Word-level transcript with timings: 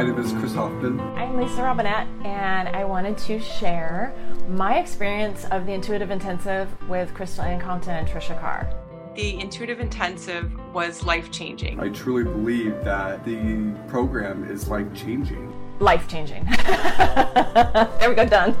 My 0.00 0.06
name 0.06 0.18
is 0.18 0.32
Chris 0.32 0.54
Hoffman. 0.54 0.98
I'm 0.98 1.36
Lisa 1.36 1.62
Robinette, 1.62 2.06
and 2.24 2.70
I 2.70 2.86
wanted 2.86 3.18
to 3.18 3.38
share 3.38 4.14
my 4.48 4.78
experience 4.78 5.44
of 5.50 5.66
the 5.66 5.74
Intuitive 5.74 6.10
Intensive 6.10 6.70
with 6.88 7.12
Crystal 7.12 7.44
Ann 7.44 7.60
Compton 7.60 7.96
and 7.96 8.08
Trisha 8.08 8.40
Carr. 8.40 8.66
The 9.14 9.38
Intuitive 9.38 9.78
Intensive 9.78 10.50
was 10.72 11.04
life 11.04 11.30
changing. 11.30 11.78
I 11.80 11.90
truly 11.90 12.24
believe 12.24 12.82
that 12.82 13.26
the 13.26 13.74
program 13.88 14.50
is 14.50 14.68
life 14.68 14.86
changing. 14.94 15.52
Life 15.80 16.08
changing. 16.08 16.44
there 16.66 18.08
we 18.08 18.14
go, 18.14 18.24
done. 18.24 18.56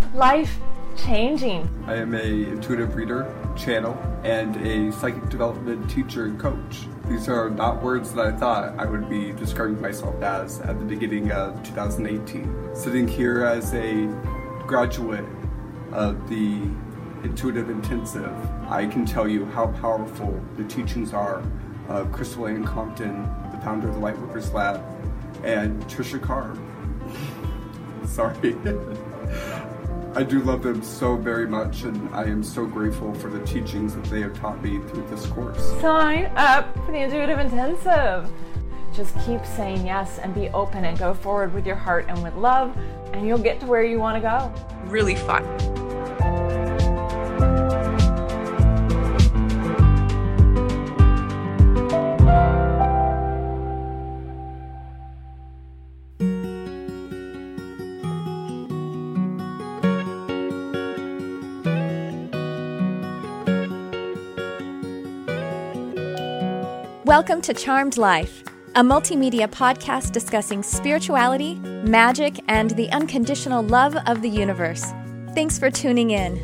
life 0.12 0.58
changing. 0.96 1.70
I 1.86 1.94
am 1.94 2.16
a 2.16 2.48
intuitive 2.48 2.96
reader, 2.96 3.32
channel, 3.56 3.96
and 4.24 4.56
a 4.56 4.90
psychic 4.90 5.28
development 5.28 5.88
teacher 5.88 6.24
and 6.24 6.36
coach. 6.36 6.88
These 7.12 7.28
are 7.28 7.50
not 7.50 7.82
words 7.82 8.14
that 8.14 8.26
I 8.26 8.32
thought 8.32 8.74
I 8.78 8.86
would 8.86 9.06
be 9.10 9.32
describing 9.32 9.78
myself 9.82 10.22
as 10.22 10.62
at 10.62 10.78
the 10.78 10.84
beginning 10.86 11.30
of 11.30 11.62
2018. 11.62 12.70
Sitting 12.74 13.06
here 13.06 13.44
as 13.44 13.74
a 13.74 14.06
graduate 14.66 15.26
of 15.92 16.26
the 16.30 16.62
Intuitive 17.22 17.68
Intensive, 17.68 18.34
I 18.66 18.86
can 18.86 19.04
tell 19.04 19.28
you 19.28 19.44
how 19.44 19.66
powerful 19.66 20.40
the 20.56 20.64
teachings 20.64 21.12
are 21.12 21.42
of 21.88 22.10
Crystal 22.12 22.46
Ann 22.46 22.64
Compton, 22.64 23.28
the 23.52 23.58
founder 23.58 23.90
of 23.90 23.96
the 23.96 24.00
Lightworkers 24.00 24.50
Lab, 24.54 24.82
and 25.44 25.82
Trisha 25.88 26.18
Carr. 26.18 26.56
Sorry. 28.06 28.56
I 30.14 30.22
do 30.22 30.40
love 30.40 30.62
them 30.62 30.82
so 30.82 31.16
very 31.16 31.46
much, 31.46 31.84
and 31.84 32.14
I 32.14 32.24
am 32.24 32.42
so 32.42 32.66
grateful 32.66 33.14
for 33.14 33.30
the 33.30 33.42
teachings 33.46 33.94
that 33.94 34.04
they 34.04 34.20
have 34.20 34.38
taught 34.38 34.62
me 34.62 34.78
through 34.78 35.06
this 35.08 35.24
course. 35.26 35.58
Sign 35.80 36.26
up 36.36 36.74
for 36.84 36.92
the 36.92 36.98
Intuitive 36.98 37.38
Intensive. 37.38 38.30
Just 38.94 39.18
keep 39.24 39.44
saying 39.46 39.86
yes 39.86 40.18
and 40.18 40.34
be 40.34 40.50
open 40.50 40.84
and 40.84 40.98
go 40.98 41.14
forward 41.14 41.54
with 41.54 41.66
your 41.66 41.76
heart 41.76 42.04
and 42.08 42.22
with 42.22 42.34
love, 42.34 42.76
and 43.14 43.26
you'll 43.26 43.38
get 43.38 43.58
to 43.60 43.66
where 43.66 43.84
you 43.84 43.98
want 43.98 44.16
to 44.16 44.20
go. 44.20 44.52
Really 44.90 45.16
fun. 45.16 45.44
Welcome 67.22 67.42
to 67.42 67.54
Charmed 67.54 67.98
Life, 67.98 68.42
a 68.74 68.82
multimedia 68.82 69.46
podcast 69.46 70.10
discussing 70.10 70.60
spirituality, 70.60 71.54
magic, 71.54 72.40
and 72.48 72.72
the 72.72 72.90
unconditional 72.90 73.62
love 73.62 73.96
of 74.08 74.22
the 74.22 74.28
universe. 74.28 74.92
Thanks 75.32 75.56
for 75.56 75.70
tuning 75.70 76.10
in. 76.10 76.36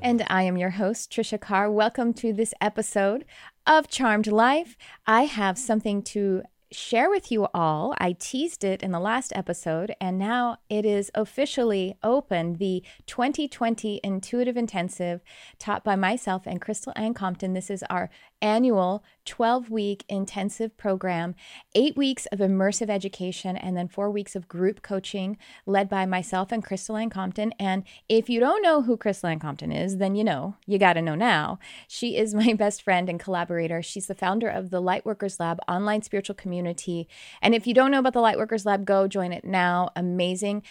And 0.00 0.24
I 0.28 0.44
am 0.44 0.56
your 0.56 0.70
host, 0.70 1.10
Trisha 1.10 1.40
Carr. 1.40 1.72
Welcome 1.72 2.14
to 2.14 2.32
this 2.32 2.54
episode 2.60 3.24
of 3.66 3.88
Charmed 3.88 4.28
Life. 4.28 4.76
I 5.08 5.22
have 5.22 5.58
something 5.58 6.02
to 6.02 6.44
share 6.72 7.08
with 7.08 7.30
you 7.30 7.46
all. 7.54 7.94
I 7.98 8.12
teased 8.12 8.64
it 8.64 8.82
in 8.82 8.92
the 8.92 9.00
last 9.00 9.32
episode, 9.34 9.94
and 10.00 10.18
now 10.18 10.58
it 10.68 10.84
is 10.84 11.10
officially 11.14 11.96
open 12.02 12.54
the 12.54 12.82
2020 13.06 14.00
Intuitive 14.02 14.56
Intensive 14.56 15.22
taught 15.58 15.84
by 15.84 15.96
myself 15.96 16.42
and 16.46 16.60
Crystal 16.60 16.92
Ann 16.96 17.14
Compton. 17.14 17.54
This 17.54 17.70
is 17.70 17.84
our 17.88 18.10
annual 18.42 19.02
12 19.24 19.70
week 19.70 20.04
intensive 20.08 20.76
program, 20.76 21.34
eight 21.74 21.96
weeks 21.96 22.26
of 22.26 22.38
immersive 22.38 22.88
education, 22.88 23.56
and 23.56 23.76
then 23.76 23.88
four 23.88 24.10
weeks 24.10 24.36
of 24.36 24.48
group 24.48 24.82
coaching 24.82 25.36
led 25.66 25.88
by 25.88 26.06
myself 26.06 26.52
and 26.52 26.64
Crystal 26.64 26.96
Ann 26.96 27.10
Compton. 27.10 27.52
And 27.58 27.84
if 28.08 28.28
you 28.28 28.40
don't 28.40 28.62
know 28.62 28.82
who 28.82 28.96
Crystal 28.96 29.28
Ann 29.28 29.38
Compton 29.38 29.72
is, 29.72 29.98
then 29.98 30.14
you 30.14 30.24
know, 30.24 30.56
you 30.66 30.78
got 30.78 30.94
to 30.94 31.02
know 31.02 31.14
now. 31.14 31.58
She 31.88 32.16
is 32.16 32.34
my 32.34 32.52
best 32.58 32.82
friend 32.82 33.08
and 33.08 33.20
collaborator. 33.20 33.82
She's 33.82 34.06
the 34.06 34.14
founder 34.14 34.48
of 34.48 34.70
the 34.70 34.82
Lightworkers 34.82 35.40
Lab 35.40 35.58
online 35.68 36.02
spiritual 36.02 36.36
community. 36.36 37.08
And 37.42 37.54
if 37.54 37.66
you 37.66 37.74
don't 37.74 37.90
know 37.90 37.98
about 37.98 38.12
the 38.12 38.20
Lightworkers 38.20 38.64
Lab, 38.64 38.84
go 38.84 39.08
join 39.08 39.32
it 39.32 39.44
now. 39.44 39.90
Amazing 39.96 40.62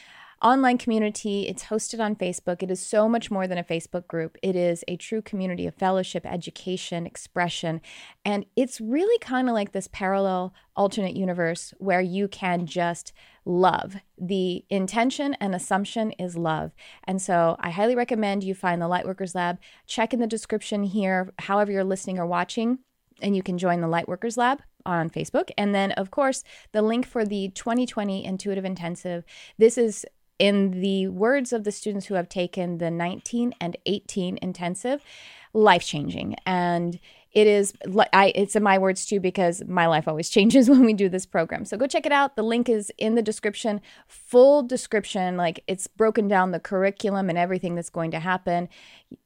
online 0.45 0.77
community. 0.77 1.47
It's 1.47 1.63
hosted 1.63 1.99
on 1.99 2.15
Facebook. 2.15 2.61
It 2.61 2.69
is 2.69 2.79
so 2.79 3.09
much 3.09 3.31
more 3.31 3.47
than 3.47 3.57
a 3.57 3.63
Facebook 3.63 4.07
group. 4.07 4.37
It 4.43 4.55
is 4.55 4.83
a 4.87 4.95
true 4.95 5.23
community 5.23 5.65
of 5.65 5.73
fellowship, 5.73 6.23
education, 6.23 7.07
expression. 7.07 7.81
And 8.23 8.45
it's 8.55 8.79
really 8.79 9.17
kind 9.17 9.49
of 9.49 9.55
like 9.55 9.71
this 9.71 9.89
parallel 9.91 10.53
alternate 10.75 11.15
universe 11.15 11.73
where 11.79 11.99
you 11.99 12.27
can 12.27 12.67
just 12.67 13.11
love. 13.43 13.95
The 14.19 14.63
intention 14.69 15.33
and 15.39 15.55
assumption 15.55 16.11
is 16.11 16.37
love. 16.37 16.73
And 17.05 17.19
so 17.19 17.55
I 17.59 17.71
highly 17.71 17.95
recommend 17.95 18.43
you 18.43 18.53
find 18.53 18.79
the 18.79 18.85
Lightworkers 18.85 19.33
Lab. 19.33 19.57
Check 19.87 20.13
in 20.13 20.19
the 20.19 20.27
description 20.27 20.83
here, 20.83 21.33
however 21.39 21.71
you're 21.71 21.83
listening 21.83 22.19
or 22.19 22.27
watching, 22.27 22.77
and 23.19 23.35
you 23.35 23.41
can 23.41 23.57
join 23.57 23.81
the 23.81 23.87
Lightworkers 23.87 24.37
Lab 24.37 24.61
on 24.85 25.09
Facebook. 25.09 25.49
And 25.57 25.73
then, 25.73 25.91
of 25.93 26.11
course, 26.11 26.43
the 26.71 26.83
link 26.83 27.07
for 27.07 27.25
the 27.25 27.49
2020 27.55 28.23
Intuitive 28.23 28.65
Intensive. 28.65 29.23
This 29.57 29.79
is 29.79 30.05
in 30.39 30.81
the 30.81 31.07
words 31.07 31.53
of 31.53 31.63
the 31.63 31.71
students 31.71 32.07
who 32.07 32.15
have 32.15 32.29
taken 32.29 32.77
the 32.77 32.91
19 32.91 33.53
and 33.61 33.77
18 33.85 34.37
intensive, 34.41 35.01
life 35.53 35.85
changing. 35.85 36.35
And 36.45 36.99
it 37.35 37.47
is 37.47 37.73
I 38.13 38.31
it's 38.33 38.55
in 38.55 38.63
my 38.63 38.77
words 38.77 39.05
too 39.05 39.19
because 39.19 39.61
my 39.67 39.87
life 39.87 40.07
always 40.07 40.29
changes 40.35 40.69
when 40.69 40.85
we 40.85 40.93
do 40.93 41.09
this 41.09 41.25
program. 41.25 41.65
So 41.65 41.77
go 41.77 41.85
check 41.85 42.05
it 42.05 42.11
out. 42.11 42.35
The 42.35 42.43
link 42.43 42.69
is 42.69 42.91
in 42.97 43.15
the 43.15 43.21
description. 43.21 43.81
Full 44.07 44.63
description 44.63 45.35
like 45.35 45.61
it's 45.67 45.85
broken 45.85 46.27
down 46.27 46.51
the 46.51 46.59
curriculum 46.59 47.29
and 47.29 47.37
everything 47.37 47.75
that's 47.75 47.89
going 47.89 48.11
to 48.11 48.19
happen 48.19 48.69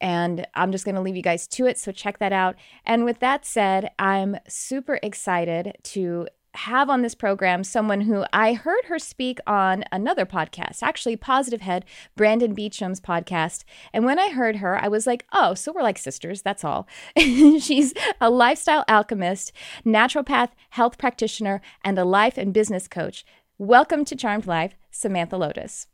and 0.01 0.45
I'm 0.55 0.71
just 0.71 0.85
going 0.85 0.95
to 0.95 1.01
leave 1.01 1.15
you 1.15 1.21
guys 1.21 1.47
to 1.47 1.67
it 1.67 1.77
so 1.77 1.91
check 1.91 2.17
that 2.17 2.33
out. 2.33 2.55
And 2.85 3.05
with 3.05 3.19
that 3.19 3.45
said, 3.45 3.91
I'm 3.99 4.37
super 4.47 4.99
excited 5.01 5.77
to 5.83 6.27
have 6.59 6.89
on 6.89 7.01
this 7.01 7.15
program 7.15 7.63
someone 7.63 8.01
who 8.01 8.25
I 8.33 8.53
heard 8.53 8.85
her 8.85 8.99
speak 8.99 9.39
on 9.47 9.85
another 9.93 10.25
podcast, 10.25 10.83
actually, 10.83 11.15
Positive 11.15 11.61
Head, 11.61 11.85
Brandon 12.17 12.53
Beecham's 12.53 12.99
podcast. 12.99 13.63
And 13.93 14.03
when 14.03 14.19
I 14.19 14.29
heard 14.29 14.57
her, 14.57 14.77
I 14.77 14.89
was 14.89 15.07
like, 15.07 15.25
oh, 15.31 15.53
so 15.53 15.71
we're 15.71 15.83
like 15.83 15.97
sisters, 15.97 16.41
that's 16.41 16.65
all. 16.65 16.85
She's 17.17 17.93
a 18.19 18.29
lifestyle 18.29 18.83
alchemist, 18.89 19.53
naturopath, 19.85 20.49
health 20.71 20.97
practitioner, 20.97 21.61
and 21.85 21.97
a 21.97 22.03
life 22.03 22.37
and 22.37 22.53
business 22.53 22.89
coach. 22.89 23.23
Welcome 23.57 24.03
to 24.05 24.15
Charmed 24.17 24.45
Life, 24.45 24.75
Samantha 24.91 25.37
Lotus. 25.37 25.87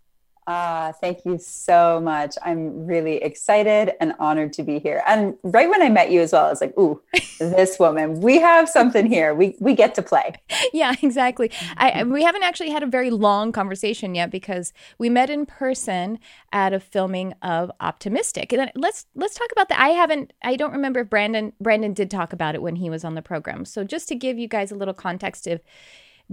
Ah, 0.48 0.94
thank 1.02 1.26
you 1.26 1.40
so 1.40 2.00
much. 2.00 2.36
I'm 2.44 2.86
really 2.86 3.18
excited 3.18 3.94
and 4.00 4.14
honored 4.20 4.54
to 4.54 4.64
be 4.64 4.78
here. 4.78 5.02
And 5.08 5.36
right 5.42 5.68
when 5.68 5.82
I 5.82 5.90
met 5.90 6.12
you 6.12 6.22
as 6.22 6.34
well, 6.34 6.46
I 6.46 6.50
was 6.50 6.62
like, 6.62 6.78
"Ooh, 6.78 7.02
this 7.40 7.80
woman. 7.80 8.22
We 8.22 8.40
have 8.40 8.70
something 8.70 9.08
here. 9.08 9.34
We 9.34 9.56
we 9.60 9.74
get 9.74 9.96
to 9.96 10.04
play." 10.04 10.36
Yeah, 10.72 10.94
exactly. 11.02 11.52
I 11.78 12.04
we 12.04 12.24
haven't 12.24 12.44
actually 12.44 12.70
had 12.70 12.84
a 12.84 12.88
very 12.88 13.10
long 13.10 13.52
conversation 13.52 14.14
yet 14.14 14.30
because 14.30 14.72
we 15.00 15.10
met 15.10 15.32
in 15.32 15.48
person 15.48 16.20
at 16.52 16.74
a 16.74 16.80
filming 16.80 17.34
of 17.42 17.72
Optimistic. 17.80 18.54
And 18.54 18.72
let's 18.76 19.08
let's 19.16 19.34
talk 19.34 19.52
about 19.52 19.70
that. 19.70 19.80
I 19.80 19.90
haven't. 19.90 20.32
I 20.44 20.56
don't 20.56 20.74
remember 20.74 21.00
if 21.00 21.10
Brandon 21.10 21.54
Brandon 21.60 21.94
did 21.94 22.12
talk 22.12 22.34
about 22.34 22.54
it 22.54 22.62
when 22.62 22.76
he 22.76 22.90
was 22.90 23.04
on 23.04 23.16
the 23.16 23.22
program. 23.24 23.66
So 23.66 23.84
just 23.84 24.08
to 24.10 24.16
give 24.16 24.38
you 24.38 24.48
guys 24.48 24.72
a 24.72 24.76
little 24.76 24.94
context 24.94 25.48
of 25.48 25.62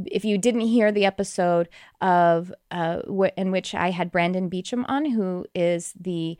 if 0.07 0.25
you 0.25 0.39
didn't 0.39 0.63
hear 0.63 0.91
the 0.93 1.05
episode 1.05 1.69
of 2.01 2.53
uh, 2.71 2.97
w- 3.03 3.33
in 3.37 3.51
which 3.51 3.75
I 3.75 3.91
had 3.91 4.11
Brandon 4.11 4.49
Beecham 4.49 4.85
on, 4.87 5.11
who 5.11 5.47
is 5.55 5.93
the 5.99 6.39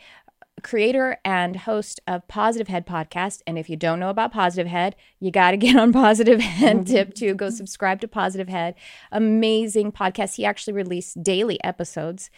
creator 0.63 1.19
and 1.25 1.57
host 1.57 2.01
of 2.07 2.27
Positive 2.29 2.69
Head 2.69 2.87
podcast. 2.87 3.41
And 3.47 3.59
if 3.59 3.69
you 3.69 3.77
don't 3.77 4.01
know 4.01 4.11
about 4.11 4.33
Positive 4.33 4.71
Head, 4.71 4.97
you 5.21 5.31
got 5.31 5.53
to 5.53 5.57
get 5.59 5.77
on 5.77 5.93
Positive 5.93 6.41
Head 6.41 6.87
tip 6.87 7.15
to 7.15 7.35
go 7.35 7.51
subscribe 7.51 8.01
to 8.01 8.09
Positive 8.09 8.49
Head. 8.49 8.75
Amazing 9.11 9.93
podcast. 9.93 10.37
He 10.37 10.45
actually 10.45 10.75
released 10.75 11.23
daily 11.23 11.63
episodes. 11.65 12.31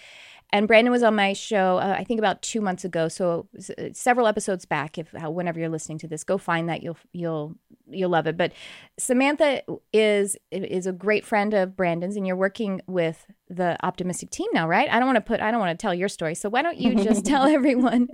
And 0.52 0.68
Brandon 0.68 0.92
was 0.92 1.02
on 1.02 1.16
my 1.16 1.32
show, 1.32 1.78
uh, 1.78 1.96
I 1.98 2.04
think 2.04 2.18
about 2.18 2.40
two 2.40 2.60
months 2.60 2.84
ago. 2.84 3.08
So 3.08 3.48
uh, 3.76 3.86
several 3.92 4.28
episodes 4.28 4.64
back. 4.64 4.98
If 4.98 5.12
whenever 5.12 5.58
you're 5.58 5.68
listening 5.68 5.98
to 5.98 6.08
this, 6.08 6.22
go 6.22 6.38
find 6.38 6.68
that. 6.68 6.82
You'll 6.82 6.96
you'll 7.12 7.56
you'll 7.88 8.10
love 8.10 8.26
it. 8.26 8.36
But 8.36 8.52
Samantha 8.96 9.62
is 9.92 10.36
is 10.52 10.86
a 10.86 10.92
great 10.92 11.24
friend 11.24 11.54
of 11.54 11.76
Brandon's, 11.76 12.16
and 12.16 12.26
you're 12.26 12.36
working 12.36 12.80
with 12.86 13.26
the 13.48 13.76
optimistic 13.84 14.30
team 14.30 14.48
now, 14.52 14.68
right? 14.68 14.88
I 14.88 14.98
don't 14.98 15.06
want 15.06 15.16
to 15.16 15.22
put 15.22 15.40
I 15.40 15.50
don't 15.50 15.60
want 15.60 15.76
to 15.76 15.82
tell 15.82 15.94
your 15.94 16.08
story. 16.08 16.36
So 16.36 16.48
why 16.48 16.62
don't 16.62 16.78
you 16.78 16.94
just 17.02 17.24
tell 17.26 17.44
everyone 17.44 18.08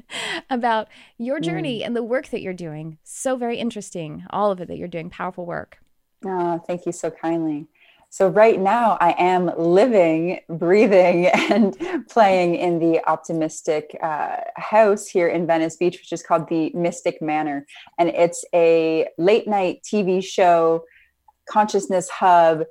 about 0.49 0.89
your 1.19 1.41
journey 1.41 1.81
mm. 1.81 1.87
and 1.87 1.95
the 1.95 2.03
work 2.03 2.29
that 2.29 2.41
you're 2.41 2.55
doing? 2.55 2.99
So 3.05 3.37
very 3.37 3.59
interesting, 3.59 4.25
all 4.31 4.51
of 4.51 4.61
it 4.61 4.69
that 4.69 4.79
you're 4.79 4.89
doing, 4.89 5.11
powerful 5.11 5.45
work. 5.45 5.79
Oh, 6.25 6.59
thank 6.67 6.87
you 6.87 6.93
so 6.93 7.11
kindly. 7.11 7.67
So, 8.13 8.27
right 8.27 8.59
now, 8.59 8.99
I 9.01 9.15
am 9.19 9.53
living, 9.57 10.41
breathing, 10.49 11.27
and 11.51 11.77
playing 12.09 12.57
in 12.57 12.81
the 12.81 13.01
optimistic 13.09 13.97
uh, 14.03 14.39
house 14.57 15.07
here 15.07 15.29
in 15.29 15.47
Venice 15.47 15.77
Beach, 15.77 15.97
which 15.97 16.13
is 16.13 16.21
called 16.21 16.49
the 16.49 16.73
Mystic 16.75 17.23
Manor. 17.23 17.67
And 17.99 18.09
it's 18.09 18.45
a 18.53 19.07
late 19.17 19.47
night 19.47 19.85
TV 19.85 20.25
show, 20.25 20.85
consciousness 21.49 22.09
hub, 22.09 22.65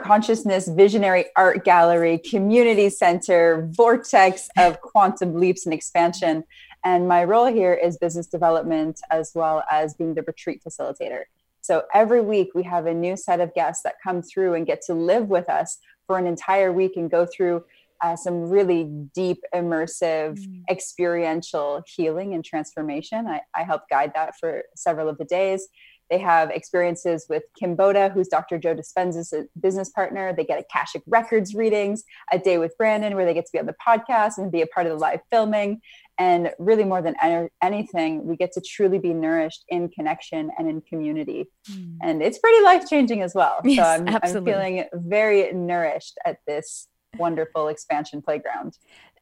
consciousness 0.00 0.68
visionary 0.68 1.24
art 1.36 1.64
gallery, 1.64 2.18
community 2.18 2.88
center, 2.88 3.68
vortex 3.72 4.48
of 4.56 4.80
quantum 4.80 5.34
leaps 5.34 5.66
and 5.66 5.74
expansion. 5.74 6.44
And 6.84 7.08
my 7.08 7.24
role 7.24 7.46
here 7.46 7.74
is 7.74 7.98
business 7.98 8.28
development 8.28 9.00
as 9.10 9.32
well 9.34 9.64
as 9.72 9.94
being 9.94 10.14
the 10.14 10.22
retreat 10.22 10.62
facilitator. 10.64 11.24
So 11.62 11.84
every 11.94 12.20
week 12.20 12.50
we 12.54 12.64
have 12.64 12.86
a 12.86 12.94
new 12.94 13.16
set 13.16 13.40
of 13.40 13.54
guests 13.54 13.82
that 13.84 13.94
come 14.02 14.20
through 14.20 14.54
and 14.54 14.66
get 14.66 14.82
to 14.82 14.94
live 14.94 15.28
with 15.28 15.48
us 15.48 15.78
for 16.06 16.18
an 16.18 16.26
entire 16.26 16.72
week 16.72 16.96
and 16.96 17.10
go 17.10 17.24
through 17.24 17.64
uh, 18.02 18.16
some 18.16 18.50
really 18.50 18.84
deep, 19.14 19.38
immersive, 19.54 20.36
mm. 20.36 20.62
experiential 20.68 21.82
healing 21.86 22.34
and 22.34 22.44
transformation. 22.44 23.28
I, 23.28 23.42
I 23.54 23.62
help 23.62 23.82
guide 23.88 24.12
that 24.16 24.34
for 24.40 24.64
several 24.74 25.08
of 25.08 25.18
the 25.18 25.24
days. 25.24 25.68
They 26.10 26.18
have 26.18 26.50
experiences 26.50 27.26
with 27.28 27.44
Kim 27.58 27.76
Boda, 27.76 28.12
who's 28.12 28.28
Dr. 28.28 28.58
Joe 28.58 28.74
Dispenza's 28.74 29.32
business 29.60 29.88
partner. 29.88 30.34
They 30.34 30.44
get 30.44 30.60
Akashic 30.60 31.02
Records 31.06 31.54
readings, 31.54 32.04
a 32.32 32.38
day 32.38 32.58
with 32.58 32.76
Brandon, 32.76 33.14
where 33.16 33.24
they 33.24 33.34
get 33.34 33.46
to 33.46 33.52
be 33.52 33.58
on 33.58 33.66
the 33.66 33.74
podcast 33.86 34.38
and 34.38 34.52
be 34.52 34.62
a 34.62 34.66
part 34.66 34.86
of 34.86 34.92
the 34.92 34.98
live 34.98 35.20
filming. 35.30 35.80
And 36.18 36.50
really, 36.58 36.84
more 36.84 37.00
than 37.00 37.14
anything, 37.62 38.26
we 38.26 38.36
get 38.36 38.52
to 38.52 38.60
truly 38.60 38.98
be 38.98 39.14
nourished 39.14 39.64
in 39.68 39.88
connection 39.88 40.50
and 40.58 40.68
in 40.68 40.82
community. 40.82 41.46
Mm. 41.70 41.96
And 42.02 42.22
it's 42.22 42.38
pretty 42.38 42.62
life 42.62 42.88
changing 42.88 43.22
as 43.22 43.34
well. 43.34 43.60
Yes, 43.64 43.76
so 43.78 44.04
I'm, 44.04 44.18
I'm 44.22 44.44
feeling 44.44 44.84
very 44.92 45.52
nourished 45.52 46.18
at 46.24 46.38
this 46.46 46.88
wonderful 47.18 47.68
expansion 47.68 48.22
playground 48.22 48.78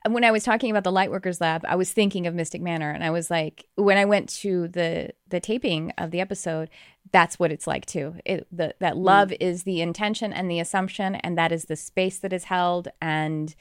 when 0.08 0.24
I 0.24 0.30
was 0.30 0.44
talking 0.44 0.70
about 0.70 0.84
the 0.84 0.92
Lightworkers 0.92 1.40
Lab, 1.40 1.64
I 1.68 1.76
was 1.76 1.92
thinking 1.92 2.26
of 2.26 2.34
Mystic 2.34 2.62
Manor, 2.62 2.90
and 2.90 3.04
I 3.04 3.10
was 3.10 3.30
like, 3.30 3.66
when 3.74 3.98
I 3.98 4.06
went 4.06 4.30
to 4.40 4.68
the 4.68 5.10
the 5.28 5.40
taping 5.40 5.92
of 5.98 6.10
the 6.10 6.20
episode, 6.20 6.70
that's 7.12 7.38
what 7.38 7.52
it's 7.52 7.66
like 7.66 7.84
too. 7.84 8.14
It, 8.24 8.46
the, 8.50 8.74
that 8.78 8.94
mm. 8.94 9.04
love 9.04 9.28
mm. 9.28 9.36
is 9.40 9.64
the 9.64 9.82
intention 9.82 10.32
and 10.32 10.50
the 10.50 10.58
assumption, 10.58 11.16
and 11.16 11.36
that 11.36 11.52
is 11.52 11.66
the 11.66 11.76
space 11.76 12.18
that 12.20 12.32
is 12.32 12.44
held, 12.44 12.88
and 13.02 13.54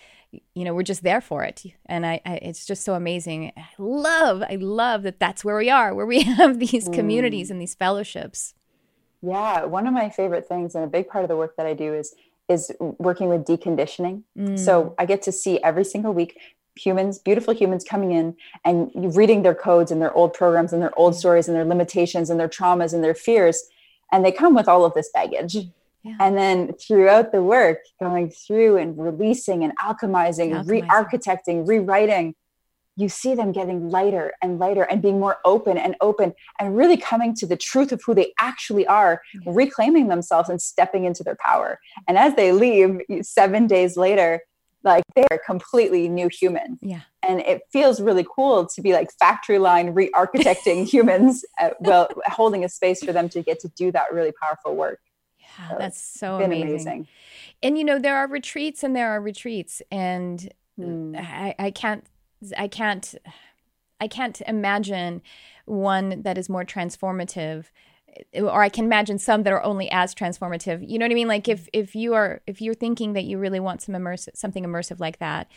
you 0.55 0.63
know 0.63 0.73
we're 0.73 0.83
just 0.83 1.03
there 1.03 1.19
for 1.19 1.43
it. 1.43 1.65
And 1.87 2.05
I, 2.05 2.21
I 2.25 2.35
it's 2.35 2.65
just 2.65 2.85
so 2.85 2.93
amazing. 2.93 3.51
I 3.57 3.67
love, 3.77 4.41
I 4.43 4.55
love 4.55 5.03
that 5.03 5.19
that's 5.19 5.43
where 5.43 5.57
we 5.57 5.69
are, 5.69 5.93
where 5.93 6.05
we 6.05 6.21
have 6.23 6.59
these 6.59 6.87
mm. 6.87 6.93
communities 6.93 7.51
and 7.51 7.61
these 7.61 7.75
fellowships. 7.75 8.53
Yeah, 9.21 9.65
one 9.65 9.87
of 9.87 9.93
my 9.93 10.09
favorite 10.09 10.47
things, 10.47 10.73
and 10.73 10.85
a 10.85 10.87
big 10.87 11.09
part 11.09 11.25
of 11.25 11.27
the 11.27 11.35
work 11.35 11.57
that 11.57 11.65
I 11.65 11.73
do 11.73 11.93
is 11.93 12.15
is 12.49 12.71
working 12.79 13.29
with 13.29 13.45
deconditioning. 13.45 14.23
Mm. 14.37 14.57
So 14.57 14.95
I 14.97 15.05
get 15.05 15.21
to 15.23 15.31
see 15.31 15.61
every 15.61 15.85
single 15.85 16.13
week 16.13 16.37
humans, 16.75 17.19
beautiful 17.19 17.53
humans 17.53 17.83
coming 17.83 18.11
in 18.11 18.35
and 18.65 18.91
reading 19.15 19.43
their 19.43 19.55
codes 19.55 19.91
and 19.91 20.01
their 20.01 20.13
old 20.13 20.33
programs 20.33 20.73
and 20.73 20.81
their 20.81 20.97
old 20.97 21.15
stories 21.15 21.47
and 21.47 21.55
their 21.55 21.65
limitations 21.65 22.29
and 22.29 22.39
their 22.39 22.49
traumas 22.49 22.93
and 22.93 23.03
their 23.03 23.13
fears. 23.13 23.63
And 24.11 24.25
they 24.25 24.31
come 24.31 24.55
with 24.55 24.67
all 24.67 24.85
of 24.85 24.93
this 24.93 25.09
baggage. 25.13 25.55
Yeah. 26.03 26.15
And 26.19 26.37
then 26.37 26.73
throughout 26.73 27.31
the 27.31 27.43
work, 27.43 27.79
going 27.99 28.29
through 28.29 28.77
and 28.77 28.97
releasing 28.97 29.63
and 29.63 29.77
alchemizing, 29.77 30.67
re 30.67 30.81
architecting, 30.83 31.67
rewriting, 31.67 32.35
you 32.99 33.07
see 33.07 33.33
them 33.33 33.53
getting 33.53 33.89
lighter 33.89 34.33
and 34.41 34.59
lighter 34.59 34.83
and 34.83 35.01
being 35.01 35.19
more 35.19 35.37
open 35.45 35.77
and 35.77 35.95
open 36.01 36.33
and 36.59 36.75
really 36.75 36.97
coming 36.97 37.33
to 37.33 37.47
the 37.47 37.55
truth 37.55 37.93
of 37.93 38.01
who 38.05 38.13
they 38.13 38.33
actually 38.41 38.85
are, 38.87 39.21
reclaiming 39.45 40.09
themselves 40.09 40.49
and 40.49 40.61
stepping 40.61 41.05
into 41.05 41.23
their 41.23 41.37
power. 41.37 41.79
And 42.07 42.17
as 42.17 42.35
they 42.35 42.51
leave 42.51 42.99
seven 43.21 43.67
days 43.67 43.95
later, 43.95 44.41
like 44.83 45.03
they're 45.15 45.39
completely 45.45 46.09
new 46.09 46.29
human. 46.29 46.77
Yeah. 46.81 47.01
And 47.23 47.39
it 47.41 47.61
feels 47.71 48.01
really 48.01 48.25
cool 48.35 48.65
to 48.65 48.81
be 48.81 48.91
like 48.91 49.09
factory 49.17 49.59
line 49.59 49.93
re 49.93 50.09
architecting 50.11 50.85
humans, 50.93 51.45
uh, 51.59 51.69
well, 51.79 52.09
holding 52.25 52.65
a 52.65 52.69
space 52.69 53.03
for 53.03 53.13
them 53.13 53.29
to 53.29 53.41
get 53.41 53.59
to 53.61 53.69
do 53.69 53.93
that 53.93 54.11
really 54.13 54.33
powerful 54.41 54.75
work. 54.75 54.99
Yeah, 55.39 55.69
so 55.69 55.75
that's 55.79 56.01
so 56.01 56.35
amazing. 56.41 56.69
amazing. 56.69 57.07
And 57.63 57.77
you 57.77 57.85
know, 57.85 57.97
there 57.97 58.17
are 58.17 58.27
retreats 58.27 58.83
and 58.83 58.93
there 58.93 59.11
are 59.11 59.21
retreats. 59.21 59.81
And 59.89 60.49
mm. 60.79 61.17
I, 61.17 61.55
I 61.59 61.71
can't 61.71 62.05
I 62.57 62.67
can't 62.67 63.15
I 64.01 64.07
can't 64.07 64.41
imagine 64.47 65.21
one 65.65 66.21
that 66.23 66.37
is 66.37 66.49
more 66.49 66.63
transformative 66.63 67.65
eh, 68.33 68.41
or 68.41 68.61
I 68.61 68.69
can 68.69 68.85
imagine 68.85 69.17
some 69.19 69.43
that 69.43 69.53
are 69.53 69.63
only 69.63 69.89
as 69.91 70.15
transformative. 70.15 70.87
You 70.87 70.97
know 70.99 71.05
what 71.05 71.11
I 71.11 71.15
mean? 71.15 71.27
Like 71.27 71.47
if 71.47 71.67
if 71.73 71.95
you 71.95 72.13
are 72.13 72.41
if 72.47 72.61
you're 72.61 72.73
thinking 72.73 73.13
that 73.13 73.25
you 73.25 73.37
really 73.37 73.59
want 73.59 73.81
some 73.81 73.95
immersive 73.95 74.35
something 74.35 74.63
immersive 74.63 74.99
like 74.99 75.19
that, 75.19 75.47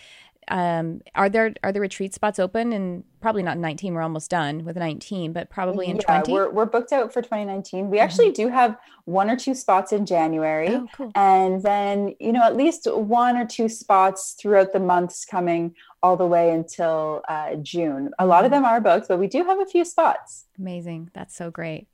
um, 0.48 1.00
are 1.14 1.28
there 1.28 1.54
are 1.62 1.72
the 1.72 1.80
retreat 1.80 2.14
spots 2.14 2.38
open? 2.38 2.72
And 2.72 3.04
probably 3.20 3.42
not 3.42 3.58
19. 3.58 3.94
We're 3.94 4.02
almost 4.02 4.30
done 4.30 4.64
with 4.64 4.76
19, 4.76 5.32
but 5.32 5.48
probably 5.50 5.86
in 5.86 5.96
yeah, 5.96 6.20
20. 6.20 6.32
We're 6.32 6.50
we're 6.50 6.66
booked 6.66 6.92
out 6.92 7.12
for 7.12 7.22
2019. 7.22 7.88
We 7.88 7.96
mm-hmm. 7.96 8.04
actually 8.04 8.32
do 8.32 8.48
have 8.48 8.76
one 9.04 9.30
or 9.30 9.36
two 9.36 9.54
spots 9.54 9.92
in 9.92 10.06
January, 10.06 10.68
oh, 10.70 10.86
cool. 10.94 11.12
and 11.14 11.62
then 11.62 12.14
you 12.20 12.32
know 12.32 12.42
at 12.42 12.56
least 12.56 12.86
one 12.92 13.36
or 13.36 13.46
two 13.46 13.68
spots 13.68 14.34
throughout 14.38 14.72
the 14.72 14.80
months 14.80 15.24
coming 15.24 15.74
all 16.02 16.16
the 16.16 16.26
way 16.26 16.50
until 16.50 17.22
uh, 17.28 17.54
June. 17.56 18.10
A 18.18 18.26
lot 18.26 18.44
of 18.44 18.50
mm-hmm. 18.50 18.62
them 18.62 18.64
are 18.64 18.80
booked, 18.80 19.08
but 19.08 19.18
we 19.18 19.28
do 19.28 19.44
have 19.44 19.60
a 19.60 19.66
few 19.66 19.84
spots. 19.84 20.46
Amazing. 20.58 21.10
That's 21.14 21.34
so 21.34 21.50
great. 21.50 21.86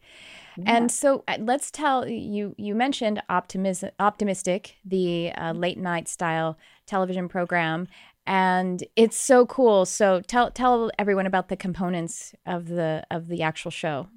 And 0.66 0.90
so 0.90 1.24
uh, 1.28 1.36
let's 1.40 1.70
tell 1.70 2.08
you. 2.08 2.54
You 2.58 2.74
mentioned 2.74 3.22
optimism, 3.28 3.90
optimistic, 4.00 4.76
the 4.84 5.32
uh, 5.36 5.52
mm-hmm. 5.52 5.60
late 5.60 5.78
night 5.78 6.08
style 6.08 6.58
television 6.86 7.28
program, 7.28 7.86
and 8.28 8.84
it's 8.94 9.16
so 9.16 9.46
cool. 9.46 9.86
So 9.86 10.20
tell 10.20 10.50
tell 10.50 10.90
everyone 10.98 11.26
about 11.26 11.48
the 11.48 11.56
components 11.56 12.34
of 12.46 12.68
the 12.68 13.02
of 13.10 13.26
the 13.26 13.42
actual 13.42 13.70
show. 13.70 14.08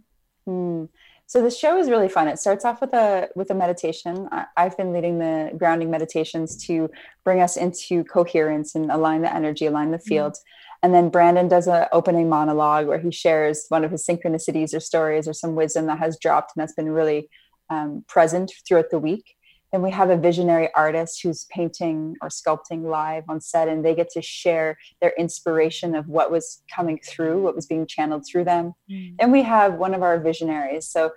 Mm. 0.47 0.89
So 1.27 1.41
the 1.41 1.49
show 1.49 1.77
is 1.77 1.89
really 1.89 2.09
fun. 2.09 2.27
It 2.27 2.37
starts 2.37 2.65
off 2.65 2.81
with 2.81 2.93
a 2.93 3.29
with 3.35 3.49
a 3.51 3.55
meditation. 3.55 4.27
I, 4.33 4.47
I've 4.57 4.75
been 4.75 4.91
leading 4.91 5.19
the 5.19 5.53
grounding 5.57 5.89
meditations 5.89 6.57
to 6.65 6.89
bring 7.23 7.39
us 7.39 7.55
into 7.55 8.03
coherence 8.03 8.75
and 8.75 8.91
align 8.91 9.21
the 9.21 9.33
energy, 9.33 9.65
align 9.65 9.91
the 9.91 9.97
mm-hmm. 9.97 10.09
field. 10.09 10.33
Mm. 10.33 10.39
And 10.83 10.93
then 10.93 11.09
Brandon 11.09 11.47
does 11.47 11.67
an 11.67 11.85
opening 11.93 12.27
monologue 12.27 12.87
where 12.87 12.99
he 12.99 13.11
shares 13.11 13.65
one 13.69 13.85
of 13.85 13.91
his 13.91 14.05
synchronicities 14.05 14.75
or 14.75 14.81
stories 14.81 15.25
or 15.25 15.33
some 15.33 15.55
wisdom 15.55 15.85
that 15.85 15.99
has 15.99 16.17
dropped 16.19 16.51
and 16.55 16.61
that's 16.61 16.73
been 16.73 16.89
really 16.89 17.29
um, 17.69 18.03
present 18.09 18.51
throughout 18.67 18.89
the 18.91 18.99
week. 18.99 19.35
And 19.73 19.81
we 19.81 19.91
have 19.91 20.09
a 20.09 20.17
visionary 20.17 20.69
artist 20.75 21.21
who's 21.23 21.45
painting 21.45 22.15
or 22.21 22.29
sculpting 22.29 22.83
live 22.83 23.23
on 23.29 23.39
set, 23.39 23.67
and 23.67 23.85
they 23.85 23.95
get 23.95 24.09
to 24.11 24.21
share 24.21 24.77
their 24.99 25.13
inspiration 25.17 25.95
of 25.95 26.07
what 26.07 26.29
was 26.29 26.61
coming 26.73 26.99
through, 27.05 27.41
what 27.41 27.55
was 27.55 27.65
being 27.65 27.87
channeled 27.87 28.25
through 28.29 28.43
them. 28.43 28.73
Mm. 28.89 29.15
And 29.19 29.31
we 29.31 29.43
have 29.43 29.75
one 29.75 29.93
of 29.93 30.03
our 30.03 30.19
visionaries. 30.19 30.87
So 30.87 31.11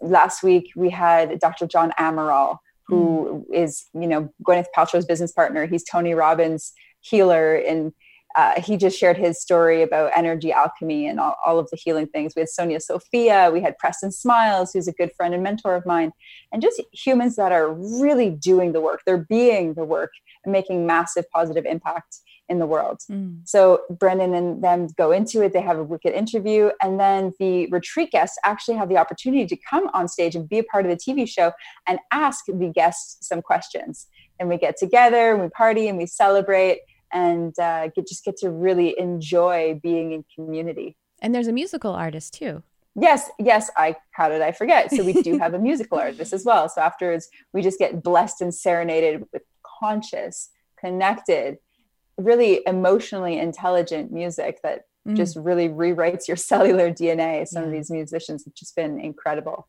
last 0.00 0.42
week 0.42 0.72
we 0.74 0.90
had 0.90 1.38
Dr. 1.38 1.66
John 1.66 1.92
Amaral, 1.98 2.58
who 2.88 3.46
mm. 3.48 3.54
is, 3.54 3.86
you 3.94 4.08
know, 4.08 4.32
Gwyneth 4.44 4.66
Paltrow's 4.76 5.06
business 5.06 5.32
partner. 5.32 5.66
He's 5.66 5.84
Tony 5.84 6.14
Robbins' 6.14 6.72
healer 7.00 7.54
and 7.54 7.92
uh, 8.34 8.60
he 8.60 8.76
just 8.76 8.98
shared 8.98 9.16
his 9.16 9.40
story 9.40 9.82
about 9.82 10.12
energy 10.16 10.52
alchemy 10.52 11.06
and 11.06 11.20
all, 11.20 11.36
all, 11.44 11.58
of 11.58 11.68
the 11.70 11.76
healing 11.76 12.06
things. 12.06 12.34
We 12.34 12.40
had 12.40 12.48
Sonia 12.48 12.80
Sophia, 12.80 13.50
we 13.52 13.60
had 13.60 13.76
Preston 13.78 14.12
Smiles, 14.12 14.72
who's 14.72 14.88
a 14.88 14.92
good 14.92 15.12
friend 15.16 15.34
and 15.34 15.42
mentor 15.42 15.74
of 15.74 15.86
mine, 15.86 16.12
and 16.52 16.62
just 16.62 16.80
humans 16.92 17.36
that 17.36 17.52
are 17.52 17.72
really 17.72 18.30
doing 18.30 18.72
the 18.72 18.80
work. 18.80 19.02
They're 19.04 19.26
being 19.28 19.74
the 19.74 19.84
work 19.84 20.12
and 20.44 20.52
making 20.52 20.86
massive 20.86 21.30
positive 21.30 21.64
impact 21.66 22.18
in 22.48 22.58
the 22.58 22.66
world. 22.66 23.00
Mm. 23.10 23.40
So 23.44 23.82
Brandon 23.90 24.34
and 24.34 24.62
them 24.62 24.88
go 24.96 25.10
into 25.10 25.42
it. 25.42 25.52
They 25.52 25.60
have 25.60 25.78
a 25.78 25.84
wicked 25.84 26.12
interview, 26.12 26.70
and 26.82 26.98
then 26.98 27.32
the 27.38 27.66
retreat 27.66 28.10
guests 28.10 28.38
actually 28.44 28.76
have 28.76 28.88
the 28.88 28.96
opportunity 28.96 29.46
to 29.46 29.56
come 29.68 29.88
on 29.94 30.08
stage 30.08 30.34
and 30.34 30.48
be 30.48 30.58
a 30.58 30.64
part 30.64 30.84
of 30.84 30.90
the 30.90 30.96
TV 30.96 31.28
show 31.28 31.52
and 31.86 31.98
ask 32.12 32.44
the 32.46 32.72
guests 32.74 33.26
some 33.26 33.42
questions. 33.42 34.06
And 34.38 34.48
we 34.48 34.58
get 34.58 34.76
together, 34.76 35.32
and 35.32 35.42
we 35.42 35.48
party, 35.48 35.88
and 35.88 35.96
we 35.98 36.06
celebrate 36.06 36.80
and 37.12 37.56
uh, 37.58 37.88
get, 37.88 38.06
just 38.06 38.24
get 38.24 38.36
to 38.38 38.50
really 38.50 38.98
enjoy 38.98 39.78
being 39.82 40.12
in 40.12 40.24
community. 40.34 40.96
And 41.20 41.34
there's 41.34 41.48
a 41.48 41.52
musical 41.52 41.92
artist 41.92 42.34
too. 42.34 42.62
Yes, 42.94 43.30
yes. 43.38 43.70
I 43.76 43.96
how 44.10 44.28
did 44.28 44.42
I 44.42 44.52
forget? 44.52 44.90
So 44.90 45.02
we 45.02 45.14
do 45.14 45.38
have 45.40 45.54
a 45.54 45.58
musical 45.58 45.98
artist 45.98 46.32
as 46.32 46.44
well. 46.44 46.68
So 46.68 46.80
afterwards, 46.82 47.28
we 47.52 47.62
just 47.62 47.78
get 47.78 48.02
blessed 48.02 48.42
and 48.42 48.54
serenaded 48.54 49.24
with 49.32 49.42
conscious, 49.80 50.50
connected, 50.78 51.58
really 52.18 52.60
emotionally 52.66 53.38
intelligent 53.38 54.12
music 54.12 54.60
that 54.62 54.86
mm. 55.08 55.16
just 55.16 55.36
really 55.36 55.68
rewrites 55.68 56.28
your 56.28 56.36
cellular 56.36 56.90
DNA. 56.90 57.46
Some 57.46 57.62
yeah. 57.62 57.66
of 57.68 57.72
these 57.72 57.90
musicians 57.90 58.44
have 58.44 58.54
just 58.54 58.76
been 58.76 59.00
incredible. 59.00 59.68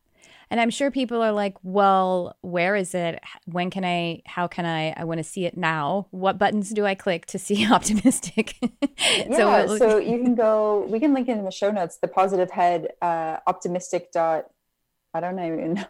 And 0.54 0.62
I'm 0.62 0.70
sure 0.70 0.92
people 0.92 1.20
are 1.24 1.32
like, 1.32 1.56
well, 1.64 2.38
where 2.42 2.76
is 2.76 2.94
it? 2.94 3.20
When 3.46 3.72
can 3.72 3.84
I, 3.84 4.22
how 4.28 4.46
can 4.46 4.68
I, 4.68 4.94
I 4.96 5.04
want 5.04 5.18
to 5.18 5.24
see 5.24 5.46
it 5.46 5.58
now. 5.58 6.06
What 6.12 6.38
buttons 6.38 6.70
do 6.70 6.86
I 6.86 6.94
click 6.94 7.26
to 7.28 7.40
see 7.40 7.68
optimistic? 7.72 8.56
yeah, 9.00 9.66
so, 9.66 9.78
so 9.80 9.98
you 9.98 10.22
can 10.22 10.36
go, 10.46 10.86
we 10.88 11.00
can 11.00 11.12
link 11.12 11.28
it 11.28 11.40
in 11.40 11.44
the 11.44 11.50
show 11.50 11.72
notes, 11.72 11.98
the 11.98 12.08
positive 12.08 12.52
head, 12.52 12.90
uh, 13.02 13.38
optimistic 13.48 14.12
dot, 14.12 14.46
I 15.12 15.22
don't 15.22 15.40
even 15.40 15.74
know. 15.74 15.86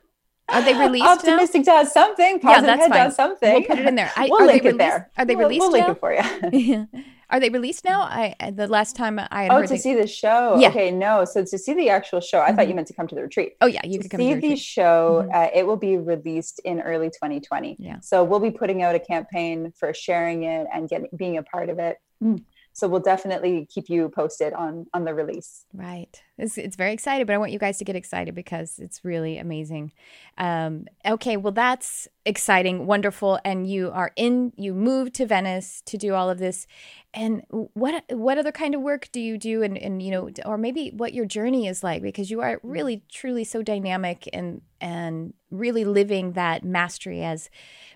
Are 0.50 0.62
they 0.62 0.73
released 0.77 1.05
Optimistic 1.05 1.65
now? 1.65 1.81
does 1.83 1.93
something. 1.93 2.39
Positive 2.39 2.63
yeah, 2.67 2.75
that's 2.75 2.81
Head 2.83 2.91
fine. 2.91 3.05
does 3.05 3.15
something. 3.15 3.53
We'll 3.53 3.63
put 3.63 3.79
it 3.79 3.88
in 3.88 3.95
there. 3.95 4.12
I, 4.15 4.27
we'll 4.29 4.41
are 4.41 4.45
link 4.47 4.63
they 4.63 4.69
it 4.69 4.71
released? 4.73 4.77
there. 4.79 5.12
Are 5.17 5.25
they 5.25 5.35
We'll- 5.35 5.47
released 5.47 5.62
We'll, 5.62 5.71
link 5.71 5.88
now? 5.88 5.91
it 5.93 6.00
for 6.00 6.55
you. 6.57 6.88
Are 7.29 7.39
they 7.39 7.50
released 7.50 7.85
now? 7.85 8.01
I 8.01 8.35
the 8.53 8.67
last 8.67 8.95
time 8.95 9.17
I 9.19 9.47
oh, 9.50 9.62
to 9.62 9.67
they- 9.67 9.77
see 9.77 9.95
the 9.95 10.05
show. 10.05 10.57
Yeah. 10.59 10.67
Okay, 10.67 10.91
no. 10.91 11.25
So 11.25 11.43
to 11.43 11.57
see 11.57 11.73
the 11.73 11.89
actual 11.89 12.19
show, 12.19 12.41
I 12.41 12.51
thought 12.53 12.67
you 12.67 12.73
Mhm. 12.73 12.75
meant 12.75 12.88
to 12.89 12.93
come 12.93 13.07
to 13.07 13.15
the 13.15 13.23
retreat. 13.23 13.53
oh 13.62 13.65
yeah, 13.67 13.81
you 13.85 13.93
to 13.97 14.03
could 14.03 14.12
come 14.12 14.19
see 14.19 14.29
to 14.35 14.35
the 14.35 14.41
retreat. 14.50 14.59
show, 14.59 15.25
Mhm. 15.27 15.33
uh, 15.35 15.50
it 15.55 15.65
will 15.65 15.77
be 15.77 15.97
released 15.97 16.59
in 16.65 16.81
early 16.81 17.09
2020. 17.09 17.77
Yeah. 17.79 18.00
So 18.01 18.23
we'll 18.23 18.39
be 18.41 18.51
putting 18.51 18.83
out 18.83 18.93
a 18.93 19.00
campaign 19.00 19.71
for 19.79 19.93
sharing 19.93 20.43
it 20.43 20.67
and 20.71 20.88
getting 20.89 21.07
being 21.15 21.38
a 21.38 21.43
part 21.43 21.69
of 21.69 21.79
it. 21.79 21.97
Mm. 22.23 22.43
So 22.73 22.87
we'll 22.87 23.01
definitely 23.01 23.67
keep 23.71 23.89
you 23.89 24.09
posted 24.09 24.53
on 24.53 24.87
on 24.93 25.05
the 25.05 25.13
release. 25.13 25.65
Right. 25.73 26.21
It's, 26.37 26.57
it's 26.57 26.75
very 26.75 26.91
exciting 26.93 27.23
but 27.25 27.33
I 27.33 27.37
want 27.37 27.51
you 27.51 27.59
guys 27.59 27.77
to 27.77 27.85
get 27.85 27.95
excited 27.95 28.35
because 28.35 28.79
it's 28.79 29.05
really 29.05 29.37
amazing. 29.37 29.91
Um, 30.37 30.87
okay, 31.05 31.37
well, 31.37 31.53
that's 31.53 32.07
exciting, 32.25 32.85
wonderful, 32.85 33.39
and 33.45 33.67
you 33.67 33.91
are 33.93 34.11
in. 34.15 34.53
You 34.55 34.73
moved 34.73 35.13
to 35.15 35.25
Venice 35.25 35.81
to 35.85 35.97
do 35.97 36.13
all 36.13 36.29
of 36.29 36.39
this, 36.39 36.65
and 37.13 37.43
what 37.49 38.03
what 38.09 38.37
other 38.37 38.51
kind 38.51 38.75
of 38.75 38.81
work 38.81 39.09
do 39.11 39.19
you 39.19 39.37
do? 39.37 39.61
And 39.61 39.77
and 39.77 40.01
you 40.01 40.11
know, 40.11 40.29
or 40.45 40.57
maybe 40.57 40.91
what 40.95 41.13
your 41.13 41.25
journey 41.25 41.67
is 41.67 41.83
like 41.83 42.01
because 42.01 42.31
you 42.31 42.41
are 42.41 42.59
really 42.63 43.03
truly 43.11 43.43
so 43.43 43.61
dynamic 43.61 44.27
and 44.33 44.61
and 44.81 45.33
really 45.51 45.85
living 45.85 46.33
that 46.33 46.63
mastery 46.63 47.23
as 47.23 47.49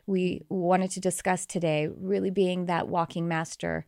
we 0.05 0.43
wanted 0.49 0.91
to 0.91 0.99
discuss 0.99 1.45
today. 1.45 1.87
Really 1.87 2.29
being 2.29 2.65
that 2.67 2.87
walking 2.87 3.27
master. 3.27 3.85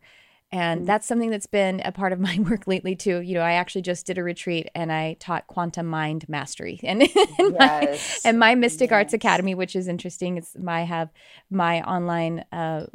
And 0.52 0.84
that's 0.84 1.06
something 1.06 1.30
that's 1.30 1.46
been 1.46 1.80
a 1.84 1.92
part 1.92 2.12
of 2.12 2.18
my 2.18 2.36
work 2.50 2.66
lately 2.66 2.96
too. 2.96 3.20
You 3.20 3.34
know, 3.34 3.40
I 3.42 3.52
actually 3.52 3.82
just 3.82 4.04
did 4.06 4.18
a 4.18 4.22
retreat 4.24 4.68
and 4.74 4.90
I 4.90 5.14
taught 5.20 5.46
quantum 5.46 5.86
mind 5.86 6.28
mastery 6.28 6.80
and 6.84 7.02
and, 7.38 7.56
my, 7.56 8.00
and 8.24 8.38
my 8.38 8.56
Mystic 8.56 8.90
Arts 8.90 9.12
Academy, 9.12 9.54
which 9.54 9.76
is 9.76 9.86
interesting. 9.86 10.36
It's 10.36 10.56
my 10.58 10.82
have 10.82 11.10
my 11.50 11.82
online 11.82 12.44
uh, 12.50 12.86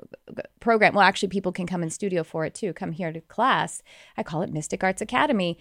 program. 0.60 0.96
Well, 0.96 1.06
actually, 1.08 1.30
people 1.30 1.54
can 1.54 1.66
come 1.66 1.82
in 1.82 1.90
studio 1.90 2.24
for 2.24 2.44
it 2.46 2.54
too. 2.54 2.74
Come 2.74 2.92
here 2.92 3.14
to 3.14 3.22
class. 3.22 3.82
I 4.18 4.24
call 4.24 4.42
it 4.42 4.52
Mystic 4.52 4.84
Arts 4.84 5.02
Academy, 5.02 5.58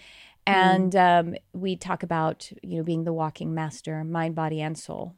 and 0.47 0.97
um, 0.97 1.35
we 1.53 1.77
talk 1.77 2.03
about 2.03 2.51
you 2.63 2.79
know 2.79 2.83
being 2.83 3.05
the 3.05 3.13
walking 3.13 3.55
master, 3.55 4.03
mind, 4.03 4.35
body, 4.35 4.61
and 4.61 4.77
soul. 4.77 5.15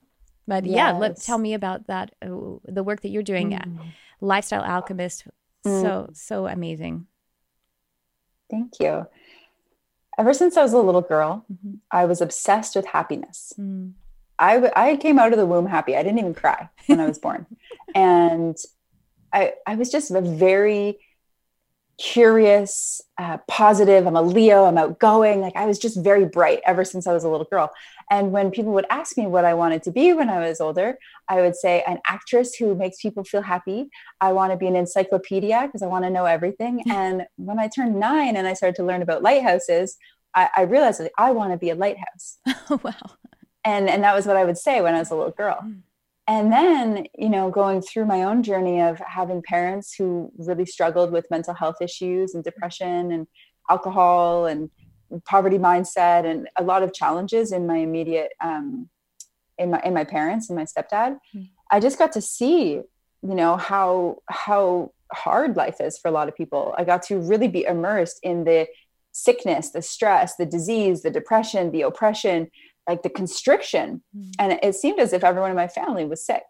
But 0.47 0.67
yeah, 0.67 0.93
let 0.93 1.13
Yes. 1.13 1.27
tell 1.27 1.39
me 1.39 1.55
about 1.55 1.87
that. 1.87 2.15
uh, 2.23 2.29
the 2.65 2.85
work 2.85 3.01
that 3.01 3.09
you're 3.09 3.23
doing, 3.23 3.55
at 3.55 3.67
lifestyle 4.21 4.63
alchemist. 4.63 5.27
So 5.67 6.09
so 6.13 6.47
amazing. 6.47 7.07
Thank 8.51 8.79
you. 8.81 9.07
Ever 10.19 10.33
since 10.33 10.57
I 10.57 10.63
was 10.63 10.73
a 10.73 10.79
little 10.79 11.03
girl, 11.03 11.45
Mhm. 11.53 11.79
I 11.91 12.05
was 12.07 12.21
obsessed 12.21 12.75
with 12.77 12.87
happiness. 12.87 13.53
Mm. 13.59 13.93
I, 14.39 14.55
w- 14.55 14.73
I 14.77 14.97
came 14.97 15.19
out 15.19 15.33
of 15.33 15.39
the 15.39 15.47
womb 15.47 15.67
happy. 15.67 15.97
I 15.97 16.03
didn't 16.03 16.19
even 16.19 16.35
cry 16.35 16.69
when 16.87 17.01
I 17.01 17.07
was 17.07 17.19
born. 17.19 17.47
And 17.95 18.57
I, 19.33 19.55
I 19.67 19.75
was 19.77 19.91
just 19.91 20.11
a 20.11 20.21
very 20.21 20.99
curious, 21.99 23.01
uh, 23.19 23.39
positive. 23.49 24.07
I'm 24.07 24.17
a 24.17 24.23
Leo, 24.23 24.65
I'm 24.65 24.79
outgoing. 24.79 25.41
Like 25.41 25.57
I 25.57 25.67
was 25.67 25.79
just 25.79 26.03
very 26.03 26.25
bright 26.27 26.61
ever 26.67 26.85
since 26.85 27.07
I 27.07 27.13
was 27.13 27.25
a 27.25 27.29
little 27.29 27.47
girl. 27.51 27.71
And 28.11 28.33
when 28.33 28.51
people 28.51 28.73
would 28.73 28.87
ask 28.91 29.17
me 29.17 29.27
what 29.27 29.45
I 29.45 29.55
wanted 29.55 29.83
to 29.85 29.91
be 29.91 30.13
when 30.13 30.29
I 30.31 30.41
was 30.49 30.61
older, 30.61 30.99
I 31.29 31.41
would 31.41 31.57
say 31.57 31.83
an 31.87 31.99
actress 32.07 32.55
who 32.55 32.75
makes 32.75 33.01
people 33.01 33.25
feel 33.25 33.43
happy. 33.43 33.89
I 34.21 34.33
want 34.33 34.53
to 34.53 34.57
be 34.57 34.67
an 34.67 34.77
encyclopedia 34.77 35.63
because 35.67 35.83
I 35.83 35.87
want 35.87 36.05
to 36.05 36.11
know 36.11 36.27
everything. 36.27 36.83
And 36.89 37.27
when 37.37 37.59
I 37.59 37.69
turned 37.69 37.99
nine 37.99 38.37
and 38.37 38.47
I 38.47 38.55
started 38.55 38.77
to 38.77 38.85
learn 38.85 39.03
about 39.03 39.23
lighthouses, 39.23 39.97
I, 40.35 40.49
I 40.57 40.63
realized 40.63 41.01
that 41.01 41.13
I 41.19 41.31
want 41.33 41.53
to 41.53 41.59
be 41.59 41.71
a 41.71 41.75
lighthouse 41.75 42.39
Oh 42.71 42.79
wow. 42.85 42.93
and 43.65 43.89
and 43.89 44.05
that 44.05 44.15
was 44.15 44.27
what 44.27 44.37
i 44.37 44.45
would 44.45 44.59
say 44.59 44.81
when 44.83 44.95
i 44.95 44.99
was 44.99 45.11
a 45.11 45.15
little 45.15 45.33
girl 45.33 45.59
Mm. 45.65 45.81
And 46.29 46.53
then 46.53 47.07
you 47.17 47.29
know 47.29 47.51
going 47.51 47.81
through 47.81 48.05
my 48.07 48.23
own 48.25 48.43
journey 48.43 48.81
of 48.81 48.99
having 49.07 49.43
parents 49.43 49.95
who 49.95 50.33
really 50.39 50.67
struggled 50.67 51.13
with 51.13 51.31
mental 51.31 51.55
health 51.55 51.77
issues 51.81 52.35
and 52.35 52.43
depression 52.45 53.13
and 53.13 53.27
alcohol 53.71 54.47
and 54.47 54.71
poverty 55.25 55.59
mindset 55.59 56.25
and 56.25 56.49
a 56.59 56.63
lot 56.65 56.83
of 56.83 56.93
challenges 56.93 57.53
in 57.53 57.67
my 57.67 57.77
immediate 57.77 58.33
um, 58.43 58.89
in 59.59 59.71
my 59.71 59.81
in 59.85 59.95
my 59.95 60.05
parents 60.05 60.49
and 60.51 60.57
my 60.59 60.65
stepdad 60.65 61.19
Mm. 61.35 61.49
i 61.71 61.81
just 61.81 61.99
got 61.99 62.13
to 62.13 62.21
see 62.21 62.81
you 63.23 63.35
know 63.41 63.57
how 63.57 64.17
how 64.29 64.93
hard 65.13 65.57
life 65.57 65.81
is 65.81 65.97
for 65.99 66.09
a 66.09 66.11
lot 66.11 66.29
of 66.29 66.37
people 66.37 66.75
i 66.77 66.85
got 66.85 67.03
to 67.03 67.19
really 67.19 67.49
be 67.49 67.65
immersed 67.65 68.19
in 68.23 68.45
the 68.45 68.67
sickness 69.13 69.71
the 69.71 69.81
stress 69.81 70.37
the 70.37 70.45
disease 70.45 71.03
the 71.03 71.11
depression 71.11 71.71
the 71.73 71.83
oppression 71.83 72.51
like 72.89 73.03
the 73.03 73.11
constriction. 73.11 74.03
Mm. 74.17 74.33
and 74.39 74.59
it 74.63 74.75
seemed 74.75 75.01
as 75.01 75.13
if 75.13 75.25
everyone 75.25 75.51
in 75.51 75.57
my 75.57 75.69
family 75.69 76.05
was 76.05 76.25
sick. 76.25 76.45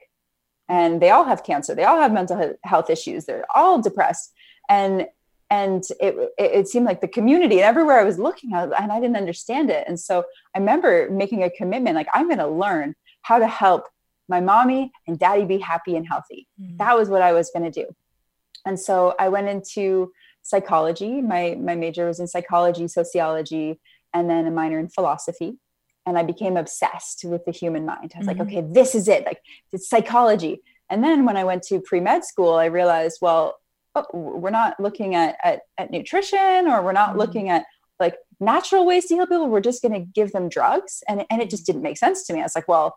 And 0.69 1.01
they 1.01 1.11
all 1.11 1.25
have 1.25 1.45
cancer. 1.45 1.75
They 1.75 1.85
all 1.85 2.01
have 2.01 2.13
mental 2.13 2.55
health 2.65 2.91
issues. 2.91 3.25
They're 3.25 3.47
all 3.55 3.81
depressed. 3.81 4.33
And 4.69 5.07
and 5.49 5.85
it, 6.01 6.17
it, 6.39 6.51
it 6.59 6.69
seemed 6.69 6.87
like 6.87 7.01
the 7.01 7.07
community 7.07 7.57
and 7.61 7.65
everywhere 7.65 8.01
i 8.01 8.03
was 8.03 8.19
looking 8.19 8.53
I, 8.53 8.65
and 8.65 8.91
i 8.91 8.99
didn't 8.99 9.17
understand 9.17 9.71
it. 9.71 9.85
And 9.87 9.99
so 9.99 10.25
i 10.55 10.59
remember 10.59 11.09
making 11.11 11.45
a 11.45 11.51
commitment 11.51 11.95
like 11.95 12.09
i'm 12.15 12.27
going 12.27 12.39
to 12.39 12.49
learn 12.49 12.97
how 13.23 13.39
to 13.39 13.47
help 13.47 13.85
my 14.29 14.41
mommy 14.41 14.91
and 15.07 15.17
daddy 15.19 15.45
be 15.45 15.59
happy 15.59 15.95
and 15.97 16.07
healthy. 16.07 16.49
Mm. 16.61 16.79
that 16.79 16.97
was 16.97 17.09
what 17.09 17.23
i 17.23 17.33
was 17.33 17.51
going 17.51 17.71
to 17.71 17.83
do. 17.83 17.87
And 18.65 18.79
so 18.79 19.15
i 19.21 19.29
went 19.29 19.49
into 19.49 20.13
psychology. 20.43 21.21
My 21.23 21.57
my 21.61 21.77
major 21.77 22.07
was 22.07 22.21
in 22.21 22.27
psychology 22.27 22.89
sociology 22.89 23.81
and 24.13 24.29
then 24.29 24.47
a 24.47 24.51
minor 24.51 24.79
in 24.79 24.89
philosophy 24.89 25.59
and 26.07 26.17
i 26.19 26.23
became 26.23 26.57
obsessed 26.57 27.25
with 27.25 27.45
the 27.45 27.53
human 27.53 27.85
mind. 27.85 28.13
I 28.15 28.19
was 28.19 28.27
Mhm. 28.27 28.31
like 28.33 28.41
okay 28.47 28.61
this 28.79 28.95
is 28.95 29.07
it 29.09 29.25
like 29.27 29.41
it's 29.73 29.89
psychology. 29.89 30.63
And 30.91 31.03
then 31.05 31.25
when 31.27 31.37
i 31.37 31.45
went 31.45 31.63
to 31.65 31.81
pre-med 31.81 32.25
school 32.25 32.55
i 32.55 32.67
realized 32.67 33.19
well 33.21 33.45
oh, 33.97 34.05
we're 34.13 34.51
not 34.63 34.79
looking 34.79 35.15
at, 35.15 35.37
at 35.43 35.61
at 35.79 35.91
nutrition 35.91 36.69
or 36.73 36.83
we're 36.83 36.93
not 37.03 37.15
Mhm. 37.15 37.19
looking 37.23 37.49
at 37.49 37.65
like 37.99 38.17
natural 38.41 38.85
ways 38.85 39.07
to 39.07 39.15
heal 39.15 39.27
people. 39.27 39.49
We're 39.49 39.61
just 39.71 39.81
going 39.81 39.95
to 39.99 40.05
give 40.19 40.31
them 40.33 40.51
drugs. 40.51 41.03
And, 41.09 41.25
and 41.31 41.41
it 41.41 41.49
just 41.49 41.65
didn't 41.65 41.81
make 41.89 41.97
sense 41.97 42.19
to 42.25 42.35
me. 42.35 42.41
I 42.41 42.43
was 42.45 42.55
like 42.55 42.69
well 42.69 42.89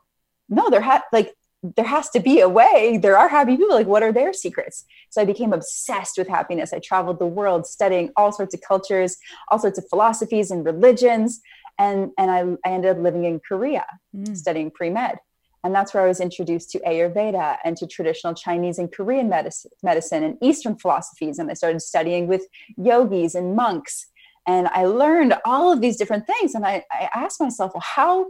no 0.50 0.70
there 0.70 0.82
had 0.82 1.02
like 1.14 1.34
there 1.78 1.86
has 1.86 2.10
to 2.12 2.22
be 2.22 2.40
a 2.40 2.48
way. 2.48 2.98
There 3.06 3.18
are 3.18 3.28
happy 3.28 3.58
people. 3.58 3.76
Like 3.76 3.88
what 3.94 4.02
are 4.04 4.14
their 4.14 4.32
secrets? 4.34 4.78
So 5.10 5.22
i 5.22 5.26
became 5.26 5.52
obsessed 5.60 6.18
with 6.18 6.28
happiness. 6.38 6.72
I 6.74 6.80
traveled 6.80 7.20
the 7.20 7.26
world 7.40 7.66
studying 7.68 8.12
all 8.18 8.32
sorts 8.40 8.54
of 8.56 8.62
cultures 8.72 9.12
all 9.50 9.60
sorts 9.60 9.78
of 9.80 9.86
philosophies 9.90 10.52
and 10.52 10.66
religions 10.66 11.30
and 11.80 12.12
and 12.18 12.30
i, 12.30 12.40
I 12.68 12.74
ended 12.74 12.92
up 12.92 13.04
living 13.04 13.26
in 13.26 13.40
korea 13.40 13.86
Mm. 14.16 14.36
studying 14.36 14.70
pre-med 14.72 15.18
and 15.64 15.74
that's 15.76 15.94
where 15.94 16.04
i 16.04 16.08
was 16.08 16.20
introduced 16.20 16.72
to 16.72 16.80
ayurveda 16.80 17.58
and 17.64 17.78
to 17.78 17.88
traditional 17.88 18.34
chinese 18.34 18.78
and 18.80 18.92
korean 18.92 19.30
medicine, 19.30 19.72
medicine 19.84 20.24
and 20.24 20.38
eastern 20.42 20.76
philosophies 20.78 21.38
and 21.40 21.50
i 21.50 21.54
started 21.54 21.82
studying 21.82 22.28
with 22.28 22.44
yogis 22.78 23.36
and 23.36 23.56
monks 23.56 24.08
and 24.48 24.68
i 24.70 24.84
learned 24.86 25.34
all 25.46 25.72
of 25.72 25.80
these 25.82 25.98
different 25.98 26.26
things 26.28 26.56
and 26.56 26.66
i, 26.66 26.84
I 26.92 27.10
asked 27.14 27.40
myself 27.40 27.72
well 27.74 27.84
how 27.98 28.28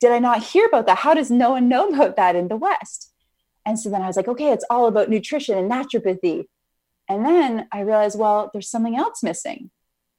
did 0.00 0.12
I 0.12 0.20
not 0.20 0.44
hear 0.44 0.64
about 0.66 0.86
that? 0.86 0.98
How 0.98 1.12
does 1.12 1.28
no 1.28 1.50
one 1.50 1.68
know 1.68 1.88
about 1.88 2.14
that 2.14 2.36
in 2.36 2.46
the 2.46 2.56
West? 2.56 3.12
And 3.66 3.78
so 3.80 3.90
then 3.90 4.00
I 4.00 4.06
was 4.06 4.16
like, 4.16 4.28
okay, 4.28 4.52
it's 4.52 4.64
all 4.70 4.86
about 4.86 5.10
nutrition 5.10 5.58
and 5.58 5.68
naturopathy. 5.68 6.44
And 7.08 7.26
then 7.26 7.66
I 7.72 7.80
realized, 7.80 8.16
well, 8.16 8.48
there's 8.52 8.70
something 8.70 8.96
else 8.96 9.24
missing. 9.24 9.70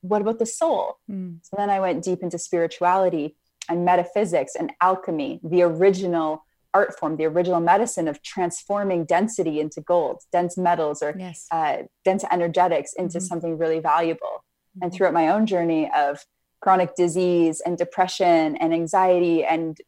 What 0.02 0.22
about 0.22 0.40
the 0.40 0.46
soul? 0.46 0.98
Mm. 1.10 1.40
So 1.44 1.56
then 1.58 1.70
I 1.70 1.80
went 1.80 2.04
deep 2.04 2.20
into 2.22 2.38
spirituality 2.38 3.36
and 3.70 3.86
metaphysics 3.86 4.56
and 4.56 4.72
alchemy, 4.82 5.40
the 5.44 5.62
original 5.64 6.44
art 6.74 6.98
form, 7.00 7.18
the 7.18 7.26
original 7.26 7.60
medicine 7.60 8.08
of 8.08 8.22
transforming 8.22 9.04
density 9.06 9.60
into 9.60 9.82
gold, 9.82 10.22
dense 10.32 10.58
metals 10.58 11.02
or 11.02 11.16
Yes. 11.18 11.48
uh, 11.52 11.84
dense 12.06 12.24
energetics 12.32 12.94
into 12.94 13.18
Mhm. 13.18 13.22
something 13.24 13.58
really 13.58 13.80
valuable. 13.80 14.44
And 14.82 14.92
Mhm. 14.92 14.96
throughout 14.96 15.14
my 15.14 15.30
own 15.30 15.46
journey 15.48 15.92
of 15.92 16.26
chronic 16.62 16.94
disease 16.96 17.60
and 17.62 17.78
depression 17.78 18.56
and 18.58 18.74
anxiety 18.74 19.44
and 19.44 19.80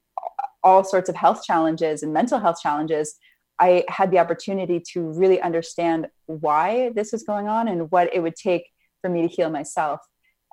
all 0.63 0.83
sorts 0.83 1.09
of 1.09 1.15
health 1.15 1.43
challenges 1.43 2.01
and 2.03 2.13
mental 2.13 2.39
health 2.39 2.59
challenges, 2.61 3.15
I 3.59 3.83
had 3.87 4.09
the 4.09 4.17
opportunity 4.19 4.79
to 4.93 5.01
really 5.11 5.39
understand 5.39 6.09
why 6.25 6.89
this 6.95 7.11
was 7.11 7.21
going 7.23 7.47
on 7.47 7.67
and 7.67 7.91
what 7.91 8.11
it 8.13 8.21
would 8.21 8.35
take 8.35 8.70
for 9.01 9.09
me 9.09 9.21
to 9.21 9.27
heal 9.27 9.49
myself. 9.49 9.99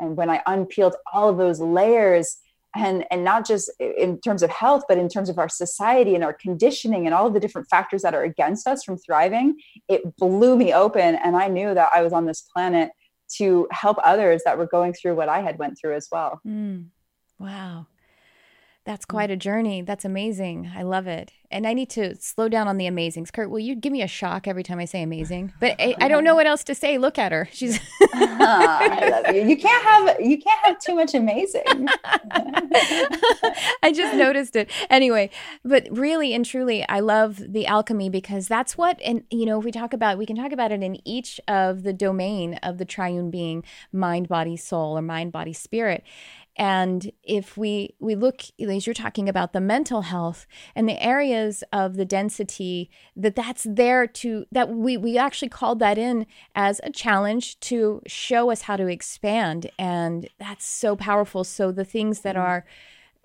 And 0.01 0.17
when 0.17 0.31
I 0.31 0.43
unpeeled 0.47 0.95
all 1.13 1.29
of 1.29 1.37
those 1.37 1.61
layers, 1.61 2.39
and, 2.77 3.05
and 3.11 3.25
not 3.25 3.47
just 3.47 3.71
in 3.81 4.21
terms 4.21 4.43
of 4.43 4.51
health, 4.51 4.85
but 4.89 4.99
in 4.99 5.09
terms 5.09 5.29
of 5.29 5.39
our 5.39 5.49
society 5.49 6.15
and 6.15 6.23
our 6.23 6.35
conditioning 6.35 7.07
and 7.07 7.15
all 7.15 7.27
of 7.27 7.35
the 7.35 7.41
different 7.41 7.69
factors 7.69 8.03
that 8.03 8.15
are 8.15 8.23
against 8.23 8.67
us 8.67 8.85
from 8.85 8.99
thriving, 8.99 9.57
it 9.89 10.17
blew 10.17 10.57
me 10.57 10.73
open. 10.73 11.17
And 11.17 11.35
I 11.37 11.49
knew 11.49 11.75
that 11.75 11.91
I 11.95 12.03
was 12.03 12.13
on 12.13 12.27
this 12.27 12.43
planet 12.43 12.91
to 13.37 13.67
help 13.71 13.99
others 14.05 14.43
that 14.45 14.59
were 14.59 14.67
going 14.67 14.93
through 14.93 15.15
what 15.15 15.29
I 15.29 15.41
had 15.41 15.59
went 15.59 15.79
through 15.79 15.97
as 15.97 16.09
well. 16.13 16.41
Mm. 16.47 16.87
Wow. 17.39 17.87
That's 18.89 19.05
mm. 19.05 19.11
quite 19.11 19.31
a 19.31 19.37
journey. 19.37 19.83
That's 19.83 20.07
amazing. 20.07 20.73
I 20.75 20.83
love 20.83 21.07
it. 21.07 21.31
and 21.51 21.67
I 21.67 21.73
need 21.73 21.89
to 21.91 22.15
slow 22.17 22.49
down 22.49 22.69
on 22.69 22.77
the 22.77 22.87
amazings. 22.87 23.33
Kurt, 23.33 23.51
will 23.51 23.59
you 23.59 23.75
give 23.75 23.91
me 23.93 24.03
a 24.03 24.07
shock 24.07 24.47
every 24.47 24.63
time 24.63 24.79
I 24.79 24.85
say 24.87 25.03
amazing? 25.03 25.53
But 25.61 25.77
I, 25.79 25.95
I 25.99 26.09
don't 26.09 26.25
know 26.25 26.35
what 26.35 26.47
else 26.47 26.63
to 26.65 26.75
say. 26.75 26.99
Look 26.99 27.19
at 27.19 27.33
her. 27.33 27.49
She's. 27.53 27.79
Ah, 28.41 28.79
I 28.81 29.09
love 29.09 29.35
you. 29.35 29.43
You 29.49 29.57
can't 29.57 29.85
have 29.85 30.21
you 30.21 30.39
can't 30.39 30.67
have 30.67 30.79
too 30.79 30.95
much 30.95 31.15
amazing. 31.15 31.63
I 33.83 33.93
just 33.93 34.15
noticed 34.15 34.57
it 34.57 34.71
anyway. 34.89 35.31
But 35.65 35.87
really 35.91 36.33
and 36.35 36.45
truly, 36.45 36.89
I 36.89 37.01
love 37.01 37.43
the 37.53 37.67
alchemy 37.67 38.11
because 38.11 38.49
that's 38.49 38.79
what, 38.79 39.01
and 39.05 39.25
you 39.31 39.45
know, 39.45 39.59
if 39.59 39.65
we 39.65 39.73
talk 39.73 39.93
about, 39.93 40.19
we 40.19 40.27
can 40.27 40.37
talk 40.37 40.53
about 40.53 40.73
it 40.73 40.83
in 40.83 41.07
each 41.07 41.41
of 41.49 41.83
the 41.83 41.93
domain 41.93 42.55
of 42.63 42.79
the 42.79 42.85
triune 42.85 43.31
being, 43.31 43.65
mind, 43.93 44.29
body, 44.29 44.57
soul, 44.57 44.97
or 44.97 45.03
mind, 45.03 45.33
body, 45.33 45.53
spirit 45.53 46.05
and 46.59 47.13
if 47.23 47.57
we 47.57 47.95
we 48.01 48.15
look 48.17 48.43
as 48.61 48.87
you're 48.87 48.95
talking 48.95 49.29
about 49.29 49.53
the 49.53 49.61
mental 49.61 50.03
health 50.03 50.47
and 50.75 50.89
the 50.89 51.01
areas 51.03 51.63
of 51.73 51.97
the 51.97 52.05
density 52.05 52.91
that 53.17 53.37
that's 53.37 53.65
there 53.69 54.07
to 54.07 54.45
that 54.51 54.69
we 54.69 54.97
we 54.97 55.17
actually 55.17 55.49
called 55.49 55.79
that 55.79 55.97
in 55.97 56.27
as 56.55 56.81
a 56.83 56.91
challenge 56.91 57.59
to 57.61 58.03
show 58.07 58.51
us 58.51 58.63
how 58.63 58.77
to 58.77 58.89
expand 58.89 59.71
and 59.79 60.29
that's 60.39 60.67
so 60.67 60.97
powerful 60.97 61.45
so 61.45 61.71
the 61.71 61.85
things 61.85 62.21
that 62.21 62.35
mm-hmm. 62.35 62.45
are 62.45 62.67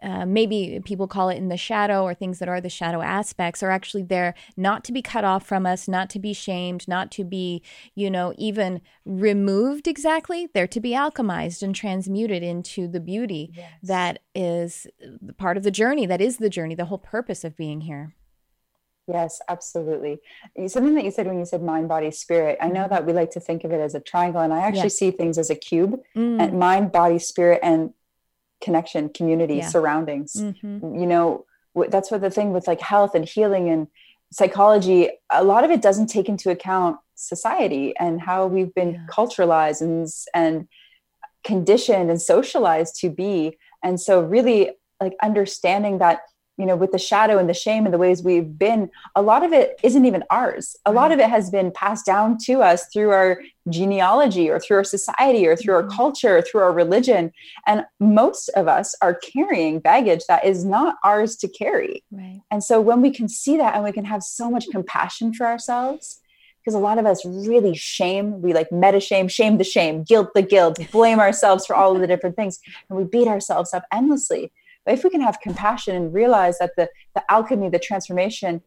uh, 0.03 0.25
maybe 0.25 0.81
people 0.83 1.07
call 1.07 1.29
it 1.29 1.37
in 1.37 1.47
the 1.47 1.57
shadow 1.57 2.03
or 2.03 2.13
things 2.13 2.39
that 2.39 2.49
are 2.49 2.59
the 2.59 2.69
shadow 2.69 3.01
aspects 3.01 3.63
are 3.63 3.71
actually 3.71 4.03
there 4.03 4.33
not 4.57 4.83
to 4.83 4.91
be 4.91 5.01
cut 5.01 5.23
off 5.23 5.45
from 5.45 5.65
us, 5.65 5.87
not 5.87 6.09
to 6.09 6.19
be 6.19 6.33
shamed, 6.33 6.87
not 6.87 7.09
to 7.11 7.23
be, 7.23 7.61
you 7.95 8.11
know, 8.11 8.33
even 8.37 8.81
removed 9.05 9.87
exactly. 9.87 10.49
They're 10.53 10.67
to 10.67 10.79
be 10.79 10.91
alchemized 10.91 11.63
and 11.63 11.73
transmuted 11.73 12.43
into 12.43 12.87
the 12.87 12.99
beauty 12.99 13.51
yes. 13.55 13.71
that 13.83 14.19
is 14.35 14.87
part 15.37 15.57
of 15.57 15.63
the 15.63 15.71
journey, 15.71 16.05
that 16.05 16.21
is 16.21 16.37
the 16.37 16.49
journey, 16.49 16.75
the 16.75 16.85
whole 16.85 16.97
purpose 16.97 17.43
of 17.43 17.55
being 17.55 17.81
here. 17.81 18.13
Yes, 19.07 19.41
absolutely. 19.49 20.19
Something 20.67 20.95
that 20.95 21.03
you 21.03 21.11
said 21.11 21.27
when 21.27 21.39
you 21.39 21.45
said 21.45 21.61
mind, 21.61 21.89
body, 21.89 22.09
spirit. 22.11 22.57
I 22.61 22.67
know 22.67 22.81
mm-hmm. 22.81 22.93
that 22.93 23.05
we 23.05 23.11
like 23.11 23.31
to 23.31 23.39
think 23.39 23.65
of 23.65 23.71
it 23.71 23.81
as 23.81 23.95
a 23.95 23.99
triangle, 23.99 24.41
and 24.41 24.53
I 24.53 24.59
actually 24.59 24.83
yes. 24.83 24.97
see 24.97 25.11
things 25.11 25.37
as 25.37 25.49
a 25.49 25.55
cube 25.55 25.99
mm. 26.15 26.41
and 26.41 26.57
mind, 26.57 26.93
body, 26.93 27.19
spirit, 27.19 27.59
and 27.63 27.93
connection, 28.63 29.09
community, 29.09 29.57
yeah. 29.57 29.67
surroundings. 29.67 30.33
Mm-hmm. 30.33 30.95
You 30.95 31.05
know, 31.05 31.45
that's 31.89 32.09
what 32.09 32.21
the 32.21 32.29
thing 32.29 32.53
with 32.53 32.67
like 32.67 32.81
health 32.81 33.13
and 33.13 33.25
healing 33.25 33.69
and 33.69 33.87
psychology, 34.31 35.09
a 35.29 35.43
lot 35.43 35.63
of 35.63 35.71
it 35.71 35.81
doesn't 35.81 36.07
take 36.07 36.27
into 36.29 36.49
account 36.49 36.97
society 37.15 37.95
and 37.97 38.21
how 38.21 38.47
we've 38.47 38.73
been 38.73 38.93
yeah. 38.93 39.05
culturalized 39.09 39.81
and, 39.81 40.07
and 40.33 40.67
conditioned 41.43 42.09
and 42.09 42.21
socialized 42.21 42.95
to 43.01 43.09
be. 43.09 43.57
And 43.83 43.99
so, 43.99 44.21
really, 44.21 44.71
like 45.01 45.15
understanding 45.21 45.97
that 45.99 46.21
you 46.57 46.65
know 46.65 46.75
with 46.75 46.91
the 46.91 46.99
shadow 46.99 47.37
and 47.37 47.49
the 47.49 47.53
shame 47.53 47.85
and 47.85 47.93
the 47.93 47.97
ways 47.97 48.21
we've 48.21 48.57
been 48.57 48.89
a 49.15 49.21
lot 49.21 49.43
of 49.43 49.53
it 49.53 49.79
isn't 49.83 50.05
even 50.05 50.23
ours. 50.29 50.75
A 50.85 50.91
lot 50.91 51.11
of 51.11 51.19
it 51.19 51.29
has 51.29 51.49
been 51.49 51.71
passed 51.71 52.05
down 52.05 52.37
to 52.45 52.61
us 52.61 52.85
through 52.93 53.09
our 53.11 53.41
genealogy 53.69 54.49
or 54.49 54.59
through 54.59 54.77
our 54.77 54.83
society 54.83 55.47
or 55.47 55.55
through 55.55 55.73
our 55.73 55.83
mm-hmm. 55.83 55.95
culture 55.95 56.37
or 56.37 56.41
through 56.41 56.61
our 56.61 56.73
religion. 56.73 57.31
And 57.65 57.85
most 57.99 58.49
of 58.49 58.67
us 58.67 58.95
are 59.01 59.15
carrying 59.15 59.79
baggage 59.79 60.21
that 60.27 60.45
is 60.45 60.65
not 60.65 60.95
ours 61.03 61.35
to 61.37 61.47
carry. 61.47 62.03
Right. 62.11 62.41
and 62.51 62.63
so 62.63 62.81
when 62.81 63.01
we 63.01 63.11
can 63.11 63.27
see 63.27 63.57
that 63.57 63.75
and 63.75 63.83
we 63.83 63.91
can 63.91 64.05
have 64.05 64.23
so 64.23 64.49
much 64.49 64.65
compassion 64.71 65.33
for 65.33 65.45
ourselves 65.45 66.19
because 66.63 66.75
a 66.75 66.79
lot 66.79 66.97
of 66.97 67.05
us 67.05 67.25
really 67.25 67.75
shame 67.75 68.41
we 68.41 68.53
like 68.53 68.71
meta 68.71 68.99
shame 68.99 69.27
shame 69.27 69.57
the 69.57 69.63
shame 69.63 70.03
guilt 70.03 70.29
the 70.33 70.41
guilt 70.41 70.79
blame 70.91 71.19
ourselves 71.19 71.65
for 71.65 71.75
all 71.75 71.93
of 71.93 72.01
the 72.01 72.07
different 72.07 72.35
things 72.35 72.59
and 72.89 72.97
we 72.97 73.03
beat 73.03 73.27
ourselves 73.27 73.73
up 73.73 73.83
endlessly 73.91 74.51
but 74.85 74.93
if 74.93 75.03
we 75.03 75.09
can 75.09 75.21
have 75.21 75.39
compassion 75.41 75.95
and 75.95 76.13
realize 76.13 76.59
that 76.59 76.71
the, 76.75 76.89
the 77.15 77.23
alchemy, 77.31 77.69
the 77.69 77.79
transformation 77.79 78.61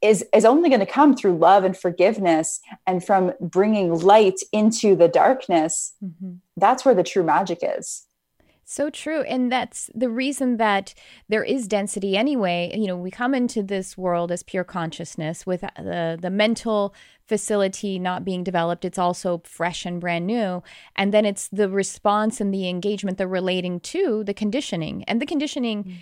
is, 0.00 0.24
is 0.34 0.44
only 0.44 0.68
going 0.68 0.80
to 0.80 0.86
come 0.86 1.16
through 1.16 1.38
love 1.38 1.64
and 1.64 1.76
forgiveness 1.76 2.60
and 2.86 3.04
from 3.04 3.32
bringing 3.40 3.94
light 4.00 4.40
into 4.52 4.96
the 4.96 5.08
darkness, 5.08 5.94
mm-hmm. 6.04 6.34
that's 6.56 6.84
where 6.84 6.94
the 6.94 7.04
true 7.04 7.22
magic 7.22 7.58
is. 7.62 8.06
So 8.72 8.88
true. 8.88 9.20
And 9.24 9.52
that's 9.52 9.90
the 9.94 10.08
reason 10.08 10.56
that 10.56 10.94
there 11.28 11.44
is 11.44 11.68
density 11.68 12.16
anyway. 12.16 12.72
You 12.74 12.86
know, 12.86 12.96
we 12.96 13.10
come 13.10 13.34
into 13.34 13.62
this 13.62 13.98
world 13.98 14.32
as 14.32 14.42
pure 14.42 14.64
consciousness 14.64 15.44
with 15.44 15.60
the, 15.60 16.18
the 16.18 16.30
mental 16.30 16.94
facility 17.26 17.98
not 17.98 18.24
being 18.24 18.42
developed. 18.42 18.86
It's 18.86 18.98
also 18.98 19.42
fresh 19.44 19.84
and 19.84 20.00
brand 20.00 20.26
new. 20.26 20.62
And 20.96 21.12
then 21.12 21.26
it's 21.26 21.48
the 21.48 21.68
response 21.68 22.40
and 22.40 22.52
the 22.52 22.66
engagement, 22.66 23.18
the 23.18 23.28
relating 23.28 23.78
to 23.80 24.24
the 24.24 24.34
conditioning. 24.34 25.04
And 25.04 25.20
the 25.20 25.26
conditioning. 25.26 25.84
Mm-hmm 25.84 25.92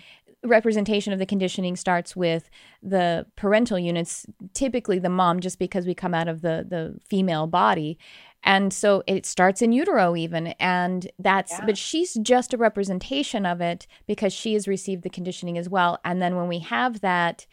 representation 0.43 1.13
of 1.13 1.19
the 1.19 1.25
conditioning 1.25 1.75
starts 1.75 2.15
with 2.15 2.49
the 2.81 3.27
parental 3.35 3.77
units 3.77 4.25
typically 4.55 4.97
the 4.97 5.07
mom 5.07 5.39
just 5.39 5.59
because 5.59 5.85
we 5.85 5.93
come 5.93 6.15
out 6.15 6.27
of 6.27 6.41
the 6.41 6.65
the 6.67 6.97
female 7.07 7.45
body 7.45 7.95
and 8.43 8.73
so 8.73 9.03
it 9.07 9.25
starts 9.25 9.61
in 9.61 9.71
utero, 9.71 10.15
even. 10.15 10.47
And 10.59 11.09
that's, 11.19 11.51
yeah. 11.51 11.65
but 11.65 11.77
she's 11.77 12.15
just 12.15 12.53
a 12.53 12.57
representation 12.57 13.45
of 13.45 13.61
it 13.61 13.85
because 14.07 14.33
she 14.33 14.53
has 14.53 14.67
received 14.67 15.03
the 15.03 15.09
conditioning 15.09 15.57
as 15.57 15.69
well. 15.69 15.99
And 16.03 16.21
then 16.21 16.35
when 16.35 16.47
we 16.47 16.59
have 16.59 17.01
that, 17.01 17.45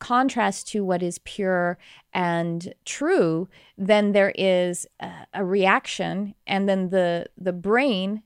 contrast 0.00 0.68
to 0.68 0.84
what 0.84 1.02
is 1.02 1.18
pure 1.20 1.78
and 2.12 2.74
true, 2.84 3.48
then 3.78 4.12
there 4.12 4.32
is 4.36 4.86
a, 5.00 5.10
a, 5.34 5.44
reaction, 5.44 6.34
and 6.46 6.68
then 6.68 6.90
the 6.90 7.26
the 7.38 7.52
brain 7.52 8.22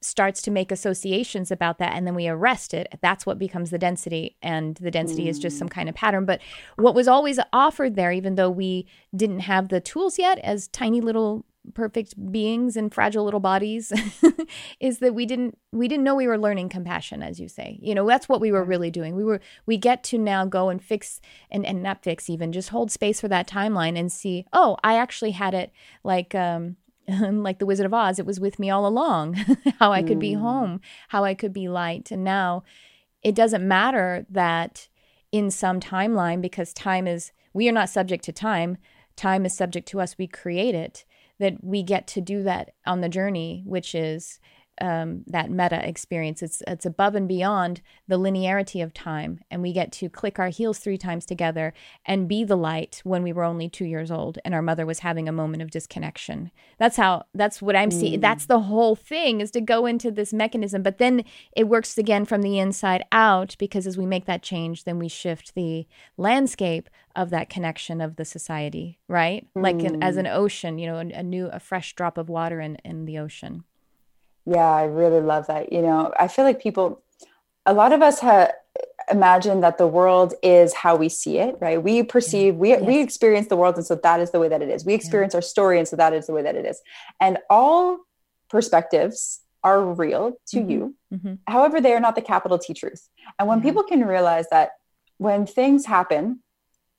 starts 0.00 0.42
to 0.42 0.50
make 0.50 0.72
associations 0.72 1.50
about 1.50 1.78
that, 1.78 1.94
and 1.94 2.06
then 2.06 2.14
we 2.14 2.26
arrest 2.26 2.74
it. 2.74 2.88
That's 3.00 3.24
what 3.24 3.38
becomes 3.38 3.70
the 3.70 3.78
density, 3.78 4.36
and 4.42 4.74
the 4.76 4.90
density 4.90 5.26
mm. 5.26 5.28
is 5.28 5.38
just 5.38 5.58
some 5.58 5.68
mm. 5.68 5.72
kind 5.72 5.88
of 5.88 5.94
pattern. 5.94 6.24
But 6.24 6.40
what 6.76 6.94
was 6.94 7.06
always 7.06 7.38
offered 7.52 7.94
there, 7.94 8.12
even 8.12 8.34
though 8.34 8.50
we 8.50 8.86
didn't 9.14 9.40
have 9.40 9.68
the 9.68 9.80
tools 9.80 10.18
yet, 10.18 10.38
as 10.40 10.68
tiny 10.68 11.00
little 11.00 11.44
perfect 11.74 12.32
beings 12.32 12.76
and 12.76 12.92
fragile 12.92 13.24
little 13.24 13.40
bodies 13.40 13.92
is 14.80 14.98
that 14.98 15.14
we 15.14 15.26
didn't 15.26 15.58
we 15.72 15.88
didn't 15.88 16.04
know 16.04 16.14
we 16.14 16.26
were 16.26 16.38
learning 16.38 16.68
compassion 16.68 17.22
as 17.22 17.38
you 17.38 17.48
say. 17.48 17.78
You 17.82 17.94
know 17.94 18.06
that's 18.06 18.28
what 18.28 18.40
we 18.40 18.50
were 18.50 18.64
really 18.64 18.90
doing. 18.90 19.14
We 19.14 19.24
were 19.24 19.40
we 19.66 19.76
get 19.76 20.02
to 20.04 20.18
now 20.18 20.44
go 20.44 20.68
and 20.68 20.82
fix 20.82 21.20
and, 21.50 21.64
and 21.66 21.82
not 21.82 22.02
fix 22.02 22.30
even 22.30 22.52
just 22.52 22.70
hold 22.70 22.90
space 22.90 23.20
for 23.20 23.28
that 23.28 23.48
timeline 23.48 23.98
and 23.98 24.10
see 24.10 24.46
oh 24.52 24.76
i 24.82 24.96
actually 24.96 25.32
had 25.32 25.54
it 25.54 25.72
like 26.02 26.34
um 26.34 26.76
like 27.08 27.58
the 27.58 27.66
wizard 27.66 27.86
of 27.86 27.94
oz. 27.94 28.18
It 28.18 28.26
was 28.26 28.40
with 28.40 28.58
me 28.58 28.70
all 28.70 28.86
along. 28.86 29.34
How 29.78 29.92
i 29.92 30.02
could 30.02 30.18
be 30.18 30.34
mm. 30.34 30.40
home. 30.40 30.80
How 31.08 31.24
i 31.24 31.34
could 31.34 31.52
be 31.52 31.68
light. 31.68 32.10
And 32.10 32.24
now 32.24 32.62
it 33.22 33.34
doesn't 33.34 33.66
matter 33.66 34.26
that 34.30 34.88
in 35.32 35.50
some 35.50 35.80
timeline 35.80 36.40
because 36.40 36.72
time 36.72 37.06
is 37.06 37.32
we 37.52 37.68
are 37.68 37.72
not 37.72 37.90
subject 37.90 38.24
to 38.24 38.32
time. 38.32 38.78
Time 39.16 39.44
is 39.44 39.54
subject 39.54 39.86
to 39.88 40.00
us. 40.00 40.16
We 40.16 40.26
create 40.26 40.74
it 40.74 41.04
that 41.40 41.64
we 41.64 41.82
get 41.82 42.06
to 42.06 42.20
do 42.20 42.42
that 42.44 42.74
on 42.86 43.00
the 43.00 43.08
journey, 43.08 43.62
which 43.66 43.94
is 43.94 44.38
um, 44.80 45.24
that 45.26 45.50
meta 45.50 45.86
experience. 45.86 46.42
It's 46.42 46.62
it's 46.66 46.86
above 46.86 47.14
and 47.14 47.28
beyond 47.28 47.80
the 48.08 48.18
linearity 48.18 48.82
of 48.82 48.94
time, 48.94 49.40
and 49.50 49.62
we 49.62 49.72
get 49.72 49.92
to 49.92 50.08
click 50.08 50.38
our 50.38 50.48
heels 50.48 50.78
three 50.78 50.98
times 50.98 51.26
together 51.26 51.72
and 52.04 52.28
be 52.28 52.44
the 52.44 52.56
light 52.56 53.00
when 53.04 53.22
we 53.22 53.32
were 53.32 53.44
only 53.44 53.68
two 53.68 53.84
years 53.84 54.10
old, 54.10 54.38
and 54.44 54.54
our 54.54 54.62
mother 54.62 54.86
was 54.86 55.00
having 55.00 55.28
a 55.28 55.32
moment 55.32 55.62
of 55.62 55.70
disconnection. 55.70 56.50
That's 56.78 56.96
how. 56.96 57.24
That's 57.34 57.62
what 57.62 57.76
I'm 57.76 57.90
mm. 57.90 58.00
seeing. 58.00 58.20
That's 58.20 58.46
the 58.46 58.60
whole 58.60 58.96
thing 58.96 59.40
is 59.40 59.50
to 59.52 59.60
go 59.60 59.86
into 59.86 60.10
this 60.10 60.32
mechanism, 60.32 60.82
but 60.82 60.98
then 60.98 61.24
it 61.56 61.68
works 61.68 61.96
again 61.98 62.24
from 62.24 62.42
the 62.42 62.58
inside 62.58 63.04
out 63.12 63.56
because 63.58 63.86
as 63.86 63.98
we 63.98 64.06
make 64.06 64.26
that 64.26 64.42
change, 64.42 64.84
then 64.84 64.98
we 64.98 65.08
shift 65.08 65.54
the 65.54 65.86
landscape 66.16 66.88
of 67.16 67.30
that 67.30 67.50
connection 67.50 68.00
of 68.00 68.16
the 68.16 68.24
society, 68.24 68.98
right? 69.08 69.46
Mm. 69.56 69.62
Like 69.62 69.82
an, 69.82 70.02
as 70.02 70.16
an 70.16 70.26
mm. 70.26 70.34
ocean, 70.34 70.78
you 70.78 70.86
know, 70.86 70.96
a, 70.96 71.18
a 71.18 71.22
new, 71.22 71.48
a 71.48 71.60
fresh 71.60 71.94
drop 71.94 72.18
of 72.18 72.28
water 72.28 72.60
in 72.60 72.76
in 72.84 73.04
the 73.04 73.18
ocean. 73.18 73.64
Yeah, 74.50 74.68
I 74.68 74.84
really 74.84 75.20
love 75.20 75.46
that. 75.46 75.72
You 75.72 75.80
know, 75.80 76.12
I 76.18 76.26
feel 76.26 76.44
like 76.44 76.60
people, 76.60 77.00
a 77.64 77.72
lot 77.72 77.92
of 77.92 78.02
us 78.02 78.18
have 78.18 78.52
imagine 79.10 79.60
that 79.60 79.78
the 79.78 79.86
world 79.86 80.34
is 80.42 80.74
how 80.74 80.96
we 80.96 81.08
see 81.08 81.38
it, 81.38 81.56
right? 81.60 81.82
We 81.82 82.02
perceive, 82.02 82.56
we, 82.56 82.70
yes. 82.70 82.82
we 82.82 83.00
experience 83.00 83.48
the 83.48 83.56
world. 83.56 83.76
And 83.76 83.84
so 83.84 83.96
that 83.96 84.20
is 84.20 84.30
the 84.30 84.38
way 84.38 84.48
that 84.48 84.62
it 84.62 84.68
is. 84.68 84.84
We 84.84 84.94
experience 84.94 85.34
yeah. 85.34 85.38
our 85.38 85.42
story. 85.42 85.78
And 85.78 85.88
so 85.88 85.96
that 85.96 86.12
is 86.12 86.26
the 86.26 86.32
way 86.32 86.42
that 86.42 86.54
it 86.54 86.64
is. 86.64 86.80
And 87.20 87.38
all 87.48 87.98
perspectives 88.48 89.40
are 89.64 89.84
real 89.84 90.38
to 90.48 90.58
mm-hmm. 90.58 90.70
you. 90.70 90.94
Mm-hmm. 91.12 91.34
However, 91.46 91.80
they 91.80 91.92
are 91.92 92.00
not 92.00 92.14
the 92.14 92.22
capital 92.22 92.58
T 92.58 92.72
truth. 92.72 93.08
And 93.38 93.48
when 93.48 93.60
people 93.60 93.82
can 93.82 94.04
realize 94.06 94.46
that 94.50 94.70
when 95.18 95.46
things 95.46 95.86
happen, 95.86 96.40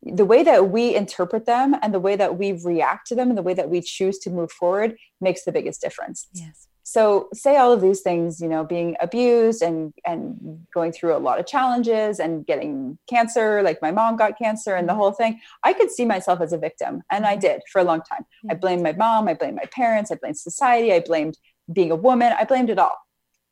the 0.03 0.25
way 0.25 0.43
that 0.43 0.69
we 0.69 0.95
interpret 0.95 1.45
them 1.45 1.75
and 1.81 1.93
the 1.93 1.99
way 1.99 2.15
that 2.15 2.37
we 2.37 2.51
react 2.51 3.07
to 3.07 3.15
them 3.15 3.29
and 3.29 3.37
the 3.37 3.43
way 3.43 3.53
that 3.53 3.69
we 3.69 3.81
choose 3.81 4.19
to 4.19 4.29
move 4.29 4.51
forward 4.51 4.97
makes 5.21 5.43
the 5.43 5.51
biggest 5.51 5.81
difference. 5.81 6.27
Yes 6.33 6.67
so 6.91 7.29
say 7.33 7.55
all 7.57 7.71
of 7.71 7.81
these 7.81 8.01
things 8.01 8.41
you 8.41 8.47
know 8.47 8.63
being 8.63 8.95
abused 8.99 9.61
and 9.61 9.93
and 10.05 10.65
going 10.73 10.91
through 10.91 11.15
a 11.15 11.25
lot 11.27 11.39
of 11.39 11.45
challenges 11.45 12.19
and 12.19 12.45
getting 12.45 12.97
cancer 13.09 13.61
like 13.63 13.81
my 13.81 13.91
mom 13.91 14.15
got 14.15 14.37
cancer 14.37 14.75
and 14.75 14.87
the 14.89 14.93
whole 14.93 15.11
thing 15.11 15.39
i 15.63 15.71
could 15.73 15.91
see 15.91 16.05
myself 16.05 16.41
as 16.41 16.53
a 16.53 16.57
victim 16.57 17.01
and 17.11 17.25
i 17.25 17.33
mm-hmm. 17.33 17.41
did 17.47 17.61
for 17.71 17.79
a 17.79 17.83
long 17.83 18.01
time 18.01 18.25
i 18.49 18.53
blamed 18.53 18.83
my 18.83 18.93
mom 18.93 19.27
i 19.27 19.33
blamed 19.33 19.55
my 19.55 19.69
parents 19.71 20.11
i 20.11 20.15
blamed 20.15 20.37
society 20.37 20.91
i 20.91 20.99
blamed 20.99 21.37
being 21.71 21.91
a 21.91 21.95
woman 21.95 22.33
i 22.39 22.43
blamed 22.43 22.69
it 22.69 22.79
all 22.79 22.97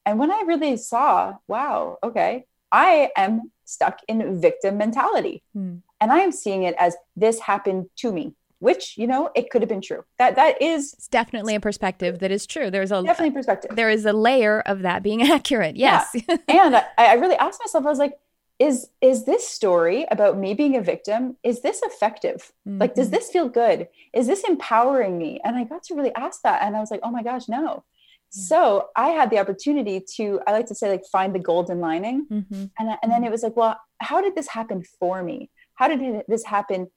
and 0.06 0.20
when 0.20 0.32
i 0.32 0.42
really 0.46 0.76
saw 0.76 1.34
wow 1.48 1.98
okay 2.04 2.46
i 2.72 3.10
am 3.16 3.50
stuck 3.70 4.00
in 4.08 4.42
victim 4.42 4.78
mentality. 4.78 5.44
Mm. 5.56 5.82
And 6.02 6.12
I 6.12 6.20
am 6.20 6.32
seeing 6.32 6.64
it 6.64 6.76
as 6.80 6.96
this 7.16 7.40
happened 7.40 7.90
to 7.98 8.12
me 8.12 8.34
which 8.60 8.98
you 8.98 9.08
know 9.08 9.30
it 9.36 9.50
could 9.50 9.62
have 9.62 9.70
been 9.70 9.82
true. 9.82 10.04
That 10.18 10.36
that 10.36 10.62
is 10.62 10.94
it's 10.94 11.08
definitely 11.08 11.56
a 11.56 11.60
perspective 11.60 12.20
that 12.20 12.32
is 12.32 12.46
true. 12.46 12.70
There's 12.70 12.92
a 12.92 13.02
definitely 13.02 13.32
perspective. 13.32 13.76
there 13.76 13.90
is 13.90 14.06
a 14.06 14.14
layer 14.14 14.62
of 14.62 14.82
that 14.82 15.04
being 15.04 15.22
accurate. 15.32 15.76
Yes. 15.76 16.10
Yeah. 16.14 16.38
and 16.48 16.76
I, 16.76 16.86
I 16.98 17.14
really 17.14 17.36
asked 17.36 17.62
myself 17.62 17.86
i 17.86 17.90
was 17.90 18.00
like 18.00 18.18
is 18.60 18.90
is 19.00 19.24
this 19.24 19.48
story 19.48 20.06
about 20.12 20.38
me 20.38 20.54
being 20.54 20.76
a 20.76 20.82
victim 20.82 21.38
is 21.44 21.62
this 21.62 21.82
effective? 21.84 22.52
Mm-hmm. 22.68 22.80
like 22.80 22.94
does 22.94 23.08
mm-hmm. 23.08 23.16
this 23.16 23.30
feel 23.30 23.50
good? 23.50 23.88
Is 24.14 24.28
this 24.28 24.44
empowering 24.44 25.18
me? 25.18 25.40
And 25.44 25.56
i 25.56 25.64
got 25.64 25.84
to 25.84 25.96
really 25.96 26.14
ask 26.16 26.42
that 26.44 26.62
and 26.62 26.76
i 26.76 26.80
was 26.80 26.92
like 26.92 27.02
oh 27.04 27.12
my 27.12 27.24
gosh 27.24 27.48
no. 27.48 27.84
Yeah. 28.34 28.44
so 28.50 28.90
i 28.96 29.10
had 29.10 29.30
the 29.30 29.40
opportunity 29.40 30.04
to 30.16 30.42
i 30.46 30.52
like 30.52 30.68
to 30.68 30.76
say 30.76 30.90
like 30.90 31.06
find 31.12 31.34
the 31.34 31.40
golden 31.40 31.80
lining. 31.80 32.28
Mm-hmm. 32.30 32.66
and, 32.78 32.98
and 33.02 33.12
then 33.12 33.24
it 33.24 33.32
was 33.32 33.44
like 33.44 33.56
well 33.56 33.80
how 34.00 34.22
did 34.22 34.36
this 34.36 34.48
happen 34.48 34.84
for 35.00 35.24
me? 35.24 35.50
How 35.76 35.88
did 35.88 36.24
this 36.28 36.44
happen 36.44 36.90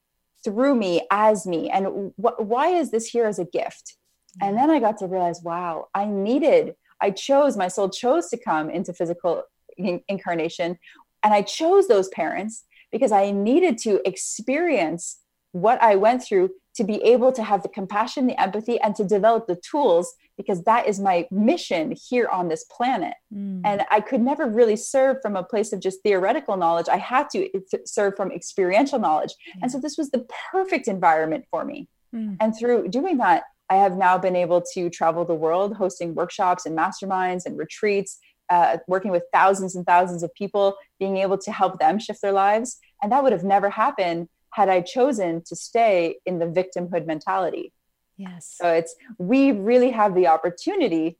through 0.43 0.75
me 0.75 1.01
as 1.11 1.45
me. 1.45 1.69
And 1.69 2.13
wh- 2.17 2.39
why 2.39 2.67
is 2.67 2.91
this 2.91 3.07
here 3.07 3.25
as 3.25 3.39
a 3.39 3.45
gift? 3.45 3.95
Mm-hmm. 4.41 4.47
and 4.47 4.57
then 4.57 4.71
i 4.71 4.79
got 4.79 4.97
to 4.97 5.05
realize 5.05 5.41
wow 5.43 5.89
i 5.93 6.05
needed 6.05 6.73
i 7.01 7.11
chose 7.11 7.55
my 7.55 7.67
soul 7.67 7.87
chose 7.87 8.29
to 8.29 8.35
come 8.35 8.67
into 8.67 8.91
physical 8.91 9.43
in- 9.77 10.03
incarnation. 10.07 10.77
And 11.23 11.33
I 11.33 11.41
chose 11.41 11.87
those 11.87 12.09
parents 12.09 12.65
because 12.91 13.11
I 13.11 13.31
needed 13.31 13.77
to 13.79 14.01
experience 14.07 15.19
what 15.51 15.81
I 15.81 15.95
went 15.95 16.23
through 16.23 16.51
to 16.75 16.83
be 16.83 17.01
able 17.03 17.31
to 17.31 17.43
have 17.43 17.61
the 17.61 17.69
compassion, 17.69 18.27
the 18.27 18.41
empathy, 18.41 18.79
and 18.81 18.95
to 18.95 19.03
develop 19.03 19.47
the 19.47 19.55
tools 19.69 20.13
because 20.37 20.63
that 20.63 20.87
is 20.87 20.99
my 20.99 21.27
mission 21.31 21.95
here 22.09 22.27
on 22.27 22.47
this 22.47 22.65
planet. 22.65 23.13
Mm. 23.33 23.61
And 23.63 23.83
I 23.91 23.99
could 24.01 24.21
never 24.21 24.47
really 24.47 24.75
serve 24.75 25.17
from 25.21 25.35
a 25.35 25.43
place 25.43 25.73
of 25.73 25.79
just 25.79 26.01
theoretical 26.03 26.57
knowledge. 26.57 26.87
I 26.89 26.97
had 26.97 27.29
to 27.31 27.49
serve 27.85 28.15
from 28.15 28.31
experiential 28.31 28.99
knowledge. 28.99 29.33
Yeah. 29.47 29.61
And 29.63 29.71
so 29.71 29.79
this 29.79 29.97
was 29.97 30.09
the 30.09 30.25
perfect 30.51 30.87
environment 30.87 31.45
for 31.51 31.63
me. 31.63 31.87
Mm. 32.13 32.37
And 32.39 32.57
through 32.57 32.89
doing 32.89 33.17
that, 33.17 33.43
I 33.69 33.75
have 33.75 33.95
now 33.97 34.17
been 34.17 34.35
able 34.35 34.63
to 34.73 34.89
travel 34.89 35.25
the 35.25 35.35
world 35.35 35.75
hosting 35.75 36.15
workshops 36.15 36.65
and 36.65 36.77
masterminds 36.77 37.45
and 37.45 37.57
retreats 37.57 38.19
uh, 38.49 38.77
working 38.87 39.11
with 39.11 39.23
thousands 39.33 39.75
and 39.75 39.85
thousands 39.85 40.23
of 40.23 40.33
people, 40.33 40.75
being 40.99 41.17
able 41.17 41.37
to 41.37 41.51
help 41.51 41.79
them 41.79 41.99
shift 41.99 42.21
their 42.21 42.31
lives. 42.31 42.77
And 43.01 43.11
that 43.11 43.23
would 43.23 43.31
have 43.31 43.43
never 43.43 43.69
happened 43.69 44.27
had 44.51 44.69
I 44.69 44.81
chosen 44.81 45.41
to 45.47 45.55
stay 45.55 46.17
in 46.25 46.39
the 46.39 46.45
victimhood 46.45 47.07
mentality. 47.07 47.73
Yes. 48.17 48.55
So 48.59 48.71
it's, 48.71 48.95
we 49.17 49.51
really 49.51 49.91
have 49.91 50.15
the 50.15 50.27
opportunity 50.27 51.17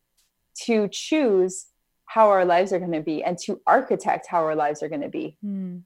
to 0.66 0.88
choose 0.90 1.68
how 2.06 2.30
our 2.30 2.46
lives 2.46 2.72
are 2.72 2.80
going 2.80 2.92
to 2.92 3.02
be 3.02 3.24
and 3.24 3.38
to 3.40 3.60
architect 3.66 4.28
how 4.28 4.44
our 4.44 4.56
lives 4.56 4.84
are 4.84 4.90
going 4.90 5.02
to 5.02 5.10
be. 5.10 5.38
Mm. 5.44 5.82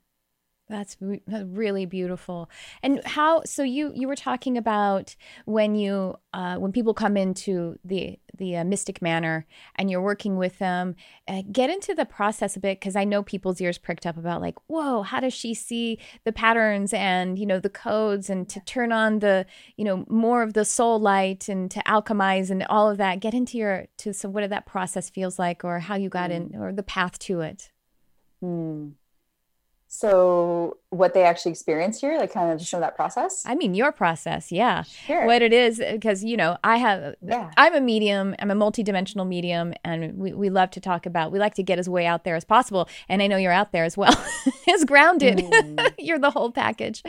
That's 0.70 0.98
really 1.00 1.86
beautiful. 1.86 2.50
And 2.84 3.02
how? 3.06 3.44
So 3.46 3.64
you 3.64 3.94
you 3.96 4.06
were 4.06 4.18
talking 4.18 4.58
about 4.58 5.16
when 5.46 5.76
you 5.76 6.18
uh, 6.34 6.58
when 6.58 6.74
people 6.74 6.94
come 6.94 7.16
into 7.16 7.80
the 7.86 8.20
the 8.38 8.58
uh, 8.58 8.64
Mystic 8.66 9.02
Manor 9.02 9.46
and 9.76 9.90
you're 9.90 10.02
working 10.02 10.36
with 10.36 10.60
them. 10.60 10.96
Uh, 11.26 11.42
get 11.50 11.70
into 11.70 11.96
the 11.96 12.06
process 12.06 12.58
a 12.58 12.60
bit 12.60 12.82
because 12.82 12.98
I 12.98 13.06
know 13.06 13.24
people's 13.24 13.62
ears 13.62 13.78
pricked 13.78 14.06
up 14.06 14.18
about 14.18 14.42
like, 14.42 14.56
whoa, 14.68 15.04
how 15.04 15.22
does 15.22 15.34
she 15.34 15.54
see 15.54 16.00
the 16.26 16.34
patterns 16.34 16.94
and 16.94 17.40
you 17.40 17.46
know 17.46 17.62
the 17.62 17.70
codes 17.70 18.30
and 18.30 18.50
to 18.50 18.60
turn 18.62 18.92
on 18.92 19.20
the 19.20 19.46
you 19.78 19.86
know 19.86 20.06
more 20.10 20.44
of 20.44 20.52
the 20.52 20.66
soul 20.66 21.00
light 21.00 21.48
and 21.48 21.72
to 21.72 21.80
alchemize 21.84 22.50
and 22.50 22.64
all 22.64 22.90
of 22.90 22.98
that. 22.98 23.22
Get 23.22 23.34
into 23.34 23.58
your 23.58 23.88
to 24.00 24.14
so 24.14 24.28
what 24.28 24.42
did 24.42 24.52
that 24.52 24.66
process 24.66 25.10
feels 25.10 25.40
like 25.40 25.64
or 25.64 25.80
how 25.80 25.96
you 25.96 26.10
got 26.10 26.30
mm. 26.30 26.52
in 26.52 26.62
or 26.62 26.74
the 26.74 26.84
path 26.84 27.18
to 27.20 27.40
it. 27.40 27.72
Mm 28.44 28.96
so 29.90 30.78
what 30.90 31.14
they 31.14 31.24
actually 31.24 31.52
experience 31.52 32.02
here 32.02 32.18
like 32.18 32.32
kind 32.34 32.52
of 32.52 32.60
to 32.60 32.66
show 32.66 32.80
that 32.80 32.96
process 32.96 33.44
i 33.46 33.56
mean 33.56 33.74
your 33.74 33.92
process 33.92 34.52
yeah 34.52 34.84
sure. 34.84 35.26
what 35.26 35.42
it 35.42 35.54
is 35.54 35.82
because 35.92 36.24
you 36.24 36.36
know 36.36 36.58
i 36.64 36.76
have 36.76 37.16
yeah. 37.26 37.50
i'm 37.56 37.74
a 37.74 37.80
medium 37.80 38.36
i'm 38.40 38.52
a 38.52 38.56
multidimensional 38.56 39.26
medium 39.26 39.74
and 39.86 40.18
we, 40.18 40.34
we 40.34 40.50
love 40.50 40.70
to 40.70 40.82
talk 40.82 41.06
about 41.06 41.32
we 41.32 41.40
like 41.40 41.54
to 41.54 41.64
get 41.64 41.80
as 41.80 41.88
way 41.88 42.06
out 42.06 42.26
there 42.26 42.36
as 42.36 42.44
possible 42.44 42.90
and 43.08 43.22
i 43.22 43.28
know 43.28 43.38
you're 43.38 43.52
out 43.52 43.72
there 43.72 43.86
as 43.86 43.96
well 43.96 44.14
as 44.74 44.84
grounded 44.84 45.38
mm. 45.38 45.94
you're 45.98 46.20
the 46.20 46.32
whole 46.32 46.52
package 46.52 47.02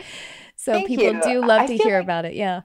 so 0.55 0.73
Thank 0.73 0.87
people 0.87 1.13
you. 1.13 1.21
do 1.21 1.41
love 1.45 1.61
I 1.61 1.67
to 1.67 1.77
hear 1.77 1.97
like 1.97 2.03
about 2.03 2.25
it 2.25 2.35
yeah 2.35 2.61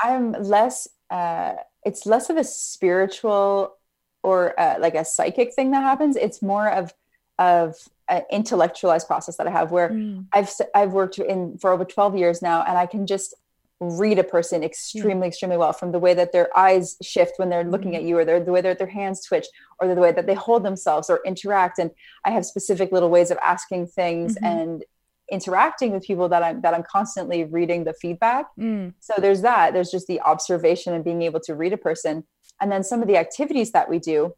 i'm 0.00 0.32
less 0.32 0.88
uh 1.10 1.54
it's 1.84 2.04
less 2.04 2.28
of 2.28 2.36
a 2.36 2.44
spiritual 2.44 3.76
or 4.22 4.58
uh, 4.58 4.76
like 4.78 4.94
a 4.94 5.04
psychic 5.04 5.54
thing 5.54 5.70
that 5.70 5.82
happens 5.82 6.16
it's 6.16 6.42
more 6.42 6.68
of 6.68 6.92
of 7.38 7.76
an 8.08 8.22
intellectualized 8.30 9.06
process 9.06 9.36
that 9.36 9.46
I 9.46 9.50
have 9.50 9.70
where 9.70 9.90
mm. 9.90 10.26
I've 10.32 10.50
I've 10.74 10.92
worked 10.92 11.18
in 11.18 11.58
for 11.58 11.72
over 11.72 11.84
12 11.84 12.16
years 12.16 12.42
now 12.42 12.62
and 12.66 12.76
I 12.76 12.86
can 12.86 13.06
just 13.06 13.34
read 13.80 14.18
a 14.18 14.24
person 14.24 14.62
extremely 14.62 15.28
extremely 15.28 15.56
well 15.56 15.72
from 15.72 15.92
the 15.92 15.98
way 15.98 16.14
that 16.14 16.32
their 16.32 16.56
eyes 16.56 16.96
shift 17.02 17.34
when 17.38 17.48
they're 17.48 17.64
looking 17.64 17.92
mm. 17.92 17.96
at 17.96 18.02
you 18.02 18.18
or 18.18 18.24
the 18.24 18.52
way 18.52 18.60
that 18.60 18.78
their 18.78 18.86
hands 18.86 19.24
twitch 19.24 19.46
or 19.80 19.92
the 19.92 20.00
way 20.00 20.12
that 20.12 20.26
they 20.26 20.34
hold 20.34 20.64
themselves 20.64 21.10
or 21.10 21.20
interact 21.24 21.78
and 21.78 21.90
I 22.24 22.30
have 22.30 22.44
specific 22.44 22.92
little 22.92 23.10
ways 23.10 23.30
of 23.30 23.38
asking 23.44 23.88
things 23.88 24.36
mm-hmm. 24.36 24.44
and 24.44 24.84
interacting 25.30 25.92
with 25.92 26.04
people 26.04 26.28
that 26.28 26.42
I'm 26.42 26.60
that 26.60 26.74
I'm 26.74 26.82
constantly 26.82 27.44
reading 27.44 27.84
the 27.84 27.94
feedback. 27.94 28.46
Mm. 28.58 28.94
So 29.00 29.14
there's 29.18 29.42
that. 29.42 29.72
There's 29.72 29.90
just 29.90 30.06
the 30.06 30.20
observation 30.20 30.92
and 30.92 31.04
being 31.04 31.22
able 31.22 31.40
to 31.40 31.54
read 31.54 31.72
a 31.72 31.78
person. 31.78 32.24
And 32.60 32.70
then 32.70 32.84
some 32.84 33.00
of 33.00 33.08
the 33.08 33.16
activities 33.16 33.72
that 33.72 33.88
we 33.88 33.98
do 33.98 34.34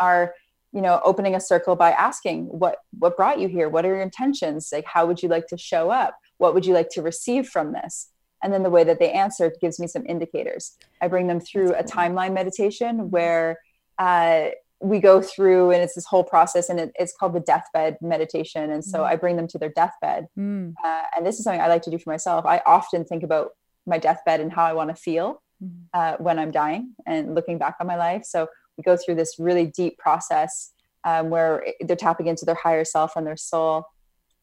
are 0.00 0.34
you 0.72 0.80
know 0.80 1.00
opening 1.04 1.34
a 1.34 1.40
circle 1.40 1.76
by 1.76 1.90
asking 1.92 2.46
what 2.46 2.78
what 2.98 3.16
brought 3.16 3.40
you 3.40 3.48
here? 3.48 3.68
What 3.68 3.84
are 3.84 3.88
your 3.88 4.00
intentions? 4.00 4.70
Like 4.72 4.86
how 4.86 5.06
would 5.06 5.22
you 5.22 5.28
like 5.28 5.46
to 5.48 5.58
show 5.58 5.90
up? 5.90 6.16
What 6.38 6.54
would 6.54 6.66
you 6.66 6.74
like 6.74 6.88
to 6.90 7.02
receive 7.02 7.48
from 7.48 7.72
this? 7.72 8.08
And 8.42 8.52
then 8.52 8.62
the 8.62 8.70
way 8.70 8.84
that 8.84 8.98
they 8.98 9.12
answer 9.12 9.52
gives 9.60 9.78
me 9.78 9.86
some 9.86 10.04
indicators. 10.06 10.76
I 11.00 11.08
bring 11.08 11.28
them 11.28 11.40
through 11.40 11.74
a 11.74 11.84
timeline 11.84 12.32
meditation 12.32 13.10
where 13.10 13.58
uh, 13.98 14.48
we 14.80 14.98
go 14.98 15.22
through 15.22 15.70
and 15.70 15.82
it's 15.82 15.94
this 15.94 16.06
whole 16.06 16.24
process 16.24 16.68
and 16.68 16.80
it, 16.80 16.92
it's 16.96 17.14
called 17.16 17.34
the 17.34 17.40
deathbed 17.40 17.98
meditation. 18.00 18.70
And 18.70 18.84
so 18.84 19.00
mm. 19.00 19.04
i 19.04 19.16
bring 19.16 19.36
them 19.36 19.46
to 19.48 19.58
their 19.58 19.68
deathbed. 19.68 20.26
Mm. 20.36 20.74
uh, 20.84 21.02
and 21.16 21.24
this 21.24 21.38
is 21.38 21.44
something 21.44 21.60
i 21.60 21.68
like 21.68 21.82
to 21.82 21.90
do 21.90 21.98
for 21.98 22.10
myself. 22.10 22.44
I 22.44 22.60
often 22.66 23.04
think 23.04 23.22
about 23.22 23.50
my 23.86 23.98
deathbed 23.98 24.40
and 24.40 24.52
how 24.52 24.64
i 24.64 24.72
want 24.72 24.90
to 24.90 24.96
feel 24.96 25.42
mm. 25.62 25.70
uh, 25.94 26.16
when 26.18 26.38
i'm 26.38 26.50
dying 26.50 26.94
and 27.06 27.34
looking 27.34 27.58
back 27.58 27.76
on 27.80 27.86
my 27.86 27.96
life. 27.96 28.24
So 28.24 28.48
go 28.84 28.96
through 28.96 29.16
this 29.16 29.36
really 29.38 29.66
deep 29.66 29.98
process 29.98 30.72
um, 31.04 31.30
where 31.30 31.64
they're 31.80 31.96
tapping 31.96 32.26
into 32.26 32.44
their 32.44 32.54
higher 32.54 32.84
self 32.84 33.16
and 33.16 33.26
their 33.26 33.36
soul. 33.36 33.84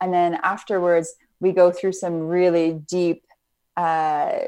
And 0.01 0.13
then 0.13 0.39
afterwards, 0.43 1.13
we 1.39 1.51
go 1.51 1.71
through 1.71 1.93
some 1.93 2.19
really 2.19 2.73
deep 2.87 3.23
uh, 3.77 4.39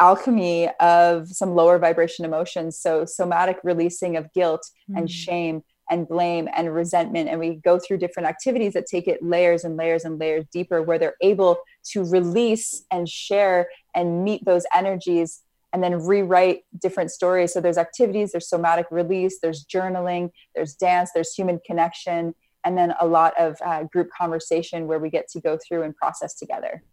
alchemy 0.00 0.70
of 0.80 1.28
some 1.28 1.54
lower 1.54 1.78
vibration 1.78 2.24
emotions. 2.24 2.78
So, 2.78 3.04
somatic 3.04 3.58
releasing 3.62 4.16
of 4.16 4.32
guilt 4.32 4.66
mm. 4.90 4.98
and 4.98 5.10
shame 5.10 5.62
and 5.90 6.08
blame 6.08 6.48
and 6.54 6.74
resentment. 6.74 7.28
And 7.28 7.38
we 7.38 7.56
go 7.56 7.78
through 7.78 7.98
different 7.98 8.28
activities 8.28 8.72
that 8.72 8.86
take 8.86 9.06
it 9.06 9.22
layers 9.22 9.64
and 9.64 9.76
layers 9.76 10.04
and 10.04 10.18
layers 10.18 10.46
deeper, 10.50 10.82
where 10.82 10.98
they're 10.98 11.16
able 11.20 11.58
to 11.92 12.04
release 12.04 12.84
and 12.90 13.08
share 13.08 13.68
and 13.94 14.24
meet 14.24 14.44
those 14.44 14.64
energies 14.74 15.42
and 15.74 15.82
then 15.82 15.98
rewrite 15.98 16.60
different 16.80 17.10
stories. 17.10 17.52
So 17.52 17.60
there's 17.60 17.76
activities, 17.76 18.30
there's 18.30 18.48
somatic 18.48 18.86
release, 18.92 19.40
there's 19.42 19.64
journaling, 19.64 20.30
there's 20.54 20.74
dance, 20.76 21.10
there's 21.12 21.34
human 21.34 21.58
connection, 21.66 22.32
and 22.64 22.78
then 22.78 22.94
a 23.00 23.06
lot 23.06 23.34
of 23.38 23.56
uh, 23.66 23.82
group 23.82 24.08
conversation 24.16 24.86
where 24.86 25.00
we 25.00 25.10
get 25.10 25.28
to 25.30 25.40
go 25.40 25.58
through 25.58 25.82
and 25.82 25.94
process 25.96 26.36
together. 26.36 26.84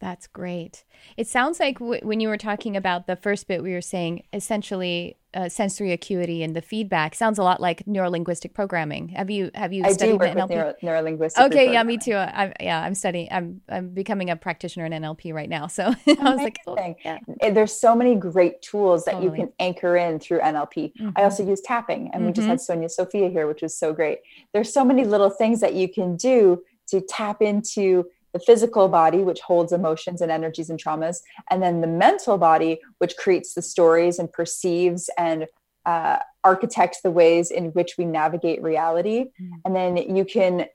That's 0.00 0.26
great. 0.26 0.84
It 1.18 1.26
sounds 1.26 1.60
like 1.60 1.78
w- 1.78 2.00
when 2.02 2.20
you 2.20 2.28
were 2.28 2.38
talking 2.38 2.74
about 2.74 3.06
the 3.06 3.16
first 3.16 3.46
bit, 3.46 3.62
we 3.62 3.74
were 3.74 3.82
saying 3.82 4.24
essentially 4.32 5.18
uh, 5.34 5.48
sensory 5.48 5.92
acuity 5.92 6.42
and 6.42 6.56
the 6.56 6.62
feedback 6.62 7.14
sounds 7.14 7.38
a 7.38 7.42
lot 7.42 7.60
like 7.60 7.84
neurolinguistic 7.84 8.54
programming. 8.54 9.10
Have 9.10 9.30
you 9.30 9.50
have 9.54 9.72
you 9.72 9.84
I 9.84 9.92
studied 9.92 10.12
do 10.12 10.18
work 10.18 10.36
NLP? 10.36 10.50
Neuro, 10.50 10.74
neurolinguistic. 10.82 11.46
Okay, 11.46 11.70
yeah, 11.70 11.82
me 11.82 11.98
too. 11.98 12.14
I'm 12.14 12.52
yeah, 12.58 12.80
I'm 12.80 12.94
studying. 12.94 13.28
I'm 13.30 13.60
I'm 13.68 13.90
becoming 13.90 14.30
a 14.30 14.36
practitioner 14.36 14.86
in 14.86 14.92
NLP 14.92 15.34
right 15.34 15.48
now. 15.48 15.66
So 15.66 15.84
I 16.06 16.34
was 16.34 16.40
like, 16.40 16.58
oh, 16.66 16.94
yeah. 17.04 17.18
there's 17.50 17.78
so 17.78 17.94
many 17.94 18.14
great 18.16 18.62
tools 18.62 19.04
that 19.04 19.12
totally. 19.12 19.38
you 19.38 19.44
can 19.44 19.52
anchor 19.60 19.96
in 19.96 20.18
through 20.18 20.40
NLP. 20.40 20.94
Mm-hmm. 20.94 21.10
I 21.14 21.24
also 21.24 21.46
use 21.46 21.60
tapping, 21.60 22.10
and 22.12 22.14
mm-hmm. 22.14 22.26
we 22.26 22.32
just 22.32 22.44
mm-hmm. 22.44 22.50
had 22.50 22.60
Sonia 22.60 22.88
Sophia 22.88 23.28
here, 23.28 23.46
which 23.46 23.62
was 23.62 23.76
so 23.76 23.92
great. 23.92 24.20
There's 24.54 24.72
so 24.72 24.84
many 24.84 25.04
little 25.04 25.30
things 25.30 25.60
that 25.60 25.74
you 25.74 25.92
can 25.92 26.16
do 26.16 26.62
to 26.88 27.00
tap 27.00 27.40
into 27.40 28.06
the 28.32 28.40
physical 28.40 28.88
body, 28.88 29.18
which 29.18 29.40
holds 29.40 29.72
emotions 29.72 30.20
and 30.20 30.30
energies 30.30 30.70
and 30.70 30.82
traumas, 30.82 31.18
and 31.50 31.62
then 31.62 31.80
the 31.80 31.86
mental 31.86 32.38
body, 32.38 32.80
which 32.98 33.16
creates 33.16 33.54
the 33.54 33.62
stories 33.62 34.18
and 34.18 34.32
perceives 34.32 35.10
and 35.18 35.46
uh, 35.86 36.18
architects 36.44 37.00
the 37.00 37.10
ways 37.10 37.50
in 37.50 37.66
which 37.72 37.94
we 37.98 38.04
navigate 38.04 38.62
reality. 38.62 39.26
Mm-hmm. 39.40 39.54
And 39.64 39.76
then 39.76 40.16
you 40.16 40.24
can 40.24 40.66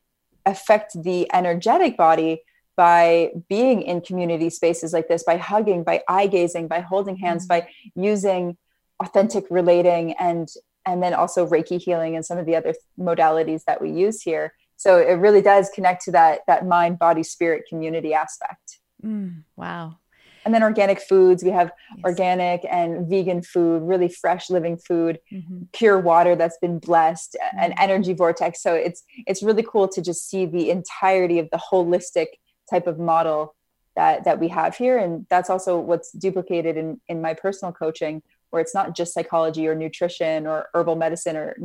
affect 0.45 1.01
the 1.01 1.31
energetic 1.33 1.97
body 1.97 2.41
by 2.75 3.31
being 3.47 3.81
in 3.81 4.01
community 4.01 4.49
spaces 4.49 4.91
like 4.91 5.07
this, 5.07 5.23
by 5.23 5.37
hugging, 5.37 5.83
by 5.83 6.03
eye 6.09 6.27
gazing, 6.27 6.67
by 6.67 6.81
holding 6.81 7.15
hands, 7.15 7.47
mm-hmm. 7.47 7.65
by 7.65 7.69
using 7.95 8.57
authentic 9.01 9.45
relating 9.49 10.13
and 10.13 10.49
and 10.87 11.01
then 11.01 11.15
also 11.15 11.47
Reiki 11.47 11.81
healing 11.81 12.15
and 12.15 12.23
some 12.23 12.37
of 12.37 12.45
the 12.45 12.55
other 12.55 12.75
modalities 12.99 13.63
that 13.65 13.81
we 13.81 13.89
use 13.89 14.21
here 14.21 14.53
so 14.85 14.99
it 14.99 15.13
really 15.13 15.41
does 15.41 15.69
connect 15.73 16.03
to 16.03 16.11
that 16.11 16.41
that 16.47 16.65
mind 16.67 16.99
body 16.99 17.23
spirit 17.23 17.63
community 17.67 18.13
aspect 18.13 18.79
mm, 19.03 19.43
wow 19.55 19.97
and 20.45 20.53
then 20.53 20.61
organic 20.61 21.01
foods 21.01 21.43
we 21.43 21.49
have 21.49 21.71
yes. 21.95 22.03
organic 22.05 22.65
and 22.69 23.09
vegan 23.09 23.41
food 23.41 23.81
really 23.81 24.07
fresh 24.07 24.49
living 24.49 24.77
food 24.77 25.19
mm-hmm. 25.31 25.63
pure 25.73 25.99
water 25.99 26.35
that's 26.35 26.57
been 26.61 26.77
blessed 26.77 27.35
mm-hmm. 27.41 27.59
an 27.59 27.73
energy 27.79 28.13
vortex 28.13 28.61
so 28.61 28.73
it's 28.73 29.03
it's 29.25 29.41
really 29.41 29.63
cool 29.63 29.87
to 29.87 30.01
just 30.01 30.29
see 30.29 30.45
the 30.45 30.69
entirety 30.69 31.39
of 31.39 31.49
the 31.51 31.57
holistic 31.57 32.27
type 32.69 32.85
of 32.85 32.99
model 32.99 33.55
that 33.95 34.23
that 34.23 34.39
we 34.39 34.47
have 34.47 34.75
here 34.75 34.97
and 34.97 35.25
that's 35.29 35.49
also 35.49 35.79
what's 35.79 36.11
duplicated 36.11 36.77
in 36.77 37.01
in 37.07 37.21
my 37.21 37.33
personal 37.33 37.73
coaching 37.73 38.21
where 38.51 38.61
it's 38.61 38.75
not 38.75 38.95
just 38.95 39.13
psychology 39.13 39.67
or 39.67 39.75
nutrition 39.75 40.45
or 40.47 40.69
herbal 40.73 40.95
medicine 40.95 41.35
or 41.35 41.57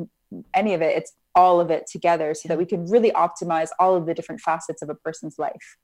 any 0.54 0.74
of 0.74 0.80
it 0.80 0.96
it's 0.96 1.12
all 1.34 1.60
of 1.60 1.70
it 1.70 1.86
together 1.90 2.34
so 2.34 2.48
that 2.48 2.58
we 2.58 2.66
can 2.66 2.84
really 2.86 3.10
optimize 3.12 3.68
all 3.78 3.94
of 3.94 4.06
the 4.06 4.14
different 4.14 4.40
facets 4.40 4.82
of 4.82 4.88
a 4.88 4.94
person's 4.94 5.38
life 5.38 5.76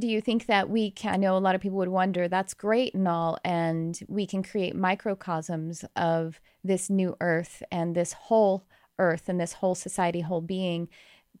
do 0.00 0.08
you 0.08 0.20
think 0.20 0.46
that 0.46 0.68
we 0.68 0.90
can? 0.90 1.14
I 1.14 1.16
know 1.18 1.36
a 1.36 1.38
lot 1.38 1.54
of 1.54 1.60
people 1.60 1.78
would 1.78 1.88
wonder 1.88 2.26
that's 2.26 2.54
great 2.54 2.94
and 2.94 3.06
all, 3.06 3.38
and 3.44 3.98
we 4.08 4.26
can 4.26 4.42
create 4.42 4.74
microcosms 4.74 5.84
of 5.94 6.40
this 6.64 6.90
new 6.90 7.16
earth 7.20 7.62
and 7.70 7.94
this 7.94 8.14
whole 8.14 8.66
earth 8.98 9.28
and 9.28 9.38
this 9.38 9.54
whole 9.54 9.74
society, 9.74 10.22
whole 10.22 10.40
being 10.40 10.88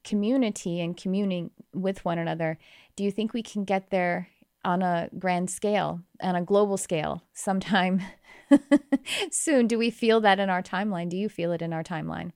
community 0.04 0.80
and 0.80 0.96
communing 0.96 1.50
with 1.74 2.04
one 2.04 2.18
another. 2.18 2.58
Do 2.96 3.02
you 3.02 3.10
think 3.10 3.32
we 3.32 3.42
can 3.42 3.64
get 3.64 3.90
there 3.90 4.28
on 4.64 4.82
a 4.82 5.08
grand 5.18 5.50
scale, 5.50 6.00
on 6.22 6.36
a 6.36 6.42
global 6.42 6.76
scale, 6.76 7.22
sometime 7.32 8.02
soon? 9.30 9.66
Do 9.66 9.78
we 9.78 9.90
feel 9.90 10.20
that 10.20 10.38
in 10.38 10.50
our 10.50 10.62
timeline? 10.62 11.08
Do 11.08 11.16
you 11.16 11.28
feel 11.28 11.52
it 11.52 11.62
in 11.62 11.72
our 11.72 11.82
timeline? 11.82 12.32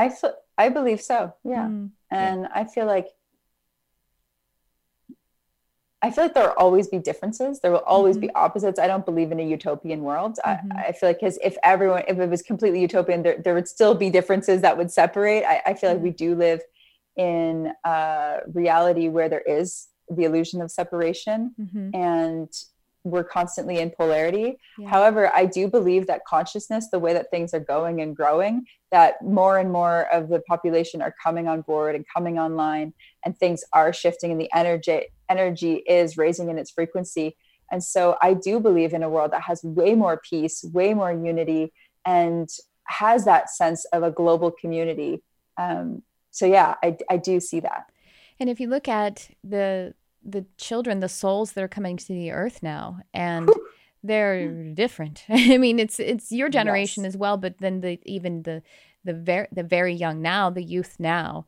I 0.00 0.10
I 0.56 0.68
believe 0.68 1.00
so. 1.00 1.34
Yeah, 1.44 1.66
mm, 1.66 1.90
and 2.10 2.42
yeah. 2.42 2.48
I 2.52 2.64
feel 2.64 2.86
like 2.86 3.08
I 6.02 6.10
feel 6.10 6.24
like 6.24 6.34
there 6.34 6.44
will 6.44 6.54
always 6.56 6.88
be 6.88 6.98
differences. 6.98 7.60
There 7.60 7.70
will 7.70 7.78
always 7.80 8.16
mm-hmm. 8.16 8.28
be 8.28 8.34
opposites. 8.34 8.78
I 8.78 8.86
don't 8.86 9.04
believe 9.04 9.32
in 9.32 9.40
a 9.40 9.42
utopian 9.42 10.02
world. 10.02 10.38
Mm-hmm. 10.44 10.72
I, 10.72 10.86
I, 10.86 10.92
feel 10.92 11.10
like 11.10 11.20
because 11.20 11.38
if 11.42 11.56
everyone, 11.62 12.04
if 12.08 12.18
it 12.18 12.28
was 12.28 12.40
completely 12.40 12.80
utopian, 12.80 13.22
there, 13.22 13.36
there 13.36 13.54
would 13.54 13.68
still 13.68 13.94
be 13.94 14.08
differences 14.08 14.62
that 14.62 14.78
would 14.78 14.90
separate. 14.90 15.44
I, 15.44 15.60
I 15.66 15.74
feel 15.74 15.92
like 15.92 16.00
we 16.00 16.10
do 16.10 16.34
live 16.34 16.62
in 17.16 17.72
a 17.84 18.38
reality 18.46 19.08
where 19.08 19.28
there 19.28 19.42
is 19.42 19.88
the 20.08 20.24
illusion 20.24 20.62
of 20.62 20.70
separation. 20.70 21.54
Mm-hmm. 21.60 21.94
And 21.94 22.64
we're 23.04 23.24
constantly 23.24 23.78
in 23.78 23.90
polarity. 23.90 24.58
Yeah. 24.78 24.88
However, 24.88 25.34
I 25.34 25.46
do 25.46 25.68
believe 25.68 26.06
that 26.06 26.24
consciousness, 26.26 26.88
the 26.90 26.98
way 26.98 27.12
that 27.12 27.30
things 27.30 27.54
are 27.54 27.60
going 27.60 28.00
and 28.00 28.14
growing, 28.14 28.66
that 28.92 29.22
more 29.22 29.58
and 29.58 29.72
more 29.72 30.12
of 30.12 30.28
the 30.28 30.40
population 30.40 31.00
are 31.00 31.14
coming 31.22 31.48
on 31.48 31.62
board 31.62 31.94
and 31.94 32.04
coming 32.12 32.38
online, 32.38 32.92
and 33.24 33.36
things 33.36 33.64
are 33.72 33.92
shifting, 33.92 34.30
and 34.32 34.40
the 34.40 34.50
energy 34.54 35.06
energy 35.28 35.76
is 35.86 36.16
raising 36.16 36.50
in 36.50 36.58
its 36.58 36.70
frequency. 36.70 37.36
And 37.72 37.82
so, 37.82 38.18
I 38.20 38.34
do 38.34 38.60
believe 38.60 38.92
in 38.92 39.02
a 39.02 39.08
world 39.08 39.32
that 39.32 39.42
has 39.42 39.62
way 39.62 39.94
more 39.94 40.20
peace, 40.28 40.64
way 40.64 40.92
more 40.92 41.12
unity, 41.12 41.72
and 42.04 42.48
has 42.84 43.24
that 43.24 43.48
sense 43.48 43.84
of 43.86 44.02
a 44.02 44.10
global 44.10 44.50
community. 44.50 45.22
Um, 45.56 46.02
so, 46.32 46.46
yeah, 46.46 46.74
I, 46.82 46.96
I 47.08 47.16
do 47.16 47.40
see 47.40 47.60
that. 47.60 47.86
And 48.38 48.48
if 48.48 48.58
you 48.58 48.68
look 48.68 48.88
at 48.88 49.28
the 49.44 49.94
the 50.24 50.44
children, 50.56 51.00
the 51.00 51.08
souls 51.08 51.52
that 51.52 51.64
are 51.64 51.68
coming 51.68 51.96
to 51.96 52.08
the 52.08 52.30
earth 52.30 52.62
now, 52.62 53.00
and 53.14 53.50
they're 54.02 54.48
hmm. 54.48 54.74
different. 54.74 55.24
I 55.28 55.58
mean, 55.58 55.78
it's 55.78 55.98
it's 55.98 56.32
your 56.32 56.48
generation 56.48 57.04
yes. 57.04 57.14
as 57.14 57.16
well, 57.16 57.36
but 57.36 57.58
then 57.58 57.80
the 57.80 57.98
even 58.04 58.42
the 58.42 58.62
the 59.04 59.14
very 59.14 59.48
the 59.52 59.62
very 59.62 59.94
young 59.94 60.22
now, 60.22 60.50
the 60.50 60.62
youth 60.62 60.96
now, 60.98 61.46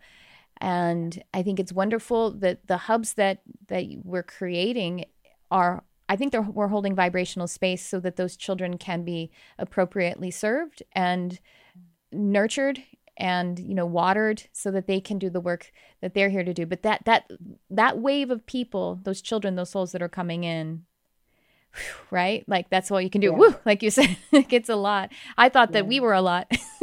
and 0.61 1.23
I 1.35 1.43
think 1.43 1.61
it's 1.61 1.73
wonderful 1.73 2.31
that 2.33 2.67
the 2.67 2.79
hubs 2.79 3.15
that 3.15 3.43
that 3.69 3.85
we're 4.05 4.23
creating 4.23 5.07
are. 5.51 5.85
I 6.09 6.17
think 6.17 6.33
they're 6.33 6.43
we're 6.43 6.69
holding 6.69 6.95
vibrational 6.95 7.47
space 7.47 7.87
so 7.87 7.99
that 8.01 8.17
those 8.17 8.37
children 8.37 8.77
can 8.77 9.03
be 9.03 9.31
appropriately 9.59 10.31
served 10.31 10.83
and 10.93 11.41
nurtured 12.13 12.83
and 13.23 13.61
you 13.61 13.73
know 13.73 13.87
watered 13.87 14.43
so 14.53 14.73
that 14.73 14.89
they 14.89 15.01
can 15.01 15.17
do 15.17 15.31
the 15.31 15.41
work 15.41 15.73
that 16.01 16.13
they're 16.13 16.29
here 16.29 16.43
to 16.43 16.53
do 16.53 16.67
but 16.67 16.83
that 16.83 17.05
that 17.05 17.31
that 17.71 17.97
wave 17.99 18.31
of 18.31 18.45
people 18.47 18.99
those 19.05 19.23
children 19.23 19.55
those 19.55 19.71
souls 19.71 19.93
that 19.93 20.03
are 20.03 20.09
coming 20.09 20.43
in 20.43 20.83
right 22.11 22.45
like 22.49 22.69
that's 22.69 22.91
all 22.91 23.01
you 23.01 23.09
can 23.09 23.21
do 23.21 23.29
yeah. 23.29 23.37
Woo, 23.37 23.55
like 23.65 23.81
you 23.81 23.91
said 23.91 24.17
it's 24.33 24.69
a 24.69 24.75
lot 24.75 25.13
i 25.39 25.49
thought 25.49 25.71
that 25.71 25.87
we 25.87 26.01
were 26.01 26.13
a 26.13 26.21
lot 26.21 26.51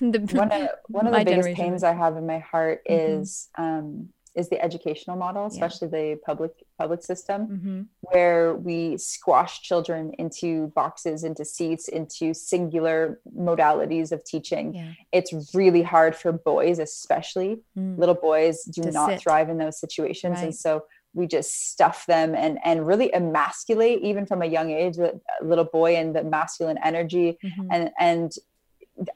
the, 0.00 0.28
one 0.32 0.50
of, 0.50 0.68
one 0.88 1.06
of 1.06 1.12
the 1.18 1.18
biggest 1.18 1.28
generation. 1.28 1.54
pains 1.54 1.84
i 1.84 1.92
have 1.92 2.16
in 2.16 2.26
my 2.26 2.40
heart 2.40 2.82
mm-hmm. 2.84 3.20
is 3.20 3.48
um 3.56 4.08
is 4.38 4.48
the 4.48 4.62
educational 4.62 5.16
model, 5.16 5.46
especially 5.46 5.88
yeah. 5.92 5.98
the 5.98 6.20
public 6.24 6.52
public 6.78 7.02
system, 7.02 7.46
mm-hmm. 7.46 7.82
where 8.00 8.54
we 8.54 8.96
squash 8.96 9.60
children 9.62 10.12
into 10.18 10.68
boxes, 10.68 11.24
into 11.24 11.44
seats, 11.44 11.88
into 11.88 12.32
singular 12.32 13.20
modalities 13.36 14.12
of 14.12 14.24
teaching. 14.24 14.74
Yeah. 14.74 14.92
It's 15.12 15.54
really 15.54 15.82
hard 15.82 16.14
for 16.14 16.30
boys, 16.30 16.78
especially 16.78 17.58
mm. 17.76 17.98
little 17.98 18.14
boys, 18.14 18.62
do 18.64 18.82
to 18.82 18.92
not 18.92 19.10
sit. 19.10 19.20
thrive 19.20 19.48
in 19.48 19.58
those 19.58 19.78
situations, 19.80 20.36
right. 20.36 20.44
and 20.44 20.54
so 20.54 20.84
we 21.14 21.26
just 21.26 21.70
stuff 21.70 22.06
them 22.06 22.34
and 22.34 22.58
and 22.64 22.86
really 22.86 23.12
emasculate 23.12 24.00
even 24.02 24.24
from 24.24 24.42
a 24.42 24.46
young 24.46 24.70
age 24.70 24.96
the 24.96 25.20
little 25.42 25.64
boy 25.64 25.96
and 25.96 26.14
the 26.14 26.22
masculine 26.22 26.78
energy 26.84 27.38
mm-hmm. 27.42 27.68
and 27.72 27.90
and 27.98 28.32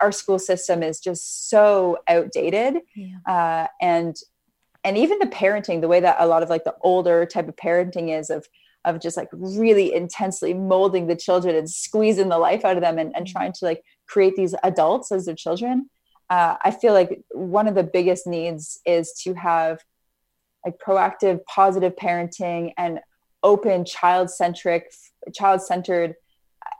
our 0.01 0.13
school 0.13 0.39
system 0.39 0.83
is 0.83 1.01
just 1.01 1.51
so 1.51 1.99
outdated 2.09 2.83
yeah. 2.95 3.17
uh, 3.27 3.67
and 3.81 4.17
and 4.85 4.99
even 4.99 5.19
the 5.19 5.27
parenting 5.27 5.81
the 5.81 5.89
way 5.89 6.01
that 6.01 6.17
a 6.19 6.27
lot 6.27 6.43
of 6.43 6.51
like 6.51 6.65
the 6.65 6.75
older 6.83 7.25
type 7.27 7.49
of 7.49 7.57
parenting 7.57 8.17
is 8.17 8.31
of 8.31 8.47
of 8.85 9.01
just 9.01 9.17
like 9.17 9.29
really 9.33 9.95
intensely 9.95 10.53
molding 10.53 11.07
the 11.07 11.15
children 11.15 11.55
and 11.55 11.71
squeezing 11.71 12.29
the 12.29 12.39
life 12.39 12.65
out 12.65 12.77
of 12.77 12.83
them 12.83 12.99
and, 12.99 13.15
and 13.15 13.27
mm-hmm. 13.27 13.33
trying 13.33 13.53
to 13.53 13.65
like 13.65 13.83
create 14.09 14.35
these 14.37 14.55
adults 14.65 15.13
as 15.13 15.27
their 15.27 15.35
children 15.35 15.89
uh, 16.31 16.57
i 16.65 16.71
feel 16.71 16.93
like 16.93 17.23
one 17.31 17.69
of 17.69 17.75
the 17.75 17.83
biggest 17.83 18.27
needs 18.27 18.81
is 18.85 19.13
to 19.13 19.35
have 19.35 19.79
like 20.65 20.75
proactive 20.85 21.41
positive 21.45 21.95
parenting 21.97 22.73
and 22.77 23.01
open 23.43 23.85
child 23.85 24.31
centric 24.31 24.93
child 25.35 25.63
centered 25.63 26.15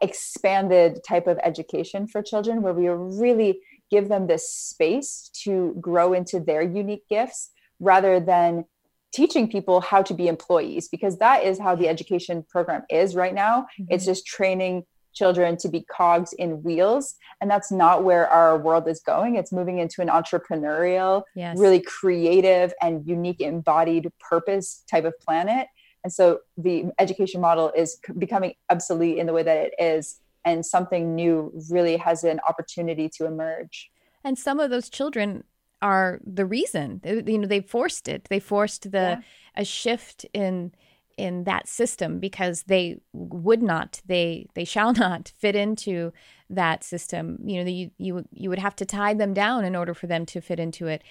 expanded 0.01 1.01
type 1.07 1.27
of 1.27 1.39
education 1.43 2.07
for 2.07 2.23
children 2.23 2.63
where 2.63 2.73
we 2.73 2.89
really 2.89 3.61
give 3.91 4.09
them 4.09 4.27
this 4.27 4.49
space 4.49 5.31
to 5.33 5.77
grow 5.81 6.13
into 6.13 6.41
their 6.41 6.63
unique 6.63 7.07
gifts 7.09 7.51
rather 7.83 8.21
than 8.21 8.65
teaching 9.13 9.49
people 9.49 9.81
how 9.81 10.03
to 10.03 10.15
be 10.15 10.27
employees 10.27 10.89
because 10.89 11.19
that 11.19 11.45
is 11.45 11.59
how 11.59 11.75
the 11.75 11.89
education 11.89 12.45
program 12.49 12.83
is 12.89 13.15
right 13.15 13.35
now 13.35 13.63
mm-hmm. 13.63 13.85
it's 13.91 14.07
just 14.07 14.27
training 14.27 14.85
children 15.13 15.59
to 15.59 15.69
be 15.69 15.83
cogs 15.83 16.33
in 16.35 16.63
wheels 16.63 17.17
and 17.41 17.51
that's 17.51 17.71
not 17.71 18.03
where 18.03 18.27
our 18.29 18.57
world 18.57 18.89
is 18.89 19.01
going 19.01 19.37
it's 19.37 19.53
moving 19.53 19.79
into 19.79 20.01
an 20.01 20.09
entrepreneurial 20.09 21.23
yes. 21.35 21.59
really 21.59 21.81
creative 21.81 22.73
and 22.81 23.07
unique 23.07 23.41
embodied 23.41 24.11
purpose 24.19 24.83
type 24.91 25.05
of 25.05 25.13
planet 25.21 25.67
and 26.05 26.13
so 26.13 26.41
the 26.57 26.87
education 26.99 27.41
model 27.41 27.71
is 27.77 27.99
becoming 28.19 28.55
obsolete 28.71 29.19
in 29.19 29.27
the 29.27 29.33
way 29.33 29.43
that 29.43 29.59
it 29.59 29.75
is 29.79 30.21
and 30.45 30.65
something 30.65 31.15
new 31.15 31.53
really 31.71 31.97
has 31.97 32.25
an 32.25 32.41
opportunity 32.49 33.11
to 33.11 33.27
emerge 33.27 33.91
and 34.25 34.39
some 34.39 34.59
of 34.59 34.71
those 34.71 34.89
children 34.89 35.45
are 35.83 36.21
the 36.25 36.47
reason. 36.47 37.01
You 37.05 37.39
know, 37.39 37.47
they 37.47 37.61
forced 37.61 38.09
it. 38.09 38.29
They 38.31 38.41
forced 38.41 38.91
the 38.91 38.99
yeah. 38.99 39.21
a 39.57 39.65
shift 39.65 40.25
in 40.33 40.73
in 41.19 41.45
that 41.45 41.69
system 41.69 42.19
because 42.19 42.63
they 42.65 42.99
would 43.13 43.63
not 43.63 44.01
they 44.07 44.47
they 44.55 44.65
shall 44.65 44.93
not 45.07 45.33
fit 45.39 45.55
into 45.55 46.13
that 46.49 46.83
system 46.83 47.39
you 47.45 47.63
know 47.63 47.71
you 47.71 47.91
you 47.99 48.25
you 48.31 48.49
would 48.49 48.59
have 48.59 48.75
to 48.77 48.87
tie 48.87 49.13
them 49.13 49.35
down 49.35 49.65
in 49.65 49.77
order 49.77 49.93
for 49.93 50.07
them 50.07 50.25
to 50.25 50.41
fit 50.41 50.59
into 50.59 50.87
it 50.87 51.03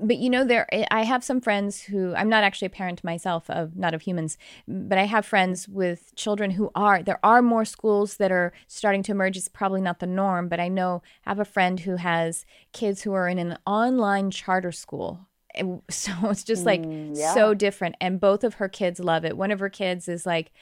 but 0.00 0.16
you 0.16 0.30
know 0.30 0.44
there 0.44 0.66
i 0.90 1.04
have 1.04 1.24
some 1.24 1.40
friends 1.40 1.82
who 1.82 2.14
i'm 2.14 2.28
not 2.28 2.44
actually 2.44 2.66
a 2.66 2.70
parent 2.70 3.02
myself 3.02 3.48
of 3.50 3.76
not 3.76 3.94
of 3.94 4.02
humans 4.02 4.38
but 4.66 4.98
i 4.98 5.04
have 5.04 5.26
friends 5.26 5.68
with 5.68 6.14
children 6.14 6.52
who 6.52 6.70
are 6.74 7.02
there 7.02 7.20
are 7.22 7.42
more 7.42 7.64
schools 7.64 8.16
that 8.16 8.32
are 8.32 8.52
starting 8.66 9.02
to 9.02 9.12
emerge. 9.12 9.36
It's 9.36 9.48
probably 9.48 9.80
not 9.80 10.00
the 10.00 10.06
norm 10.06 10.48
but 10.48 10.60
i 10.60 10.68
know 10.68 11.02
i 11.26 11.30
have 11.30 11.40
a 11.40 11.44
friend 11.44 11.80
who 11.80 11.96
has 11.96 12.44
kids 12.72 13.02
who 13.02 13.12
are 13.12 13.28
in 13.28 13.38
an 13.38 13.58
online 13.66 14.30
charter 14.30 14.72
school. 14.72 15.20
So 15.90 16.12
it's 16.24 16.44
just 16.44 16.64
like 16.64 16.82
mm, 16.82 17.18
yeah. 17.18 17.34
so 17.34 17.52
different 17.52 17.96
and 18.00 18.20
both 18.20 18.44
of 18.44 18.54
her 18.54 18.68
kids 18.68 19.00
love 19.00 19.24
it. 19.24 19.36
One 19.36 19.50
of 19.50 19.58
her 19.58 19.70
kids 19.70 20.08
is 20.08 20.24
like 20.24 20.52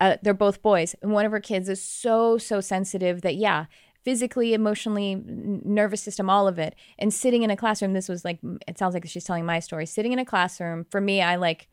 uh, 0.00 0.16
they're 0.22 0.34
both 0.34 0.62
boys 0.62 0.96
and 1.00 1.12
one 1.12 1.24
of 1.24 1.30
her 1.30 1.38
kids 1.38 1.68
is 1.68 1.80
so 1.80 2.38
so 2.38 2.60
sensitive 2.60 3.22
that 3.22 3.36
yeah 3.36 3.66
physically, 4.04 4.52
emotionally, 4.54 5.22
nervous 5.26 6.02
system, 6.02 6.28
all 6.28 6.48
of 6.48 6.58
it. 6.58 6.74
And 6.98 7.12
sitting 7.14 7.42
in 7.42 7.50
a 7.50 7.56
classroom, 7.56 7.92
this 7.92 8.08
was 8.08 8.24
like, 8.24 8.38
it 8.66 8.78
sounds 8.78 8.94
like 8.94 9.06
she's 9.06 9.24
telling 9.24 9.46
my 9.46 9.60
story. 9.60 9.86
Sitting 9.86 10.12
in 10.12 10.18
a 10.18 10.24
classroom, 10.24 10.86
for 10.90 11.00
me, 11.00 11.22
I 11.22 11.36
like, 11.36 11.68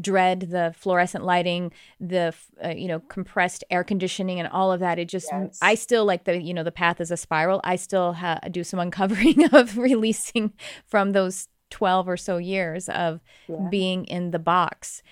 dread 0.00 0.40
the 0.50 0.74
fluorescent 0.78 1.22
lighting, 1.22 1.70
the 2.00 2.32
uh, 2.64 2.70
you 2.70 2.88
know 2.88 3.00
compressed 3.10 3.62
air 3.70 3.84
conditioning, 3.84 4.40
and 4.40 4.48
all 4.48 4.72
of 4.72 4.80
that. 4.80 4.98
It 4.98 5.06
just 5.06 5.28
Yes. 5.30 5.58
I 5.60 5.74
still 5.74 6.06
like 6.06 6.24
the 6.24 6.40
you 6.40 6.54
know 6.54 6.62
the 6.62 6.72
path 6.72 6.98
is 6.98 7.10
a 7.10 7.16
spiral. 7.18 7.60
I 7.62 7.76
still 7.76 8.14
ha- 8.14 8.38
do 8.50 8.64
some 8.64 8.80
uncovering 8.80 9.44
of 9.52 9.76
releasing 9.76 10.54
from 10.86 11.12
those 11.12 11.48
twelve 11.68 12.08
or 12.08 12.16
so 12.16 12.38
years 12.38 12.88
of 12.88 13.20
Yeah. 13.48 13.68
being 13.70 14.06
in 14.06 14.30
the 14.30 14.38
box. 14.38 15.02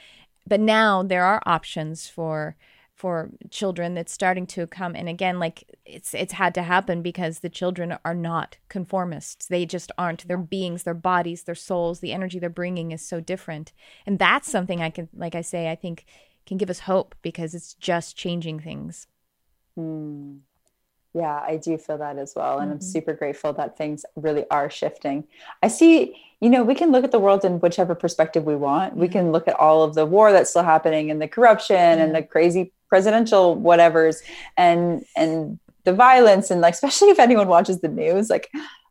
But 0.48 0.60
now 0.60 1.02
there 1.02 1.24
are 1.24 1.42
options 1.44 2.08
for 2.08 2.56
for 3.00 3.30
children 3.50 3.94
that's 3.94 4.12
starting 4.12 4.46
to 4.46 4.66
come 4.66 4.94
and 4.94 5.08
again 5.08 5.38
like 5.38 5.64
it's 5.86 6.12
it's 6.14 6.34
had 6.34 6.54
to 6.54 6.62
happen 6.62 7.00
because 7.02 7.38
the 7.40 7.48
children 7.48 7.96
are 8.04 8.14
not 8.14 8.58
conformists 8.68 9.46
they 9.48 9.64
just 9.64 9.90
aren't 9.96 10.26
their 10.28 10.38
beings 10.38 10.82
their 10.82 10.94
bodies 11.12 11.44
their 11.44 11.54
souls 11.54 12.00
the 12.00 12.12
energy 12.12 12.38
they're 12.38 12.50
bringing 12.62 12.92
is 12.92 13.02
so 13.02 13.18
different 13.20 13.72
and 14.06 14.18
that's 14.18 14.48
something 14.48 14.82
i 14.82 14.90
can 14.90 15.08
like 15.14 15.34
i 15.34 15.40
say 15.40 15.70
i 15.70 15.74
think 15.74 16.04
can 16.46 16.58
give 16.58 16.70
us 16.70 16.80
hope 16.80 17.14
because 17.22 17.54
it's 17.54 17.74
just 17.74 18.16
changing 18.16 18.60
things 18.60 19.06
Hmm. 19.76 20.38
Yeah, 21.14 21.40
I 21.40 21.56
do 21.58 21.78
feel 21.78 21.98
that 21.98 22.18
as 22.18 22.34
well. 22.36 22.60
And 22.60 22.72
I'm 22.72 22.80
Mhm. 22.80 22.82
super 22.82 23.14
grateful 23.14 23.52
that 23.54 23.76
things 23.78 24.06
really 24.16 24.46
are 24.50 24.70
shifting. 24.70 25.28
I 25.62 25.68
see, 25.68 26.16
you 26.40 26.50
know, 26.50 26.64
we 26.64 26.74
can 26.76 26.92
look 26.92 27.04
at 27.04 27.12
the 27.12 27.20
world 27.20 27.44
in 27.44 27.60
whichever 27.60 27.94
perspective 27.96 28.44
we 28.44 28.56
want. 28.56 28.96
We 28.96 29.08
can 29.08 29.32
look 29.32 29.48
at 29.48 29.58
all 29.58 29.82
of 29.84 29.94
the 29.94 30.06
war 30.06 30.32
that's 30.32 30.50
still 30.50 30.62
happening 30.64 31.10
and 31.10 31.20
the 31.22 31.28
corruption 31.28 31.76
and 31.76 32.14
the 32.14 32.22
crazy 32.22 32.72
presidential 32.90 33.56
whatevers 33.56 34.16
and 34.58 35.04
and 35.16 35.58
the 35.84 35.94
violence 35.94 36.50
and 36.50 36.60
like 36.60 36.74
especially 36.78 37.08
if 37.08 37.18
anyone 37.18 37.48
watches 37.48 37.80
the 37.80 37.88
news, 37.88 38.28
like 38.28 38.50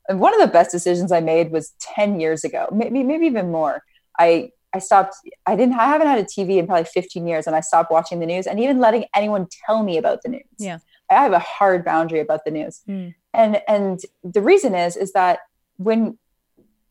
one 0.09 0.33
of 0.33 0.41
the 0.41 0.51
best 0.51 0.71
decisions 0.71 1.11
I 1.11 1.19
made 1.19 1.51
was 1.51 1.73
10 1.81 2.19
years 2.19 2.43
ago, 2.43 2.67
maybe 2.71 3.03
maybe 3.03 3.27
even 3.27 3.51
more. 3.51 3.83
I 4.17 4.51
I 4.73 4.79
stopped 4.79 5.15
I 5.45 5.55
didn't 5.55 5.75
I 5.75 5.85
haven't 5.85 6.07
had 6.07 6.19
a 6.19 6.23
TV 6.23 6.57
in 6.57 6.65
probably 6.65 6.85
15 6.85 7.27
years 7.27 7.45
and 7.45 7.55
I 7.55 7.59
stopped 7.61 7.91
watching 7.91 8.19
the 8.19 8.25
news 8.25 8.47
and 8.47 8.59
even 8.59 8.79
letting 8.79 9.05
anyone 9.15 9.47
tell 9.65 9.83
me 9.83 9.97
about 9.97 10.23
the 10.23 10.29
news. 10.29 10.43
Yeah. 10.57 10.79
I 11.11 11.15
have 11.15 11.33
a 11.33 11.39
hard 11.39 11.83
boundary 11.83 12.19
about 12.19 12.45
the 12.45 12.51
news. 12.51 12.81
Mm. 12.87 13.13
And 13.33 13.61
and 13.67 13.99
the 14.23 14.41
reason 14.41 14.73
is 14.73 14.95
is 14.95 15.13
that 15.13 15.39
when 15.77 16.17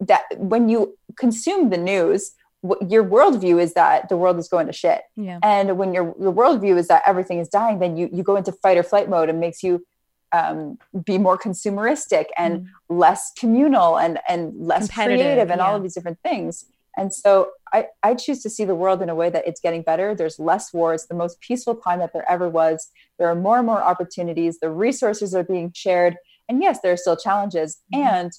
that 0.01 0.25
when 0.37 0.69
you 0.69 0.97
consume 1.17 1.71
the 1.71 1.77
news, 1.77 2.33
what 2.61 2.91
your 2.91 3.05
worldview 3.05 3.61
is 3.63 3.75
that 3.75 4.09
the 4.09 4.17
world 4.17 4.39
is 4.39 4.49
going 4.49 4.67
to 4.67 4.73
shit. 4.73 5.03
yeah 5.17 5.39
And 5.43 5.79
when 5.79 5.93
your 5.95 6.15
your 6.21 6.33
worldview 6.33 6.77
is 6.77 6.89
that 6.89 7.03
everything 7.07 7.39
is 7.39 7.49
dying, 7.49 7.79
then 7.79 7.97
you 7.97 8.09
you 8.13 8.23
go 8.23 8.37
into 8.37 8.53
fight 8.53 8.77
or 8.77 8.83
flight 8.83 9.09
mode 9.09 9.29
and 9.31 9.39
makes 9.41 9.63
you 9.63 9.85
um, 10.33 10.79
be 11.05 11.17
more 11.17 11.39
consumeristic 11.39 12.27
and 12.37 12.67
less 12.89 13.33
communal 13.39 13.99
and 13.99 14.19
and 14.29 14.53
less 14.71 14.89
Mm. 14.89 14.95
Creative 15.07 15.51
and 15.51 15.61
all 15.61 15.77
of 15.77 15.83
these 15.83 15.95
different 15.95 16.19
things. 16.23 16.65
And 16.97 17.15
so 17.15 17.51
I, 17.73 17.87
I 18.03 18.15
choose 18.15 18.43
to 18.43 18.51
see 18.51 18.65
the 18.65 18.75
world 18.75 19.01
in 19.03 19.09
a 19.09 19.15
way 19.15 19.31
that 19.31 19.47
it's 19.47 19.61
getting 19.61 19.83
better. 19.83 20.15
There's 20.17 20.39
less 20.41 20.73
war. 20.73 20.95
It's 20.95 21.07
the 21.07 21.15
most 21.15 21.41
peaceful 21.41 21.77
time 21.77 22.01
that 22.01 22.13
there 22.13 22.29
ever 22.29 22.49
was. 22.49 22.89
There 23.19 23.29
are 23.29 23.37
more 23.37 23.59
and 23.59 23.67
more 23.67 23.81
opportunities. 23.81 24.59
The 24.59 24.71
resources 24.71 25.33
are 25.35 25.45
being 25.45 25.71
shared. 25.75 26.17
And 26.49 26.61
yes, 26.61 26.81
there 26.83 26.93
are 26.93 26.97
still 26.97 27.17
challenges. 27.17 27.79
Mhm. 27.95 27.99
And 28.05 28.33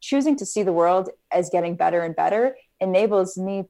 choosing 0.00 0.36
to 0.36 0.46
see 0.46 0.62
the 0.62 0.72
world 0.72 1.08
as 1.32 1.48
getting 1.50 1.74
better 1.76 2.00
and 2.02 2.14
better 2.14 2.56
enables 2.80 3.36
me 3.36 3.64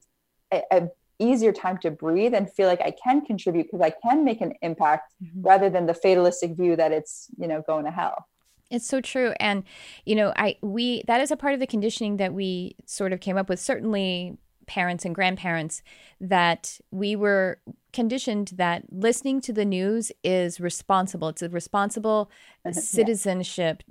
a, 0.52 0.62
a 0.70 0.88
easier 1.18 1.52
time 1.52 1.78
to 1.78 1.90
breathe 1.90 2.32
and 2.32 2.52
feel 2.52 2.68
like 2.68 2.80
I 2.80 2.92
can 2.92 3.24
contribute 3.24 3.64
because 3.64 3.80
I 3.80 3.90
can 3.90 4.24
make 4.24 4.40
an 4.40 4.52
impact 4.62 5.14
Mhm. 5.22 5.44
rather 5.44 5.68
than 5.68 5.86
the 5.86 5.94
fatalistic 5.94 6.52
view 6.56 6.76
that 6.76 6.92
it's, 6.92 7.26
you 7.36 7.48
know, 7.48 7.60
going 7.62 7.84
to 7.86 7.90
hell. 7.90 8.26
It's 8.70 8.86
so 8.86 9.00
true. 9.00 9.32
And, 9.40 9.64
you 10.04 10.14
know, 10.14 10.32
I, 10.36 10.56
we, 10.62 11.02
that 11.06 11.20
is 11.20 11.30
a 11.30 11.36
part 11.36 11.54
of 11.54 11.60
the 11.60 11.66
conditioning 11.66 12.18
that 12.18 12.34
we 12.34 12.76
sort 12.86 13.12
of 13.12 13.20
came 13.20 13.36
up 13.36 13.48
with, 13.48 13.58
certainly 13.58 14.36
parents 14.66 15.04
and 15.04 15.14
grandparents, 15.14 15.82
that 16.20 16.78
we 16.90 17.16
were 17.16 17.58
conditioned 17.92 18.52
that 18.56 18.84
listening 18.92 19.40
to 19.40 19.52
the 19.52 19.64
news 19.64 20.12
is 20.22 20.60
responsible. 20.60 21.28
It's 21.28 21.42
a 21.42 21.48
responsible 21.48 22.30
citizenship 22.72 23.82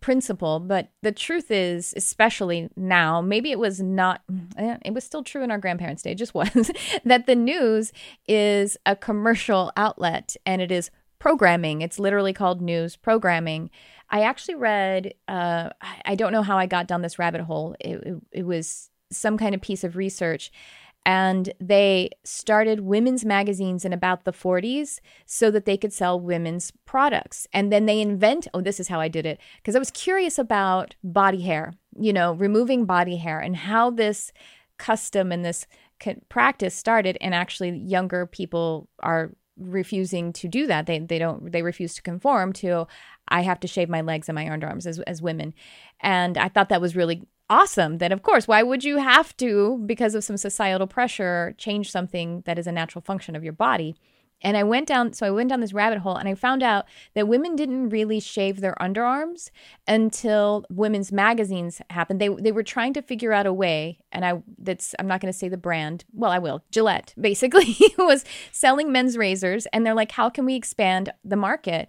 principle. 0.00 0.60
But 0.60 0.90
the 1.02 1.12
truth 1.12 1.50
is, 1.50 1.94
especially 1.96 2.68
now, 2.76 3.20
maybe 3.20 3.50
it 3.50 3.58
was 3.58 3.80
not, 3.80 4.22
eh, 4.56 4.76
it 4.84 4.94
was 4.94 5.04
still 5.04 5.22
true 5.22 5.42
in 5.42 5.50
our 5.50 5.58
grandparents' 5.58 6.02
day, 6.02 6.14
just 6.14 6.34
was, 6.34 6.70
that 7.04 7.26
the 7.26 7.36
news 7.36 7.92
is 8.26 8.76
a 8.86 8.96
commercial 8.96 9.72
outlet 9.76 10.36
and 10.46 10.62
it 10.62 10.70
is 10.70 10.90
programming. 11.18 11.82
It's 11.82 11.98
literally 11.98 12.32
called 12.32 12.60
news 12.60 12.96
programming. 12.96 13.70
I 14.10 14.22
actually 14.22 14.56
read, 14.56 15.14
uh, 15.28 15.70
I 15.80 16.02
I 16.04 16.14
don't 16.16 16.32
know 16.32 16.42
how 16.42 16.58
I 16.58 16.66
got 16.66 16.86
down 16.86 17.02
this 17.02 17.18
rabbit 17.18 17.40
hole. 17.42 17.76
It, 17.80 18.02
it, 18.02 18.14
it 18.32 18.42
was 18.42 18.90
some 19.10 19.38
kind 19.38 19.54
of 19.54 19.60
piece 19.60 19.84
of 19.84 19.96
research. 19.96 20.50
And 21.04 21.52
they 21.60 22.10
started 22.22 22.80
women's 22.80 23.24
magazines 23.24 23.84
in 23.84 23.92
about 23.92 24.24
the 24.24 24.32
40s 24.32 25.00
so 25.26 25.50
that 25.50 25.64
they 25.64 25.76
could 25.76 25.92
sell 25.92 26.20
women's 26.20 26.72
products. 26.84 27.46
And 27.52 27.72
then 27.72 27.86
they 27.86 28.00
invent, 28.00 28.46
oh, 28.54 28.60
this 28.60 28.78
is 28.78 28.88
how 28.88 29.00
I 29.00 29.08
did 29.08 29.26
it. 29.26 29.40
Because 29.56 29.74
I 29.74 29.80
was 29.80 29.90
curious 29.90 30.38
about 30.38 30.94
body 31.02 31.42
hair, 31.42 31.74
you 31.98 32.12
know, 32.12 32.34
removing 32.34 32.84
body 32.84 33.16
hair 33.16 33.40
and 33.40 33.56
how 33.56 33.90
this 33.90 34.32
custom 34.78 35.32
and 35.32 35.44
this 35.44 35.66
practice 36.28 36.74
started. 36.74 37.18
And 37.20 37.34
actually, 37.34 37.70
younger 37.70 38.26
people 38.26 38.88
are 39.00 39.32
refusing 39.56 40.32
to 40.32 40.48
do 40.48 40.66
that. 40.66 40.86
They, 40.86 40.98
they 40.98 41.18
don't, 41.18 41.50
they 41.52 41.62
refuse 41.62 41.94
to 41.94 42.02
conform 42.02 42.52
to, 42.54 42.86
I 43.28 43.42
have 43.42 43.60
to 43.60 43.68
shave 43.68 43.88
my 43.88 44.00
legs 44.00 44.28
and 44.28 44.34
my 44.34 44.46
underarms 44.46 44.86
as, 44.86 44.98
as 45.00 45.20
women. 45.20 45.54
And 46.00 46.38
I 46.38 46.48
thought 46.48 46.68
that 46.70 46.80
was 46.80 46.96
really 46.96 47.22
awesome 47.50 47.98
then 47.98 48.12
of 48.12 48.22
course 48.22 48.48
why 48.48 48.62
would 48.62 48.84
you 48.84 48.98
have 48.98 49.36
to 49.36 49.82
because 49.86 50.14
of 50.14 50.24
some 50.24 50.36
societal 50.36 50.86
pressure 50.86 51.54
change 51.58 51.90
something 51.90 52.42
that 52.46 52.58
is 52.58 52.66
a 52.66 52.72
natural 52.72 53.02
function 53.02 53.36
of 53.36 53.44
your 53.44 53.52
body? 53.52 53.94
And 54.44 54.56
i 54.56 54.62
went 54.64 54.88
down 54.88 55.12
so 55.12 55.26
i 55.26 55.30
went 55.30 55.50
down 55.50 55.60
this 55.60 55.72
rabbit 55.72 55.98
hole 55.98 56.16
and 56.16 56.28
i 56.28 56.34
found 56.34 56.62
out 56.62 56.86
that 57.14 57.28
women 57.28 57.54
didn't 57.54 57.90
really 57.90 58.20
shave 58.20 58.60
their 58.60 58.74
underarms 58.80 59.50
until 59.86 60.64
women's 60.68 61.12
magazines 61.12 61.80
happened. 61.90 62.20
They 62.20 62.28
they 62.28 62.52
were 62.52 62.62
trying 62.62 62.94
to 62.94 63.02
figure 63.02 63.32
out 63.32 63.46
a 63.46 63.52
way 63.52 63.98
and 64.10 64.24
i 64.24 64.42
that's 64.58 64.94
i'm 64.98 65.06
not 65.06 65.20
going 65.20 65.32
to 65.32 65.38
say 65.38 65.48
the 65.48 65.56
brand 65.56 66.04
well 66.12 66.32
i 66.32 66.38
will 66.38 66.64
gillette 66.70 67.14
basically 67.20 67.76
was 67.98 68.24
selling 68.50 68.90
men's 68.90 69.16
razors 69.16 69.66
and 69.66 69.86
they're 69.86 69.94
like 69.94 70.12
how 70.12 70.28
can 70.28 70.44
we 70.44 70.54
expand 70.54 71.12
the 71.24 71.36
market? 71.36 71.88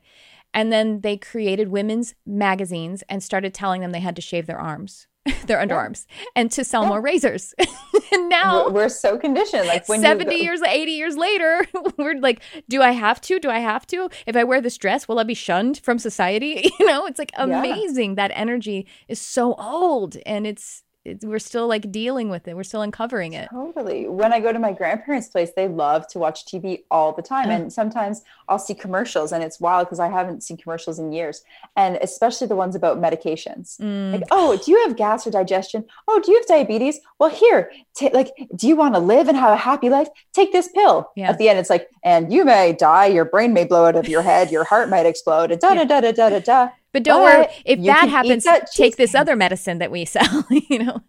And 0.55 0.71
then 0.71 1.01
they 1.01 1.17
created 1.17 1.69
women's 1.69 2.13
magazines 2.27 3.03
and 3.09 3.23
started 3.23 3.55
telling 3.55 3.81
them 3.81 3.91
they 3.91 3.99
had 3.99 4.15
to 4.17 4.21
shave 4.21 4.45
their 4.45 4.59
arms 4.59 5.07
their 5.47 5.57
underarms 5.57 6.05
and 6.35 6.51
to 6.51 6.63
sell 6.63 6.83
Yeah. 6.83 6.89
more 6.89 7.01
razors. 7.01 7.53
and 8.11 8.29
now 8.29 8.65
We're, 8.65 8.71
we're 8.73 8.89
so 8.89 9.17
conditioned. 9.17 9.67
Like 9.67 9.87
when 9.87 10.01
70 10.01 10.35
you, 10.35 10.41
years 10.43 10.61
80 10.61 10.91
years 10.91 11.15
later 11.17 11.65
we're 11.97 12.15
like 12.19 12.41
do 12.69 12.81
i 12.81 12.91
have 12.91 13.21
to 13.21 13.39
do 13.39 13.49
i 13.49 13.59
have 13.59 13.87
to 13.87 14.09
if 14.27 14.35
i 14.35 14.43
wear 14.43 14.59
this 14.61 14.77
dress 14.77 15.07
will 15.07 15.19
i 15.19 15.23
be 15.23 15.33
shunned 15.33 15.77
from 15.79 15.97
society 15.99 16.71
you 16.79 16.85
know 16.85 17.05
it's 17.05 17.19
like 17.19 17.31
Yeah. 17.37 17.43
amazing 17.59 18.15
that 18.15 18.31
energy 18.33 18.85
is 19.07 19.19
so 19.19 19.53
old 19.55 20.17
and 20.25 20.45
it's 20.45 20.83
we're 21.21 21.39
still 21.39 21.67
like 21.67 21.91
dealing 21.91 22.29
with 22.29 22.47
it 22.47 22.55
we're 22.55 22.63
still 22.63 22.81
uncovering 22.81 23.33
it 23.33 23.49
Totally. 23.73 24.07
When 24.07 24.31
I 24.33 24.39
go 24.39 24.53
to 24.53 24.59
my 24.59 24.71
grandparents' 24.71 25.27
place, 25.27 25.51
they 25.55 25.67
love 25.67 26.07
to 26.09 26.19
watch 26.19 26.45
TV 26.45 26.83
all 26.91 27.11
the 27.11 27.21
time. 27.21 27.49
Oh. 27.49 27.51
And 27.51 27.73
sometimes 27.73 28.23
I'll 28.47 28.59
see 28.59 28.73
commercials, 28.73 29.31
and 29.31 29.43
it's 29.43 29.59
wild 29.59 29.87
because 29.87 29.99
I 29.99 30.09
haven't 30.09 30.43
seen 30.43 30.57
commercials 30.57 30.99
in 30.99 31.11
years. 31.11 31.43
And 31.75 31.97
especially 32.01 32.47
the 32.47 32.55
ones 32.55 32.75
about 32.75 33.01
medications. 33.01 33.79
Mm, 33.79 34.13
Like, 34.13 34.23
oh, 34.31 34.57
do 34.63 34.71
you 34.71 34.85
have 34.87 34.95
gas 34.95 35.25
or 35.25 35.31
digestion? 35.31 35.85
Oh, 36.07 36.19
do 36.23 36.31
you 36.31 36.37
have 36.37 36.47
diabetes? 36.47 36.99
Well, 37.19 37.29
here, 37.29 37.71
ta 37.97 38.09
like, 38.13 38.31
do 38.55 38.67
you 38.67 38.75
want 38.75 38.95
to 38.95 38.99
live 38.99 39.27
and 39.27 39.37
have 39.37 39.53
a 39.53 39.57
happy 39.57 39.89
life? 39.89 40.07
Take 40.33 40.51
this 40.51 40.67
pill. 40.69 41.11
Yeah. 41.15 41.29
At 41.29 41.37
the 41.37 41.49
end, 41.49 41.59
it's 41.59 41.69
like, 41.69 41.89
and 42.03 42.31
you 42.31 42.45
may 42.45 42.73
die, 42.73 43.07
your 43.07 43.25
brain 43.25 43.53
may 43.53 43.65
blow 43.65 43.85
out 43.85 43.95
of 43.95 44.07
your 44.07 44.21
head, 44.21 44.51
your 44.51 44.63
heart 44.63 44.89
might 44.89 45.05
explode, 45.05 45.51
and 45.51 45.59
da 45.59 45.73
da 45.73 45.83
da 45.85 46.01
da 46.01 46.11
da 46.11 46.29
da 46.29 46.39
da. 46.39 46.69
But 46.93 47.03
don't 47.03 47.21
but 47.23 47.37
worry 47.39 47.47
if 47.65 47.83
that 47.83 48.07
happens 48.09 48.43
that 48.45 48.71
take 48.71 48.95
this 48.97 49.13
other 49.15 49.35
medicine 49.35 49.79
that 49.79 49.91
we 49.91 50.05
sell 50.05 50.45
you 50.69 50.79
know 50.79 51.01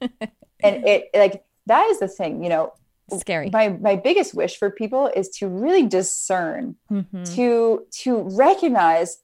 And 0.63 0.87
it 0.87 1.11
like 1.15 1.45
that 1.67 1.87
is 1.91 1.99
the 2.01 2.09
thing, 2.09 2.43
you 2.43 2.49
know. 2.49 2.73
scary 3.19 3.51
My 3.53 3.69
my 3.69 3.97
biggest 3.97 4.35
wish 4.35 4.57
for 4.59 4.71
people 4.71 5.11
is 5.15 5.29
to 5.39 5.49
really 5.49 5.87
discern 5.87 6.77
Mhm. 6.91 7.35
to 7.37 7.87
to 8.03 8.11
recognize 8.49 9.19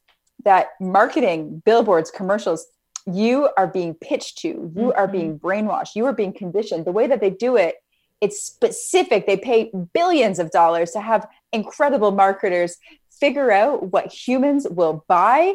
that 0.45 0.69
marketing 0.81 1.63
billboards 1.65 2.11
commercials 2.11 2.67
you 3.07 3.49
are 3.57 3.67
being 3.67 3.95
pitched 3.95 4.39
to 4.39 4.49
you 4.77 4.93
are 4.93 5.09
Mhm. 5.09 5.13
being 5.13 5.39
brainwashed 5.39 5.95
you 5.97 6.05
are 6.05 6.13
being 6.23 6.33
conditioned 6.43 6.85
the 6.85 6.93
way 6.99 7.07
that 7.07 7.21
they 7.23 7.31
do 7.31 7.57
it 7.57 7.75
it's 8.21 8.39
specific 8.43 9.27
they 9.27 9.39
pay 9.39 9.71
billions 9.95 10.39
of 10.39 10.51
dollars 10.51 10.91
to 10.93 11.01
have 11.01 11.27
incredible 11.53 12.11
marketers 12.25 12.77
figure 13.23 13.51
out 13.51 13.77
what 13.93 14.07
humans 14.13 14.63
will 14.79 15.05
buy 15.09 15.55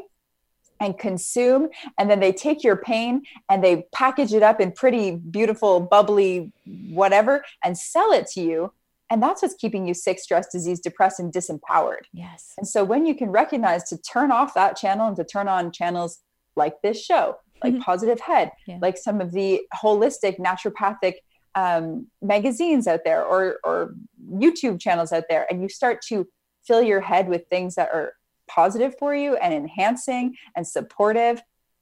and 0.79 0.97
consume 0.99 1.69
and 1.97 2.09
then 2.09 2.19
they 2.19 2.31
take 2.33 2.63
your 2.63 2.75
pain 2.75 3.23
and 3.49 3.63
they 3.63 3.85
package 3.93 4.33
it 4.33 4.43
up 4.43 4.59
in 4.59 4.71
pretty 4.71 5.11
beautiful 5.11 5.79
bubbly 5.79 6.51
whatever 6.89 7.43
and 7.63 7.77
sell 7.77 8.11
it 8.11 8.27
to 8.27 8.41
you 8.41 8.71
and 9.09 9.21
that's 9.23 9.41
what's 9.41 9.53
keeping 9.55 9.87
you 9.87 9.93
sick 9.93 10.19
stressed 10.19 10.51
diseased 10.51 10.83
depressed 10.83 11.19
and 11.19 11.31
disempowered 11.33 12.03
yes 12.13 12.53
and 12.57 12.67
so 12.67 12.83
when 12.83 13.05
you 13.05 13.15
can 13.15 13.29
recognize 13.29 13.83
to 13.89 13.97
turn 13.97 14.31
off 14.31 14.53
that 14.53 14.75
channel 14.75 15.07
and 15.07 15.15
to 15.15 15.23
turn 15.23 15.47
on 15.47 15.71
channels 15.71 16.19
like 16.57 16.81
this 16.81 17.03
show, 17.03 17.35
like 17.63 17.73
Mhm. 17.73 17.81
Positive 17.81 18.19
Head, 18.21 18.51
Yeah. 18.65 18.77
like 18.81 18.97
some 18.97 19.19
of 19.19 19.33
the 19.33 19.61
holistic 19.75 20.37
naturopathic 20.39 21.15
um, 21.53 22.07
magazines 22.21 22.87
out 22.87 23.01
there 23.03 23.25
or 23.25 23.59
or 23.65 23.93
YouTube 24.29 24.79
channels 24.79 25.11
out 25.11 25.25
there, 25.29 25.45
and 25.49 25.61
you 25.61 25.67
start 25.67 26.01
to 26.07 26.27
fill 26.65 26.81
your 26.81 27.01
head 27.01 27.27
with 27.27 27.45
things 27.49 27.75
that 27.75 27.89
are 27.93 28.13
positive 28.47 28.95
for 28.97 29.15
you 29.15 29.35
and 29.35 29.53
enhancing 29.53 30.35
and 30.55 30.67
supportive, 30.67 31.41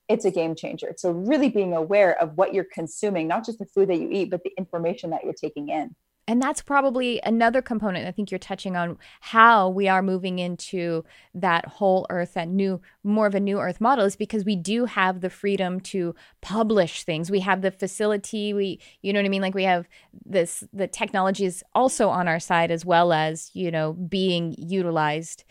it's 0.09 0.26
a 0.26 0.32
game 0.32 0.55
changer. 0.55 0.93
So 0.97 1.11
really 1.11 1.49
being 1.49 1.74
aware 1.74 2.20
of 2.22 2.38
what 2.38 2.53
you're 2.53 2.68
consuming, 2.72 3.28
not 3.28 3.45
just 3.45 3.59
the 3.59 3.66
food 3.66 3.89
that 3.89 3.99
you 3.99 4.09
eat, 4.11 4.30
but 4.30 4.43
the 4.43 4.51
information 4.57 5.09
that 5.11 5.24
you're 5.24 5.34
taking 5.34 5.70
in. 5.70 5.95
And 6.28 6.41
that's 6.41 6.61
probably 6.61 7.20
another 7.24 7.61
component 7.61 8.07
i 8.07 8.11
think 8.11 8.32
you're 8.32 8.39
touching 8.39 8.78
on 8.78 8.97
how 9.20 9.68
we 9.68 9.89
are 9.89 10.01
moving 10.01 10.39
into 10.39 11.03
that 11.34 11.66
whole 11.66 12.05
earth 12.09 12.36
that 12.36 12.47
new 12.47 12.80
more 13.03 13.28
of 13.28 13.36
a 13.36 13.41
new 13.41 13.59
earth 13.59 13.82
model 13.82 14.05
is 14.05 14.16
because 14.16 14.45
we 14.45 14.55
do 14.55 14.86
have 14.86 15.20
the 15.20 15.30
freedom 15.30 15.82
to 15.82 16.16
publish 16.41 17.03
things. 17.03 17.30
We 17.30 17.41
have 17.41 17.61
the 17.61 17.72
facility 17.72 18.53
we 18.53 18.80
you 19.01 19.11
know 19.11 19.20
what 19.20 19.26
i 19.26 19.30
mean? 19.30 19.41
Like 19.41 19.55
we 19.55 19.64
have 19.66 19.88
this 20.26 20.64
the 20.72 20.88
technology 20.88 21.45
is 21.45 21.61
also 21.76 22.07
on 22.07 22.30
our 22.30 22.39
side 22.39 22.72
as 22.72 22.86
well 22.86 23.11
as 23.11 23.51
you 23.53 23.70
know 23.70 23.91
being 23.91 24.55
utilized 24.57 25.43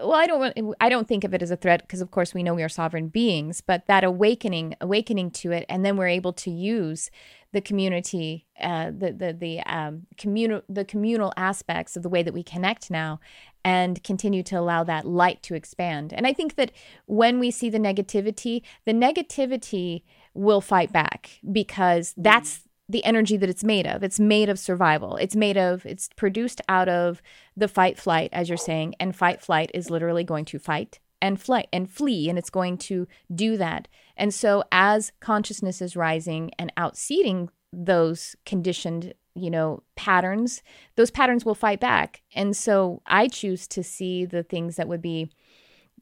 well 0.00 0.14
i 0.14 0.26
don't 0.26 0.40
want, 0.40 0.76
i 0.80 0.88
don't 0.88 1.08
think 1.08 1.24
of 1.24 1.34
it 1.34 1.42
as 1.42 1.50
a 1.50 1.56
threat 1.56 1.82
because 1.82 2.00
of 2.00 2.10
course 2.10 2.34
we 2.34 2.42
know 2.42 2.54
we 2.54 2.62
are 2.62 2.68
sovereign 2.68 3.08
beings 3.08 3.60
but 3.60 3.86
that 3.86 4.04
awakening 4.04 4.74
awakening 4.80 5.30
to 5.30 5.52
it 5.52 5.64
and 5.68 5.84
then 5.84 5.96
we're 5.96 6.08
able 6.08 6.32
to 6.32 6.50
use 6.50 7.10
the 7.54 7.60
community, 7.60 8.46
uh, 8.60 8.90
the 8.90 9.12
the 9.12 9.32
the 9.32 9.60
um, 9.60 10.06
communal 10.18 10.60
the 10.68 10.84
communal 10.84 11.32
aspects 11.36 11.96
of 11.96 12.02
the 12.02 12.08
way 12.08 12.22
that 12.22 12.34
we 12.34 12.42
connect 12.42 12.90
now, 12.90 13.20
and 13.64 14.02
continue 14.02 14.42
to 14.42 14.56
allow 14.56 14.84
that 14.84 15.06
light 15.06 15.42
to 15.44 15.54
expand. 15.54 16.12
And 16.12 16.26
I 16.26 16.32
think 16.32 16.56
that 16.56 16.72
when 17.06 17.38
we 17.38 17.50
see 17.50 17.70
the 17.70 17.78
negativity, 17.78 18.62
the 18.84 18.92
negativity 18.92 20.02
will 20.34 20.60
fight 20.60 20.92
back 20.92 21.38
because 21.50 22.12
that's 22.16 22.68
the 22.88 23.04
energy 23.04 23.36
that 23.36 23.48
it's 23.48 23.64
made 23.64 23.86
of. 23.86 24.02
It's 24.02 24.20
made 24.20 24.48
of 24.48 24.58
survival. 24.58 25.16
It's 25.16 25.36
made 25.36 25.56
of, 25.56 25.86
it's 25.86 26.08
produced 26.16 26.60
out 26.68 26.88
of 26.88 27.22
the 27.56 27.68
fight 27.68 27.98
flight, 27.98 28.30
as 28.32 28.48
you're 28.48 28.58
saying. 28.58 28.94
And 29.00 29.16
fight 29.16 29.40
flight 29.40 29.70
is 29.72 29.90
literally 29.90 30.24
going 30.24 30.44
to 30.46 30.58
fight 30.58 30.98
and 31.22 31.40
flight 31.40 31.68
and 31.72 31.90
flee, 31.90 32.28
and 32.28 32.38
it's 32.38 32.50
going 32.50 32.76
to 32.76 33.08
do 33.34 33.56
that. 33.56 33.88
And 34.16 34.34
so, 34.34 34.64
as 34.70 35.12
consciousness 35.20 35.80
is 35.80 35.96
rising 35.96 36.50
and 36.58 36.72
outseating 36.76 37.48
those 37.72 38.36
conditioned, 38.44 39.14
you 39.34 39.50
know, 39.50 39.82
patterns, 39.96 40.62
those 40.96 41.10
patterns 41.10 41.44
will 41.44 41.54
fight 41.54 41.80
back. 41.80 42.20
And 42.34 42.54
so, 42.54 43.00
I 43.06 43.28
choose 43.28 43.66
to 43.68 43.82
see 43.82 44.26
the 44.26 44.42
things 44.42 44.76
that 44.76 44.86
would 44.86 45.00
be 45.00 45.30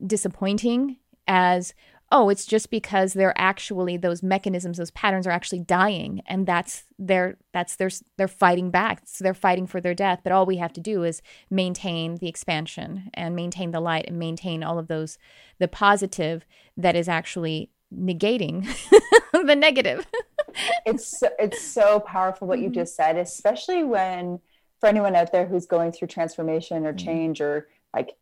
disappointing 0.04 0.96
as 1.28 1.72
oh 2.12 2.28
it's 2.28 2.46
just 2.46 2.70
because 2.70 3.14
they're 3.14 3.34
actually 3.36 3.96
those 3.96 4.22
mechanisms 4.22 4.78
those 4.78 4.92
patterns 4.92 5.26
are 5.26 5.32
actually 5.32 5.58
dying 5.58 6.22
and 6.26 6.46
that's 6.46 6.84
their 6.98 7.36
that's 7.52 7.74
their 7.76 7.90
they're 8.16 8.28
fighting 8.28 8.70
back 8.70 9.02
so 9.04 9.24
they're 9.24 9.34
fighting 9.34 9.66
for 9.66 9.80
their 9.80 9.94
death 9.94 10.20
but 10.22 10.32
all 10.32 10.46
we 10.46 10.58
have 10.58 10.72
to 10.72 10.80
do 10.80 11.02
is 11.02 11.20
maintain 11.50 12.16
the 12.16 12.28
expansion 12.28 13.10
and 13.14 13.34
maintain 13.34 13.72
the 13.72 13.80
light 13.80 14.04
and 14.06 14.18
maintain 14.18 14.62
all 14.62 14.78
of 14.78 14.86
those 14.86 15.18
the 15.58 15.66
positive 15.66 16.44
that 16.76 16.94
is 16.94 17.08
actually 17.08 17.70
negating 17.92 18.66
the 19.32 19.56
negative. 19.56 20.06
it's 20.86 21.18
so, 21.18 21.28
it's 21.38 21.62
so 21.62 22.00
powerful 22.00 22.46
what 22.46 22.58
you 22.58 22.66
mm-hmm. 22.66 22.74
just 22.74 22.96
said, 22.96 23.16
especially 23.16 23.84
when 23.84 24.40
for 24.80 24.88
anyone 24.88 25.14
out 25.14 25.32
there 25.32 25.46
who's 25.46 25.66
going 25.66 25.92
through 25.92 26.08
transformation 26.08 26.86
or 26.86 26.92
mm-hmm. 26.92 27.06
change 27.06 27.40
or 27.40 27.68
like 27.94 28.16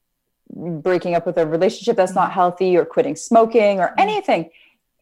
breaking 0.55 1.15
up 1.15 1.27
with 1.27 1.39
a 1.39 1.47
relationship 1.47 1.97
that's 1.97 2.15
not 2.15 2.27
mm-hmm. 2.27 2.35
healthy 2.35 2.77
or 2.77 2.85
quitting 2.85 3.17
smoking 3.17 3.81
or 3.81 3.95
anything, 3.99 4.51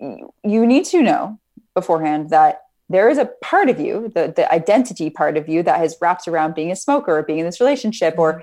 you 0.01 0.66
need 0.66 0.84
to 0.86 1.03
know 1.03 1.38
beforehand 1.74 2.30
that 2.30 2.62
there 2.88 3.09
is 3.09 3.18
a 3.18 3.26
part 3.42 3.68
of 3.68 3.78
you, 3.78 4.11
the, 4.14 4.32
the 4.34 4.51
identity 4.53 5.11
part 5.11 5.36
of 5.36 5.49
you 5.49 5.62
that 5.62 5.78
has 5.78 5.96
wrapped 6.01 6.26
around 6.26 6.55
being 6.55 6.70
a 6.70 6.76
smoker 6.76 7.18
or 7.18 7.22
being 7.22 7.40
in 7.40 7.46
this 7.46 7.61
relationship 7.61 8.14
or 8.18 8.42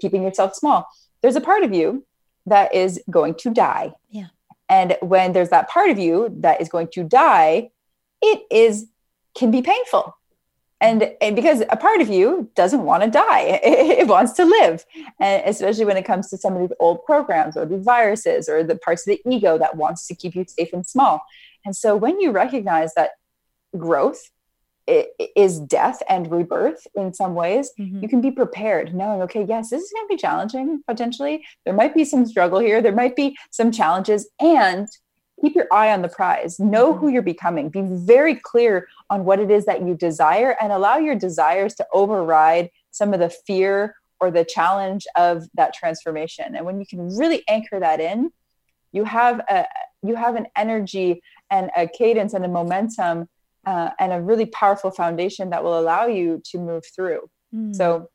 keeping 0.00 0.22
yourself 0.22 0.54
small. 0.54 0.86
There's 1.22 1.36
a 1.36 1.40
part 1.40 1.64
of 1.64 1.74
you 1.74 2.06
that 2.46 2.74
is 2.74 3.02
going 3.10 3.34
to 3.36 3.50
die. 3.50 3.92
Yeah. 4.10 4.26
And 4.68 4.96
when 5.00 5.32
there's 5.32 5.48
that 5.48 5.68
part 5.68 5.90
of 5.90 5.98
you 5.98 6.32
that 6.38 6.60
is 6.60 6.68
going 6.68 6.88
to 6.92 7.02
die, 7.02 7.70
it 8.22 8.42
is 8.50 8.86
can 9.34 9.50
be 9.50 9.62
painful. 9.62 10.16
And, 10.80 11.12
and 11.20 11.36
because 11.36 11.62
a 11.68 11.76
part 11.76 12.00
of 12.00 12.08
you 12.08 12.50
doesn't 12.54 12.84
want 12.84 13.02
to 13.02 13.10
die, 13.10 13.40
it, 13.40 13.60
it 14.00 14.08
wants 14.08 14.32
to 14.34 14.44
live. 14.44 14.84
And 15.20 15.42
especially 15.46 15.84
when 15.84 15.96
it 15.96 16.04
comes 16.04 16.30
to 16.30 16.38
some 16.38 16.54
of 16.54 16.60
these 16.60 16.76
old 16.80 17.04
programs 17.04 17.56
or 17.56 17.66
these 17.66 17.84
viruses 17.84 18.48
or 18.48 18.62
the 18.62 18.76
parts 18.76 19.06
of 19.06 19.16
the 19.16 19.30
ego 19.30 19.58
that 19.58 19.76
wants 19.76 20.06
to 20.06 20.14
keep 20.14 20.34
you 20.34 20.44
safe 20.48 20.72
and 20.72 20.86
small. 20.86 21.22
And 21.64 21.76
so 21.76 21.96
when 21.96 22.20
you 22.20 22.30
recognize 22.30 22.94
that 22.94 23.10
growth 23.76 24.30
is 25.36 25.60
death 25.60 26.02
and 26.08 26.30
rebirth 26.30 26.86
in 26.94 27.14
some 27.14 27.34
ways, 27.34 27.70
mm-hmm. 27.78 28.02
you 28.02 28.08
can 28.08 28.20
be 28.20 28.30
prepared, 28.30 28.94
knowing, 28.94 29.22
okay, 29.22 29.44
yes, 29.44 29.70
this 29.70 29.82
is 29.82 29.92
going 29.92 30.08
to 30.08 30.14
be 30.14 30.20
challenging 30.20 30.82
potentially. 30.88 31.44
There 31.64 31.74
might 31.74 31.94
be 31.94 32.04
some 32.04 32.26
struggle 32.26 32.58
here, 32.58 32.82
there 32.82 32.94
might 32.94 33.14
be 33.14 33.36
some 33.50 33.70
challenges, 33.70 34.28
and 34.40 34.88
keep 35.40 35.54
your 35.54 35.66
eye 35.72 35.92
on 35.92 36.02
the 36.02 36.08
prize. 36.08 36.58
Know 36.58 36.92
mm-hmm. 36.92 37.00
who 37.00 37.08
you're 37.08 37.22
becoming. 37.22 37.68
Be 37.68 37.82
very 37.82 38.34
clear 38.34 38.88
on 39.08 39.24
what 39.24 39.40
it 39.40 39.50
is 39.50 39.64
that 39.66 39.82
you 39.82 39.94
desire 39.94 40.56
and 40.60 40.72
allow 40.72 40.98
your 40.98 41.14
desires 41.14 41.74
to 41.76 41.86
override 41.92 42.70
some 42.90 43.14
of 43.14 43.20
the 43.20 43.30
fear 43.30 43.96
or 44.20 44.30
the 44.30 44.44
challenge 44.44 45.06
of 45.16 45.48
that 45.54 45.74
transformation. 45.74 46.54
And 46.54 46.66
when 46.66 46.78
you 46.78 46.86
can 46.86 47.16
really 47.16 47.42
anchor 47.48 47.80
that 47.80 48.00
in, 48.00 48.32
you 48.92 49.04
have 49.04 49.40
a 49.48 49.66
you 50.02 50.14
have 50.16 50.34
an 50.34 50.46
energy 50.56 51.22
and 51.50 51.70
a 51.76 51.86
cadence 51.86 52.32
and 52.32 52.44
a 52.44 52.48
momentum 52.48 53.28
uh, 53.66 53.90
and 53.98 54.12
a 54.12 54.20
really 54.20 54.46
powerful 54.46 54.90
foundation 54.90 55.50
that 55.50 55.62
will 55.62 55.78
allow 55.78 56.06
you 56.06 56.40
to 56.46 56.58
move 56.58 56.84
through. 56.94 57.28
Mm. 57.54 57.74
So, 57.74 58.08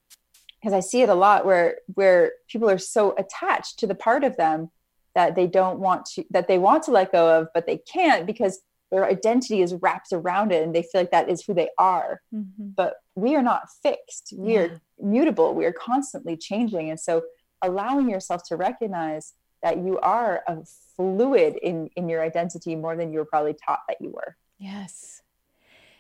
because 0.60 0.74
I 0.74 0.80
see 0.80 1.02
it 1.02 1.10
a 1.10 1.16
lot 1.16 1.46
where 1.46 1.78
where 1.94 2.34
people 2.50 2.70
are 2.70 2.78
so 2.78 3.16
attached 3.18 3.80
to 3.80 3.88
the 3.88 3.96
part 3.96 4.24
of 4.24 4.38
them 4.38 4.72
that 5.16 5.36
they 5.36 5.48
don't 5.48 5.80
want 5.80 6.06
to 6.06 6.26
that 6.30 6.48
they 6.48 6.58
want 6.58 6.84
to 6.84 6.92
let 6.92 7.12
go 7.12 7.40
of, 7.40 7.48
but 7.54 7.66
they 7.66 7.78
can't 7.78 8.26
because 8.26 8.62
their 8.92 9.06
identity 9.06 9.62
is 9.62 9.74
wrapped 9.82 10.14
around 10.14 10.52
it 10.52 10.64
and 10.64 10.76
they 10.76 10.84
feel 10.84 11.02
like 11.02 11.12
that 11.12 11.30
is 11.30 11.44
who 11.44 11.54
they 11.54 11.70
are. 11.78 12.22
Mm-hmm. 12.34 12.70
But 12.76 12.96
we 13.16 13.36
are 13.36 13.42
not 13.42 13.64
fixed. 13.82 14.34
We 14.38 14.54
yeah. 14.54 14.60
are 14.62 14.82
mutable. 15.00 15.56
We 15.56 15.66
are 15.66 15.74
constantly 15.74 16.38
changing. 16.38 16.90
And 16.90 17.00
so 17.00 17.24
allowing 17.62 18.10
yourself 18.10 18.44
to 18.50 18.56
recognize 18.56 19.34
that 19.64 19.78
you 19.78 19.98
are 20.00 20.44
a 20.48 20.58
fluid 20.96 21.58
in 21.64 21.90
in 21.96 22.08
your 22.08 22.22
identity 22.22 22.76
more 22.76 22.96
than 22.96 23.12
you 23.12 23.20
were 23.20 23.26
probably 23.26 23.56
taught 23.66 23.80
that 23.88 23.98
you 24.00 24.12
were. 24.12 24.36
Yes 24.58 25.22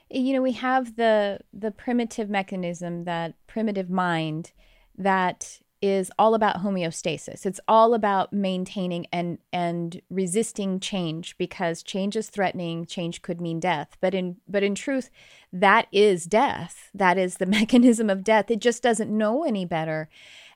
you 0.10 0.34
know 0.34 0.42
we 0.42 0.52
have 0.52 0.96
the 0.98 1.40
the 1.52 1.72
primitive 1.72 2.30
mechanism 2.30 3.06
that 3.06 3.34
primitive 3.48 3.90
mind 3.90 4.52
that 4.98 5.60
is 5.86 6.12
all 6.18 6.34
about 6.34 6.64
homeostasis. 6.64 7.46
It's 7.46 7.60
all 7.68 7.94
about 7.94 8.34
maintaining 8.34 9.06
and 9.12 9.38
and 9.54 10.02
resisting 10.10 10.80
change 10.80 11.38
because 11.38 11.84
change 11.84 12.16
is 12.16 12.30
threatening 12.30 12.86
change 12.86 13.22
could 13.22 13.40
mean 13.40 13.60
death. 13.60 13.98
But 14.02 14.14
in 14.14 14.38
but 14.48 14.64
in 14.64 14.76
truth 14.76 15.10
that 15.54 15.88
is 15.92 16.26
death. 16.26 16.90
That 16.94 17.18
is 17.18 17.38
the 17.38 17.46
mechanism 17.60 18.10
of 18.10 18.24
death. 18.24 18.52
It 18.52 18.60
just 18.60 18.84
doesn't 18.84 19.16
know 19.16 19.44
any 19.44 19.66
better. 19.66 20.10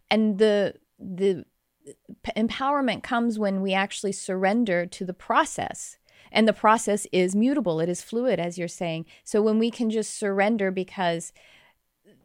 And 0.10 0.38
the 0.38 0.76
the 1.00 1.46
empowerment 2.36 3.04
comes 3.04 3.40
when 3.40 3.62
we 3.62 3.74
actually 3.74 4.12
surrender 4.12 4.86
to 4.86 5.06
the 5.06 5.14
process. 5.14 5.98
And 6.32 6.48
the 6.48 6.54
process 6.54 7.08
is 7.12 7.36
mutable, 7.36 7.80
it 7.80 7.90
is 7.90 8.04
fluid, 8.04 8.40
as 8.40 8.58
you're 8.58 8.68
saying. 8.68 9.06
So 9.24 9.42
when 9.42 9.58
we 9.58 9.72
can 9.72 9.90
just 9.90 10.16
surrender 10.16 10.70
because 10.70 11.34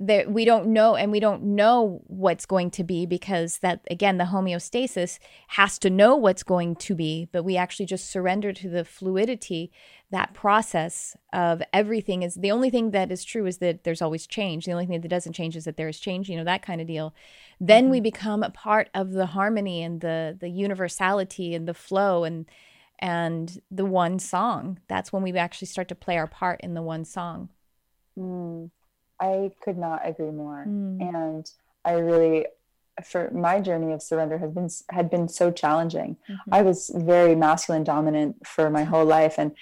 that 0.00 0.30
we 0.30 0.44
don't 0.44 0.66
know 0.66 0.96
and 0.96 1.12
we 1.12 1.20
don't 1.20 1.42
know 1.42 2.02
what's 2.06 2.46
going 2.46 2.70
to 2.70 2.82
be 2.82 3.06
because 3.06 3.58
that 3.58 3.80
again 3.90 4.18
the 4.18 4.24
homeostasis 4.24 5.18
has 5.48 5.78
to 5.78 5.88
know 5.88 6.16
what's 6.16 6.42
going 6.42 6.74
to 6.74 6.94
be 6.94 7.28
but 7.32 7.44
we 7.44 7.56
actually 7.56 7.86
just 7.86 8.10
surrender 8.10 8.52
to 8.52 8.68
the 8.68 8.84
fluidity 8.84 9.70
that 10.10 10.34
process 10.34 11.16
of 11.32 11.62
everything 11.72 12.22
is 12.22 12.34
the 12.34 12.50
only 12.50 12.70
thing 12.70 12.90
that 12.90 13.12
is 13.12 13.24
true 13.24 13.46
is 13.46 13.58
that 13.58 13.84
there's 13.84 14.02
always 14.02 14.26
change 14.26 14.66
the 14.66 14.72
only 14.72 14.86
thing 14.86 15.00
that 15.00 15.08
doesn't 15.08 15.32
change 15.32 15.56
is 15.56 15.64
that 15.64 15.76
there 15.76 15.88
is 15.88 16.00
change 16.00 16.28
you 16.28 16.36
know 16.36 16.44
that 16.44 16.62
kind 16.62 16.80
of 16.80 16.86
deal 16.86 17.14
then 17.60 17.84
mm-hmm. 17.84 17.92
we 17.92 18.00
become 18.00 18.42
a 18.42 18.50
part 18.50 18.90
of 18.94 19.12
the 19.12 19.26
harmony 19.26 19.82
and 19.82 20.00
the 20.00 20.36
the 20.38 20.48
universality 20.48 21.54
and 21.54 21.68
the 21.68 21.74
flow 21.74 22.24
and 22.24 22.46
and 22.98 23.60
the 23.70 23.84
one 23.84 24.18
song. 24.18 24.78
That's 24.88 25.12
when 25.12 25.22
we 25.22 25.32
actually 25.32 25.66
start 25.66 25.88
to 25.88 25.94
play 25.94 26.16
our 26.16 26.26
part 26.26 26.60
in 26.62 26.74
the 26.74 26.82
one 26.82 27.04
song. 27.04 27.50
Mm, 28.18 28.70
I 29.20 29.52
could 29.62 29.78
not 29.78 30.02
agree 30.04 30.30
more. 30.30 30.64
Mm. 30.66 31.14
And 31.14 31.50
I 31.84 31.92
really 31.92 32.46
for 33.02 33.30
my 33.32 33.60
journey 33.60 33.92
of 33.92 34.00
surrender 34.00 34.38
has 34.38 34.52
been 34.52 34.68
had 34.90 35.10
been 35.10 35.28
so 35.28 35.50
challenging. 35.50 36.16
Mm-hmm. 36.28 36.54
I 36.54 36.62
was 36.62 36.90
very 36.94 37.34
masculine 37.34 37.82
dominant 37.82 38.46
for 38.46 38.70
my 38.70 38.84
whole 38.84 39.04
life 39.04 39.34
and 39.38 39.52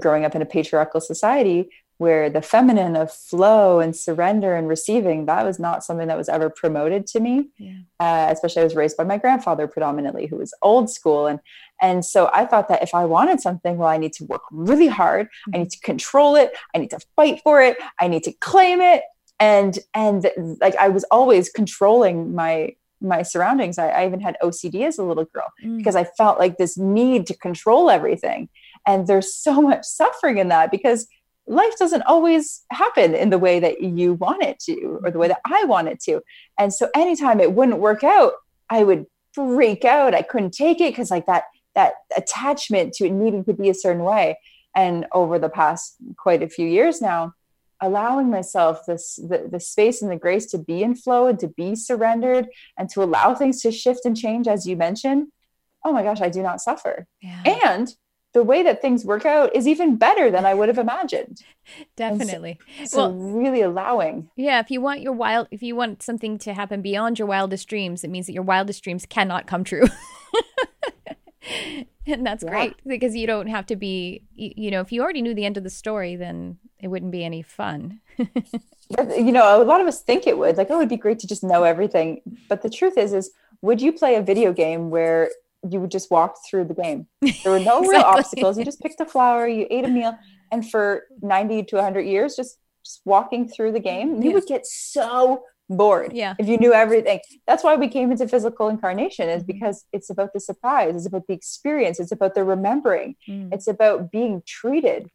growing 0.00 0.24
up 0.24 0.34
in 0.34 0.42
a 0.42 0.46
patriarchal 0.46 1.00
society, 1.00 1.68
where 1.98 2.28
the 2.28 2.42
feminine 2.42 2.94
of 2.94 3.10
flow 3.10 3.80
and 3.80 3.96
surrender 3.96 4.54
and 4.54 4.68
receiving 4.68 5.26
that 5.26 5.44
was 5.44 5.58
not 5.58 5.82
something 5.82 6.08
that 6.08 6.16
was 6.16 6.28
ever 6.28 6.50
promoted 6.50 7.06
to 7.06 7.20
me. 7.20 7.48
Yeah. 7.58 7.78
uh, 8.00 8.28
especially 8.30 8.60
i 8.60 8.64
was 8.64 8.74
raised 8.74 8.96
by 8.96 9.04
my 9.04 9.16
grandfather 9.16 9.66
predominantly 9.66 10.26
who 10.26 10.36
was 10.36 10.54
old 10.62 10.90
school. 10.90 11.26
And 11.26 11.40
and 11.80 12.04
so 12.04 12.30
i 12.34 12.44
thought 12.44 12.68
that 12.68 12.82
if 12.82 12.94
i 12.94 13.04
wanted 13.04 13.40
something 13.40 13.76
well 13.76 13.88
i 13.88 13.98
need 13.98 14.12
to 14.14 14.24
work 14.24 14.42
really 14.50 14.88
hard. 14.88 15.28
I 15.54 15.58
need 15.58 15.70
to 15.70 15.80
control 15.80 16.36
it. 16.36 16.52
I 16.74 16.78
need 16.78 16.90
to 16.90 17.00
fight 17.16 17.40
for 17.42 17.62
it. 17.62 17.78
I 18.00 18.08
need 18.08 18.24
to 18.24 18.32
claim 18.32 18.80
it. 18.80 19.02
And 19.40 19.78
and 19.94 20.30
like 20.60 20.76
i 20.76 20.88
was 20.88 21.04
always 21.04 21.48
controlling 21.48 22.34
my 22.34 22.74
my 23.00 23.22
surroundings. 23.22 23.78
I, 23.78 23.88
I 23.88 24.06
even 24.06 24.20
had 24.20 24.36
ocd 24.42 24.86
as 24.86 24.98
a 24.98 25.04
little 25.04 25.26
girl 25.26 25.52
mm. 25.64 25.76
because 25.78 25.96
i 25.96 26.04
felt 26.04 26.38
like 26.38 26.56
this 26.58 26.76
need 26.76 27.26
to 27.28 27.36
control 27.36 27.90
everything. 27.90 28.48
And 28.86 29.06
there's 29.06 29.34
so 29.34 29.60
much 29.60 29.84
suffering 29.84 30.38
in 30.38 30.48
that 30.48 30.70
because 30.70 31.08
life 31.46 31.76
doesn't 31.78 32.02
always 32.02 32.62
happen 32.70 33.14
in 33.14 33.30
the 33.30 33.38
way 33.38 33.60
that 33.60 33.80
you 33.80 34.14
want 34.14 34.42
it 34.42 34.58
to 34.60 35.00
or 35.04 35.10
the 35.10 35.18
way 35.18 35.28
that 35.28 35.40
I 35.46 35.64
want 35.64 35.88
it 35.88 36.00
to. 36.00 36.20
And 36.58 36.72
so 36.72 36.88
anytime 36.94 37.40
it 37.40 37.52
wouldn't 37.52 37.78
work 37.78 38.02
out, 38.02 38.32
I 38.68 38.82
would 38.82 39.06
freak 39.32 39.84
out. 39.84 40.14
I 40.14 40.22
couldn't 40.22 40.52
take 40.52 40.80
it 40.80 40.92
because 40.92 41.10
like 41.10 41.26
that 41.26 41.44
that 41.74 41.94
attachment 42.16 42.94
to 42.94 43.06
it 43.06 43.12
needing 43.12 43.44
to 43.44 43.52
be 43.52 43.68
a 43.68 43.74
certain 43.74 44.02
way. 44.02 44.38
And 44.74 45.06
over 45.12 45.38
the 45.38 45.48
past 45.48 45.96
quite 46.16 46.42
a 46.42 46.48
few 46.48 46.66
years 46.66 47.00
now, 47.00 47.34
allowing 47.80 48.30
myself 48.30 48.86
this 48.86 49.16
the, 49.16 49.48
the 49.50 49.60
space 49.60 50.02
and 50.02 50.10
the 50.10 50.16
grace 50.16 50.46
to 50.46 50.58
be 50.58 50.82
in 50.82 50.94
flow 50.94 51.26
and 51.26 51.38
to 51.38 51.48
be 51.48 51.74
surrendered 51.74 52.48
and 52.78 52.88
to 52.90 53.02
allow 53.02 53.34
things 53.34 53.60
to 53.62 53.70
shift 53.70 54.04
and 54.04 54.16
change 54.16 54.48
as 54.48 54.66
you 54.66 54.76
mentioned 54.76 55.28
oh 55.84 55.92
my 55.92 56.02
gosh 56.02 56.20
i 56.20 56.28
do 56.28 56.42
not 56.42 56.60
suffer 56.60 57.06
yeah. 57.20 57.42
and 57.44 57.94
the 58.36 58.42
way 58.42 58.62
that 58.62 58.82
things 58.82 59.02
work 59.02 59.24
out 59.24 59.56
is 59.56 59.66
even 59.66 59.96
better 59.96 60.30
than 60.30 60.44
I 60.44 60.52
would 60.52 60.68
have 60.68 60.76
imagined. 60.76 61.42
Definitely. 61.96 62.58
So, 62.80 62.84
so 62.84 62.98
well, 62.98 63.12
really 63.14 63.62
allowing. 63.62 64.28
Yeah, 64.36 64.60
if 64.60 64.70
you 64.70 64.82
want 64.82 65.00
your 65.00 65.14
wild 65.14 65.48
if 65.50 65.62
you 65.62 65.74
want 65.74 66.02
something 66.02 66.36
to 66.40 66.52
happen 66.52 66.82
beyond 66.82 67.18
your 67.18 67.26
wildest 67.26 67.66
dreams, 67.66 68.04
it 68.04 68.10
means 68.10 68.26
that 68.26 68.34
your 68.34 68.42
wildest 68.42 68.84
dreams 68.84 69.06
cannot 69.06 69.46
come 69.46 69.64
true. 69.64 69.86
and 72.06 72.26
that's 72.26 72.44
yeah. 72.44 72.50
great 72.50 72.74
because 72.86 73.16
you 73.16 73.26
don't 73.26 73.46
have 73.46 73.64
to 73.66 73.74
be 73.74 74.22
you 74.34 74.70
know, 74.70 74.82
if 74.82 74.92
you 74.92 75.00
already 75.00 75.22
knew 75.22 75.32
the 75.32 75.46
end 75.46 75.56
of 75.56 75.64
the 75.64 75.70
story, 75.70 76.14
then 76.14 76.58
it 76.78 76.88
wouldn't 76.88 77.12
be 77.12 77.24
any 77.24 77.40
fun. 77.40 78.02
you 78.18 79.32
know, 79.32 79.62
a 79.62 79.64
lot 79.64 79.80
of 79.80 79.86
us 79.86 80.02
think 80.02 80.26
it 80.26 80.36
would. 80.36 80.58
Like, 80.58 80.70
oh, 80.70 80.76
it'd 80.76 80.90
be 80.90 80.98
great 80.98 81.20
to 81.20 81.26
just 81.26 81.42
know 81.42 81.62
everything. 81.62 82.20
But 82.50 82.60
the 82.60 82.68
truth 82.68 82.98
is 82.98 83.14
is 83.14 83.30
would 83.62 83.80
you 83.80 83.94
play 83.94 84.14
a 84.16 84.20
video 84.20 84.52
game 84.52 84.90
where 84.90 85.30
you 85.68 85.80
would 85.80 85.90
just 85.90 86.10
walk 86.10 86.36
through 86.48 86.64
the 86.64 86.74
game. 86.74 87.06
There 87.20 87.52
were 87.52 87.58
no 87.58 87.78
exactly. 87.82 87.88
real 87.88 88.02
obstacles. 88.02 88.58
You 88.58 88.64
just 88.64 88.80
picked 88.80 89.00
a 89.00 89.06
flower, 89.06 89.46
you 89.48 89.66
ate 89.70 89.84
a 89.84 89.88
meal, 89.88 90.18
and 90.52 90.68
for 90.68 91.04
90 91.22 91.64
to 91.64 91.76
100 91.76 92.02
years, 92.02 92.36
just, 92.36 92.58
just 92.84 93.00
walking 93.04 93.48
through 93.48 93.72
the 93.72 93.80
game, 93.80 94.22
you 94.22 94.28
yeah. 94.28 94.34
would 94.34 94.46
get 94.46 94.66
so 94.66 95.42
bored 95.68 96.12
yeah. 96.12 96.34
if 96.38 96.46
you 96.46 96.58
knew 96.58 96.72
everything. 96.72 97.20
That's 97.46 97.64
why 97.64 97.74
we 97.74 97.88
came 97.88 98.12
into 98.12 98.28
physical 98.28 98.68
incarnation, 98.68 99.28
is 99.28 99.42
mm-hmm. 99.42 99.52
because 99.52 99.84
it's 99.92 100.10
about 100.10 100.32
the 100.32 100.40
surprise, 100.40 100.94
it's 100.94 101.06
about 101.06 101.26
the 101.26 101.34
experience, 101.34 101.98
it's 101.98 102.12
about 102.12 102.34
the 102.34 102.44
remembering, 102.44 103.16
mm. 103.28 103.52
it's 103.52 103.66
about 103.66 104.12
being 104.12 104.42
treated 104.46 105.10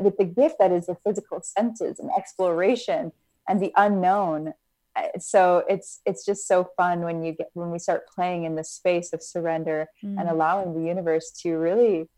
with 0.00 0.16
the 0.16 0.24
gift 0.24 0.56
that 0.58 0.72
is 0.72 0.86
the 0.86 0.96
physical 1.04 1.40
senses 1.42 1.98
and 1.98 2.10
exploration 2.16 3.12
and 3.48 3.60
the 3.60 3.72
unknown 3.76 4.54
so 5.18 5.64
it's 5.68 6.00
it's 6.06 6.24
just 6.24 6.46
so 6.46 6.68
fun 6.76 7.00
when 7.00 7.22
you 7.22 7.32
get 7.32 7.50
when 7.54 7.70
we 7.70 7.78
start 7.78 8.08
playing 8.08 8.44
in 8.44 8.54
the 8.54 8.64
space 8.64 9.12
of 9.12 9.22
surrender 9.22 9.88
mm. 10.04 10.18
and 10.18 10.28
allowing 10.28 10.74
the 10.74 10.86
universe 10.86 11.30
to 11.30 11.56
really 11.56 12.08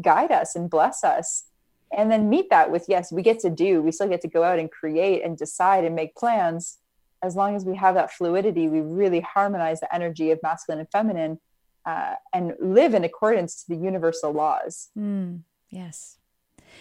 guide 0.00 0.30
us 0.30 0.54
and 0.54 0.70
bless 0.70 1.02
us 1.04 1.44
and 1.92 2.10
then 2.10 2.28
meet 2.28 2.50
that 2.50 2.70
with 2.70 2.84
yes 2.88 3.10
we 3.10 3.22
get 3.22 3.38
to 3.40 3.50
do 3.50 3.82
we 3.82 3.92
still 3.92 4.08
get 4.08 4.20
to 4.20 4.28
go 4.28 4.42
out 4.42 4.58
and 4.58 4.70
create 4.70 5.24
and 5.24 5.36
decide 5.36 5.84
and 5.84 5.94
make 5.94 6.14
plans 6.14 6.78
as 7.22 7.36
long 7.36 7.54
as 7.54 7.64
we 7.64 7.76
have 7.76 7.94
that 7.94 8.12
fluidity 8.12 8.68
we 8.68 8.80
really 8.80 9.20
harmonize 9.20 9.80
the 9.80 9.94
energy 9.94 10.30
of 10.30 10.38
masculine 10.42 10.80
and 10.80 10.90
feminine 10.90 11.40
uh, 11.86 12.14
and 12.34 12.52
live 12.60 12.92
in 12.92 13.04
accordance 13.04 13.62
to 13.62 13.74
the 13.74 13.82
universal 13.82 14.32
laws 14.32 14.88
mm. 14.96 15.40
yes 15.70 16.18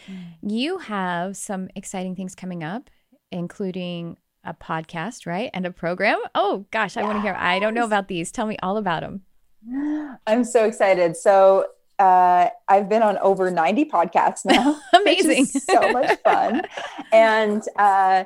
mm. 0.10 0.18
you 0.42 0.80
have 0.80 1.38
some 1.38 1.70
exciting 1.76 2.16
things 2.16 2.36
coming 2.36 2.64
up 2.64 2.90
including 3.32 4.18
a 4.44 4.54
podcast, 4.54 5.26
right? 5.26 5.50
And 5.54 5.66
a 5.66 5.72
program. 5.72 6.20
Oh 6.36 6.66
gosh, 6.72 6.98
I 6.98 7.02
yes. 7.02 7.08
want 7.08 7.18
to 7.18 7.22
hear. 7.22 7.36
I 7.38 7.60
don't 7.60 7.74
know 7.74 7.86
about 7.86 8.08
these. 8.08 8.32
Tell 8.32 8.48
me 8.48 8.58
all 8.62 8.78
about 8.78 9.02
them. 9.02 9.22
I'm 10.28 10.44
so 10.44 10.66
excited. 10.66 11.18
So 11.18 11.68
uh, 12.00 12.50
I've 12.68 12.88
been 12.88 13.04
on 13.04 13.18
over 13.18 13.52
90 13.52 13.86
podcasts 13.86 14.46
now. 14.46 14.80
Amazing. 15.02 15.46
so 15.46 15.92
much 15.92 16.18
fun. 16.24 16.62
and 17.12 17.62
uh, 17.78 18.24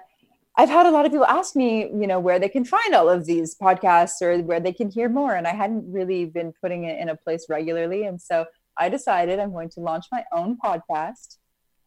I've 0.55 0.69
had 0.69 0.85
a 0.85 0.91
lot 0.91 1.05
of 1.05 1.11
people 1.11 1.25
ask 1.25 1.55
me, 1.55 1.89
you 1.89 2.05
know, 2.05 2.19
where 2.19 2.37
they 2.37 2.49
can 2.49 2.63
find 2.63 2.93
all 2.93 3.09
of 3.09 3.25
these 3.25 3.55
podcasts 3.55 4.21
or 4.21 4.37
where 4.43 4.59
they 4.59 4.73
can 4.73 4.91
hear 4.91 5.09
more. 5.09 5.33
And 5.33 5.47
I 5.47 5.55
hadn't 5.55 5.91
really 5.91 6.25
been 6.25 6.53
putting 6.61 6.83
it 6.83 6.99
in 6.99 7.09
a 7.09 7.15
place 7.15 7.47
regularly. 7.49 8.03
And 8.05 8.21
so 8.21 8.45
I 8.77 8.89
decided 8.89 9.39
I'm 9.39 9.51
going 9.51 9.69
to 9.69 9.79
launch 9.79 10.05
my 10.11 10.23
own 10.31 10.57
podcast 10.63 11.37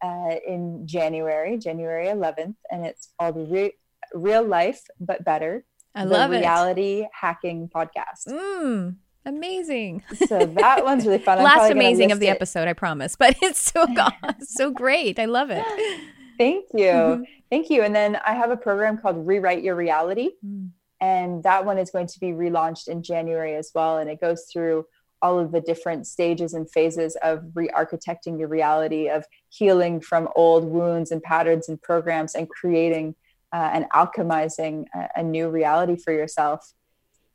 uh, 0.02 0.34
in 0.46 0.86
January, 0.86 1.56
January 1.58 2.06
11th. 2.06 2.56
And 2.72 2.84
it's 2.84 3.12
called 3.20 3.48
Re- 3.50 3.74
real 4.14 4.44
life 4.44 4.80
but 5.00 5.24
better. 5.24 5.64
I 5.94 6.04
love 6.04 6.30
reality 6.30 6.36
it. 6.36 6.40
Reality 6.40 7.06
hacking 7.12 7.70
podcast. 7.74 8.28
Mm, 8.28 8.96
amazing. 9.24 10.02
So 10.26 10.44
that 10.44 10.84
one's 10.84 11.06
really 11.06 11.18
fun. 11.18 11.38
Last 11.42 11.70
amazing 11.70 12.12
of 12.12 12.20
the 12.20 12.28
it. 12.28 12.30
episode, 12.30 12.68
I 12.68 12.74
promise. 12.74 13.16
But 13.16 13.36
it's 13.42 13.72
so 13.72 13.86
so 14.40 14.70
great. 14.70 15.18
I 15.18 15.24
love 15.24 15.50
it. 15.50 15.64
Thank 16.38 16.66
you. 16.74 16.84
Mm-hmm. 16.84 17.22
Thank 17.50 17.70
you. 17.70 17.82
And 17.82 17.94
then 17.94 18.18
I 18.26 18.34
have 18.34 18.50
a 18.50 18.56
program 18.56 18.98
called 18.98 19.26
Rewrite 19.26 19.62
Your 19.62 19.74
Reality. 19.74 20.30
Mm. 20.44 20.70
And 21.00 21.42
that 21.44 21.64
one 21.64 21.78
is 21.78 21.90
going 21.90 22.06
to 22.08 22.20
be 22.20 22.28
relaunched 22.28 22.88
in 22.88 23.02
January 23.02 23.54
as 23.54 23.70
well. 23.74 23.98
And 23.98 24.10
it 24.10 24.20
goes 24.20 24.46
through 24.52 24.86
all 25.22 25.38
of 25.38 25.52
the 25.52 25.60
different 25.60 26.06
stages 26.06 26.54
and 26.54 26.70
phases 26.70 27.16
of 27.22 27.42
re-architecting 27.54 28.38
your 28.38 28.48
reality, 28.48 29.08
of 29.08 29.24
healing 29.48 30.00
from 30.00 30.28
old 30.36 30.64
wounds 30.64 31.10
and 31.10 31.22
patterns 31.22 31.68
and 31.68 31.80
programs 31.80 32.34
and 32.34 32.48
creating 32.48 33.14
uh, 33.56 33.70
and 33.72 33.86
alchemizing 33.94 34.84
a, 34.94 35.08
a, 35.16 35.22
new 35.22 35.48
reality 35.48 35.96
for 35.96 36.12
yourself. 36.12 36.74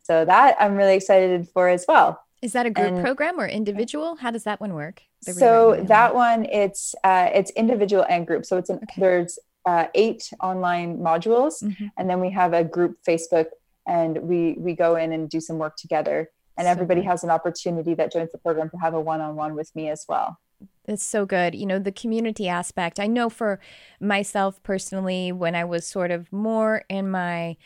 So 0.03 0.23
that 0.23 0.55
I'm 0.59 0.75
really 0.75 0.93
excited 0.93 1.49
for 1.49 1.67
as 1.67 1.85
well. 1.87 2.21
Is 2.43 2.53
that 2.53 2.67
a 2.67 2.69
group 2.69 2.87
and, 2.87 3.03
program 3.03 3.39
or 3.39 3.47
individual? 3.47 4.15
How 4.17 4.29
does 4.29 4.43
that 4.43 4.61
one 4.61 4.75
work? 4.75 5.01
So 5.21 5.83
that 5.87 6.13
one, 6.13 6.45
it's 6.45 6.93
uh, 7.03 7.29
it's 7.33 7.49
individual 7.51 8.05
and 8.07 8.27
group. 8.27 8.45
So 8.45 8.57
it's 8.57 8.69
an, 8.69 8.77
okay. 8.83 9.01
there's 9.01 9.39
uh, 9.65 9.87
eight 9.95 10.31
online 10.41 10.99
modules, 10.99 11.63
mm-hmm. 11.63 11.87
and 11.97 12.09
then 12.09 12.19
we 12.19 12.29
have 12.31 12.53
a 12.53 12.63
group 12.63 12.97
Facebook, 13.07 13.47
and 13.87 14.17
we 14.17 14.55
we 14.59 14.75
go 14.75 14.95
in 14.95 15.11
and 15.13 15.29
do 15.29 15.39
some 15.39 15.57
work 15.57 15.75
together. 15.75 16.29
And 16.57 16.65
so 16.65 16.71
everybody 16.71 17.01
good. 17.01 17.07
has 17.07 17.23
an 17.23 17.31
opportunity 17.31 17.93
that 17.95 18.11
joins 18.11 18.31
the 18.31 18.37
program 18.37 18.69
to 18.71 18.77
have 18.77 18.93
a 18.93 19.01
one-on-one 19.01 19.55
with 19.55 19.75
me 19.75 19.89
as 19.89 20.05
well. 20.07 20.37
It's 20.85 21.03
so 21.03 21.25
good. 21.25 21.55
You 21.55 21.65
know, 21.65 21.79
the 21.79 21.91
community 21.91 22.47
aspect. 22.47 22.99
I 22.99 23.07
know 23.07 23.29
for 23.29 23.59
myself 23.99 24.61
personally, 24.63 25.31
when 25.31 25.55
I 25.55 25.63
was 25.63 25.85
sort 25.85 26.11
of 26.11 26.31
more 26.31 26.83
in 26.89 27.09
my 27.09 27.57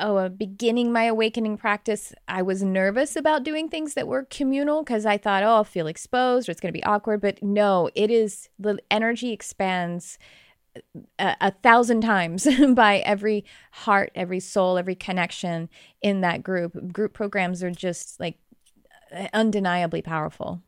oh, 0.00 0.16
uh, 0.16 0.28
beginning 0.28 0.92
my 0.92 1.04
awakening 1.04 1.58
practice, 1.58 2.14
I 2.26 2.42
was 2.42 2.62
nervous 2.62 3.16
about 3.16 3.44
doing 3.44 3.68
things 3.68 3.94
that 3.94 4.08
were 4.08 4.24
communal 4.24 4.82
because 4.82 5.04
I 5.04 5.18
thought, 5.18 5.42
oh, 5.42 5.56
I'll 5.56 5.64
feel 5.64 5.86
exposed 5.86 6.48
or 6.48 6.52
it's 6.52 6.60
going 6.60 6.72
to 6.72 6.78
be 6.78 6.84
awkward. 6.84 7.20
But 7.20 7.42
no, 7.42 7.90
it 7.94 8.10
is 8.10 8.48
the 8.58 8.78
energy 8.90 9.32
expands 9.32 10.18
a, 11.18 11.36
a 11.40 11.50
thousand 11.50 12.00
times 12.00 12.46
by 12.74 12.98
every 12.98 13.44
heart, 13.72 14.10
every 14.14 14.40
soul, 14.40 14.78
every 14.78 14.94
connection 14.94 15.68
in 16.02 16.20
that 16.22 16.42
group. 16.42 16.92
Group 16.92 17.12
programs 17.12 17.62
are 17.62 17.70
just 17.70 18.18
like 18.18 18.38
undeniably 19.32 20.02
powerful. 20.02 20.62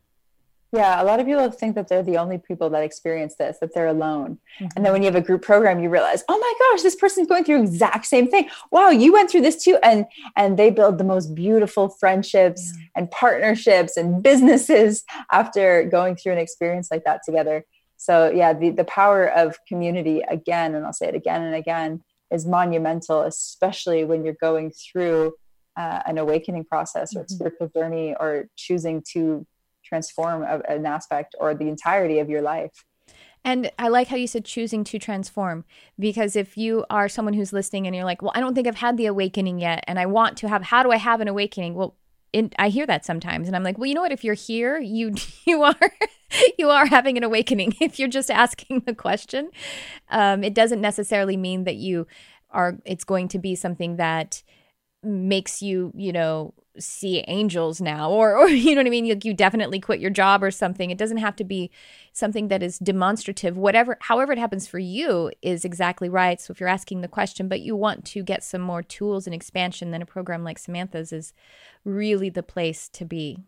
Yeah, 0.73 0.99
a 0.99 1.05
lot 1.05 1.19
of 1.19 1.27
people 1.27 1.51
think 1.51 1.75
that 1.75 1.87
they're 1.87 2.01
the 2.01 2.17
only 2.17 2.39
people 2.39 2.67
that 2.71 2.81
experience 2.81 3.35
this, 3.35 3.59
that 3.61 3.75
they're 3.75 3.87
alone. 3.87 4.39
Mm-hmm. 4.59 4.67
And 4.75 4.83
then 4.83 4.91
when 4.91 5.03
you 5.03 5.05
have 5.05 5.15
a 5.15 5.21
group 5.21 5.43
program, 5.43 5.79
you 5.79 5.87
realize, 5.87 6.23
oh 6.27 6.37
my 6.37 6.53
gosh, 6.59 6.81
this 6.81 6.95
person's 6.95 7.27
going 7.27 7.43
through 7.43 7.61
exact 7.61 8.07
same 8.07 8.27
thing. 8.27 8.49
Wow, 8.71 8.89
you 8.89 9.13
went 9.13 9.29
through 9.29 9.41
this 9.41 9.63
too. 9.63 9.77
And 9.83 10.07
and 10.35 10.57
they 10.57 10.71
build 10.71 10.97
the 10.97 11.03
most 11.03 11.35
beautiful 11.35 11.89
friendships 11.89 12.73
yeah. 12.75 12.85
and 12.95 13.11
partnerships 13.11 13.97
and 13.97 14.23
businesses 14.23 15.03
after 15.31 15.83
going 15.83 16.15
through 16.15 16.33
an 16.33 16.39
experience 16.39 16.89
like 16.89 17.03
that 17.03 17.21
together. 17.23 17.65
So 17.97 18.31
yeah, 18.31 18.53
the, 18.53 18.71
the 18.71 18.83
power 18.83 19.27
of 19.27 19.57
community 19.67 20.23
again, 20.27 20.73
and 20.73 20.87
I'll 20.87 20.91
say 20.91 21.07
it 21.07 21.15
again 21.15 21.43
and 21.43 21.53
again, 21.53 22.03
is 22.31 22.47
monumental, 22.47 23.21
especially 23.21 24.05
when 24.05 24.25
you're 24.25 24.33
going 24.41 24.71
through 24.71 25.35
uh, 25.77 26.01
an 26.07 26.17
awakening 26.17 26.65
process 26.65 27.15
or 27.15 27.19
mm-hmm. 27.19 27.33
spiritual 27.35 27.67
journey 27.67 28.15
or 28.19 28.49
choosing 28.55 29.03
to 29.13 29.45
transform 29.93 30.41
a, 30.41 30.61
an 30.67 30.85
aspect 30.85 31.35
or 31.39 31.53
the 31.53 31.67
entirety 31.67 32.19
of 32.19 32.29
your 32.29 32.41
life. 32.41 32.71
And 33.45 33.71
I 33.77 33.89
like 33.89 34.07
how 34.07 34.15
you 34.15 34.25
said 34.25 34.45
choosing 34.45 34.83
to 34.85 34.97
transform 34.97 35.65
because 35.99 36.35
if 36.35 36.57
you 36.57 36.85
are 36.89 37.09
someone 37.09 37.33
who's 37.33 37.53
listening 37.53 37.85
and 37.85 37.95
you're 37.95 38.05
like, 38.05 38.21
well, 38.21 38.31
I 38.33 38.39
don't 38.39 38.55
think 38.55 38.67
I've 38.67 38.75
had 38.75 38.97
the 38.97 39.05
awakening 39.05 39.59
yet 39.59 39.83
and 39.85 39.99
I 39.99 40.05
want 40.05 40.37
to 40.37 40.49
have, 40.49 40.63
how 40.63 40.81
do 40.81 40.91
I 40.91 40.97
have 40.97 41.19
an 41.19 41.27
awakening? 41.27 41.75
Well, 41.75 41.95
I 42.57 42.69
hear 42.69 42.87
that 42.87 43.05
sometimes 43.05 43.47
and 43.47 43.55
I'm 43.55 43.63
like, 43.63 43.77
well, 43.77 43.85
you 43.85 43.93
know 43.93 44.01
what? 44.01 44.13
If 44.13 44.23
you're 44.23 44.33
here, 44.33 44.79
you, 44.79 45.13
you 45.45 45.61
are, 45.61 45.91
you 46.57 46.69
are 46.69 46.87
having 46.87 47.17
an 47.17 47.23
awakening 47.23 47.75
if 47.81 47.99
you're 47.99 48.07
just 48.07 48.31
asking 48.31 48.83
the 48.85 48.95
question. 48.95 49.51
Um, 50.09 50.43
it 50.43 50.55
doesn't 50.55 50.81
necessarily 50.81 51.37
mean 51.37 51.65
that 51.65 51.75
you 51.75 52.07
are. 52.49 52.79
It's 52.85 53.03
going 53.03 53.27
to 53.29 53.39
be 53.39 53.55
something 53.55 53.97
that 53.97 54.41
makes 55.03 55.61
you, 55.61 55.91
you 55.95 56.11
know, 56.11 56.53
see 56.79 57.23
angels 57.27 57.79
now 57.79 58.09
or 58.09 58.35
or 58.35 58.49
you 58.49 58.73
know 58.73 58.79
what 58.79 58.87
I 58.87 58.89
mean? 58.89 59.07
Like 59.07 59.25
you 59.25 59.33
definitely 59.33 59.79
quit 59.79 59.99
your 59.99 60.09
job 60.09 60.43
or 60.43 60.51
something. 60.51 60.89
It 60.89 60.97
doesn't 60.97 61.17
have 61.17 61.35
to 61.37 61.43
be 61.43 61.69
something 62.13 62.47
that 62.47 62.63
is 62.63 62.79
demonstrative. 62.79 63.57
Whatever 63.57 63.97
however 64.01 64.31
it 64.33 64.39
happens 64.39 64.67
for 64.67 64.79
you 64.79 65.31
is 65.41 65.65
exactly 65.65 66.09
right. 66.09 66.39
So 66.41 66.51
if 66.51 66.59
you're 66.59 66.69
asking 66.69 67.01
the 67.01 67.07
question 67.07 67.47
but 67.47 67.61
you 67.61 67.75
want 67.75 68.05
to 68.05 68.23
get 68.23 68.43
some 68.43 68.61
more 68.61 68.81
tools 68.81 69.27
and 69.27 69.33
expansion 69.33 69.91
then 69.91 70.01
a 70.01 70.05
program 70.05 70.43
like 70.43 70.57
Samantha's 70.57 71.13
is 71.13 71.33
really 71.83 72.29
the 72.29 72.43
place 72.43 72.89
to 72.89 73.05
be. 73.05 73.39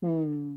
Hmm. 0.00 0.56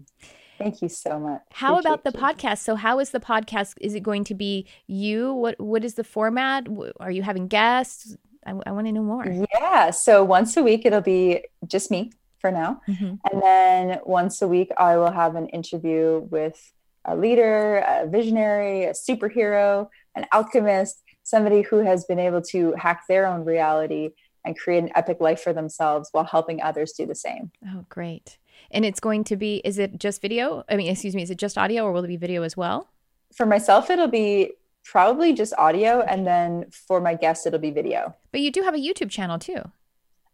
Thank 0.58 0.84
you 0.84 0.90
so 0.90 1.20
much. 1.20 1.42
how 1.54 1.78
Appreciate 1.80 1.90
about 1.90 2.04
the 2.04 2.12
you. 2.14 2.20
podcast? 2.20 2.60
So 2.60 2.76
how 2.76 3.00
is 3.00 3.10
the 3.10 3.20
podcast? 3.20 3.74
Is 3.82 3.96
it 3.96 4.04
going 4.04 4.24
to 4.26 4.36
be 4.36 4.68
you? 4.86 5.34
What 5.34 5.60
what 5.60 5.84
is 5.84 5.96
the 5.96 6.04
format? 6.04 6.68
Are 7.00 7.12
you 7.12 7.24
having 7.24 7.48
guests 7.48 8.16
I, 8.46 8.52
I 8.66 8.72
want 8.72 8.88
to 8.88 8.92
know 8.92 9.04
more 9.04 9.26
Yeah. 9.54 9.92
So 9.92 10.24
once 10.24 10.58
a 10.58 10.64
week, 10.64 10.86
it'll 10.86 11.02
be 11.02 11.44
just 11.68 11.92
me 11.92 12.12
for 12.40 12.52
now. 12.52 12.82
Mhm. 12.88 13.20
And 13.32 13.42
then 13.42 14.00
once 14.06 14.42
a 14.42 14.48
week, 14.48 14.72
I 14.78 14.98
will 14.98 15.12
have 15.12 15.36
an 15.36 15.48
interview 15.48 16.28
with 16.30 16.74
a 17.06 17.16
leader, 17.16 17.78
a 17.88 18.08
visionary, 18.08 18.86
a 18.86 18.92
superhero, 18.92 19.90
an 20.16 20.26
alchemist, 20.32 21.04
somebody 21.24 21.62
who 21.62 21.78
has 21.78 22.06
been 22.06 22.20
able 22.20 22.42
to 22.42 22.74
hack 22.74 23.04
their 23.08 23.26
own 23.28 23.46
reality 23.46 24.10
and 24.44 24.58
create 24.58 24.84
an 24.84 24.92
epic 24.96 25.18
life 25.20 25.42
for 25.42 25.54
themselves 25.54 26.10
while 26.12 26.24
helping 26.24 26.62
others 26.62 26.94
do 26.94 27.06
the 27.06 27.16
same. 27.16 27.52
Oh, 27.68 27.86
great. 27.90 28.38
And 28.72 28.86
it's 28.86 29.00
going 29.00 29.24
to 29.26 29.36
be, 29.36 29.62
is 29.64 29.78
it 29.78 30.00
just 30.00 30.22
video? 30.22 30.64
I 30.68 30.78
mean, 30.78 30.90
excuse 30.92 31.16
me, 31.16 31.22
is 31.22 31.30
it 31.30 31.38
just 31.38 31.58
audio 31.58 31.84
or 31.84 31.92
will 31.92 32.04
it 32.04 32.08
be 32.08 32.18
video 32.18 32.42
as 32.42 32.58
well? 32.58 32.90
For 33.34 33.46
myself, 33.46 33.90
it'll 33.90 34.08
be 34.08 34.54
probably 34.84 35.34
just 35.34 35.54
audio. 35.58 36.02
And 36.02 36.26
then 36.26 36.66
for 36.72 37.02
my 37.02 37.16
guests, 37.16 37.46
it'll 37.46 37.60
be 37.60 37.72
video. 37.72 38.16
But 38.32 38.42
you 38.42 38.52
do 38.52 38.64
have 38.64 38.74
a 38.74 38.78
YouTube 38.78 39.10
channel 39.10 39.40
too. 39.40 39.62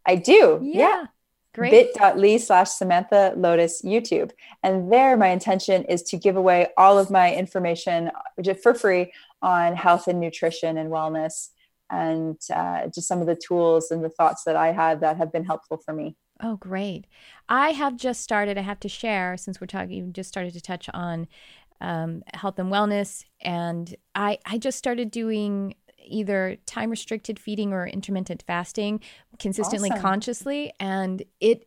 I 0.06 0.16
do. 0.16 0.60
Yeah. 0.62 1.06
Great. 1.54 1.70
bit.ly 1.70 2.36
slash 2.36 2.70
Samantha 2.70 3.32
Lotus 3.36 3.82
YouTube. 3.82 4.30
And 4.62 4.92
there, 4.92 5.16
my 5.16 5.28
intention 5.28 5.84
is 5.84 6.02
to 6.04 6.16
give 6.16 6.36
away 6.36 6.68
all 6.76 6.98
of 6.98 7.10
my 7.10 7.34
information 7.34 8.10
just 8.42 8.62
for 8.62 8.74
free 8.74 9.12
on 9.42 9.74
health 9.74 10.06
and 10.06 10.20
nutrition 10.20 10.76
and 10.76 10.90
wellness 10.90 11.48
and 11.90 12.38
uh, 12.54 12.86
just 12.88 13.08
some 13.08 13.20
of 13.20 13.26
the 13.26 13.34
tools 13.36 13.90
and 13.90 14.04
the 14.04 14.10
thoughts 14.10 14.44
that 14.44 14.56
I 14.56 14.72
have 14.72 15.00
that 15.00 15.16
have 15.16 15.32
been 15.32 15.44
helpful 15.44 15.78
for 15.78 15.92
me. 15.92 16.16
Oh, 16.40 16.56
great. 16.56 17.06
I 17.48 17.70
have 17.70 17.96
just 17.96 18.20
started, 18.20 18.58
I 18.58 18.62
have 18.62 18.80
to 18.80 18.88
share 18.88 19.36
since 19.36 19.60
we're 19.60 19.66
talking, 19.66 19.90
you 19.90 20.12
just 20.12 20.28
started 20.28 20.52
to 20.52 20.60
touch 20.60 20.88
on 20.94 21.26
um, 21.80 22.22
health 22.34 22.58
and 22.58 22.72
wellness. 22.72 23.24
And 23.40 23.94
I, 24.14 24.38
I 24.44 24.58
just 24.58 24.78
started 24.78 25.10
doing 25.10 25.74
either 26.04 26.56
time 26.66 26.90
restricted 26.90 27.38
feeding 27.38 27.72
or 27.72 27.86
intermittent 27.86 28.42
fasting 28.46 29.00
consistently, 29.38 29.90
Awesome. 29.90 30.02
consciously. 30.02 30.72
And 30.80 31.22
it, 31.40 31.66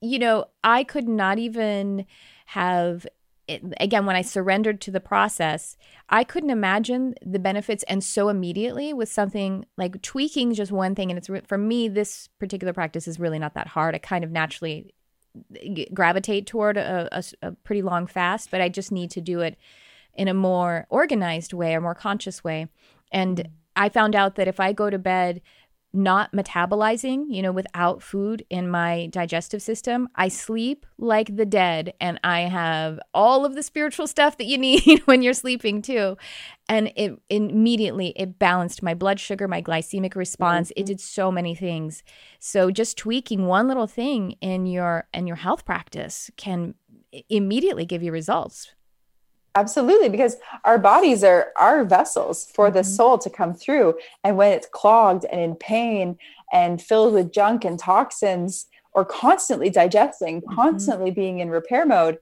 you 0.00 0.18
know, 0.18 0.46
I 0.62 0.84
could 0.84 1.08
not 1.08 1.38
even 1.38 2.06
have. 2.46 3.06
It, 3.48 3.60
again, 3.80 4.06
when 4.06 4.14
I 4.14 4.22
surrendered 4.22 4.80
to 4.82 4.92
the 4.92 5.00
process, 5.00 5.76
I 6.08 6.22
couldn't 6.22 6.50
imagine 6.50 7.16
the 7.26 7.40
benefits. 7.40 7.82
And 7.88 8.02
so 8.02 8.28
immediately 8.28 8.94
with 8.94 9.10
something 9.10 9.66
like 9.76 10.00
tweaking, 10.00 10.54
just 10.54 10.70
one 10.70 10.94
thing. 10.94 11.10
And 11.10 11.18
it's 11.18 11.28
for 11.48 11.58
me, 11.58 11.88
this 11.88 12.28
particular 12.38 12.72
practice 12.72 13.08
is 13.08 13.18
really 13.18 13.40
not 13.40 13.54
that 13.54 13.66
hard. 13.66 13.96
I 13.96 13.98
kind 13.98 14.22
of 14.22 14.30
naturally 14.30 14.94
gravitate 15.94 16.46
toward 16.46 16.76
a 16.76 17.22
pretty 17.64 17.82
long 17.82 18.06
fast, 18.06 18.50
but 18.50 18.60
I 18.60 18.68
just 18.68 18.92
need 18.92 19.10
to 19.12 19.20
do 19.20 19.40
it 19.40 19.56
in 20.14 20.28
a 20.28 20.34
more 20.34 20.86
organized 20.90 21.52
way 21.52 21.74
or 21.74 21.80
more 21.80 21.94
conscious 21.94 22.44
way. 22.44 22.68
And 23.10 23.38
mm-hmm. 23.38 23.52
I 23.74 23.88
found 23.88 24.14
out 24.14 24.34
that 24.34 24.48
if 24.48 24.60
I 24.60 24.72
go 24.72 24.90
to 24.90 24.98
bed 24.98 25.40
not 25.92 26.32
metabolizing, 26.32 27.26
you 27.28 27.42
know, 27.42 27.52
without 27.52 28.02
food 28.02 28.44
in 28.48 28.68
my 28.68 29.06
digestive 29.10 29.60
system, 29.60 30.08
I 30.14 30.28
sleep 30.28 30.86
like 30.96 31.36
the 31.36 31.44
dead 31.44 31.92
and 32.00 32.18
I 32.24 32.40
have 32.42 32.98
all 33.12 33.44
of 33.44 33.54
the 33.54 33.62
spiritual 33.62 34.06
stuff 34.06 34.38
that 34.38 34.46
you 34.46 34.56
need 34.56 35.02
when 35.04 35.22
you're 35.22 35.34
sleeping 35.34 35.82
too. 35.82 36.16
And 36.68 36.92
it 36.96 37.18
immediately 37.28 38.14
it 38.16 38.38
balanced 38.38 38.82
my 38.82 38.94
blood 38.94 39.20
sugar, 39.20 39.46
my 39.46 39.60
glycemic 39.60 40.14
response. 40.14 40.70
It 40.70 40.80
mm-hmm. 40.80 40.86
did 40.86 41.00
so 41.00 41.30
many 41.30 41.54
things. 41.54 42.02
So 42.38 42.70
just 42.70 42.96
tweaking 42.96 43.46
one 43.46 43.68
little 43.68 43.86
thing 43.86 44.32
in 44.40 44.66
your 44.66 45.08
in 45.12 45.26
your 45.26 45.36
health 45.36 45.64
practice 45.64 46.30
can 46.36 46.74
immediately 47.28 47.84
give 47.84 48.02
you 48.02 48.12
results. 48.12 48.72
Absolutely, 49.54 50.08
because 50.08 50.36
our 50.64 50.78
bodies 50.78 51.22
are 51.22 51.52
our 51.56 51.84
vessels 51.84 52.46
for 52.54 52.70
the 52.70 52.80
Mhm. 52.80 52.86
soul 52.86 53.18
to 53.18 53.28
come 53.28 53.52
through. 53.52 53.94
And 54.24 54.36
when 54.36 54.52
it's 54.52 54.66
clogged 54.66 55.26
and 55.26 55.40
in 55.40 55.56
pain 55.56 56.18
and 56.52 56.80
filled 56.80 57.12
with 57.12 57.32
junk 57.32 57.64
and 57.64 57.78
toxins, 57.78 58.66
or 58.94 59.04
constantly 59.04 59.70
digesting, 59.70 60.42
constantly 60.54 61.10
being 61.10 61.38
in 61.38 61.50
repair 61.50 61.86
mode, 61.86 62.18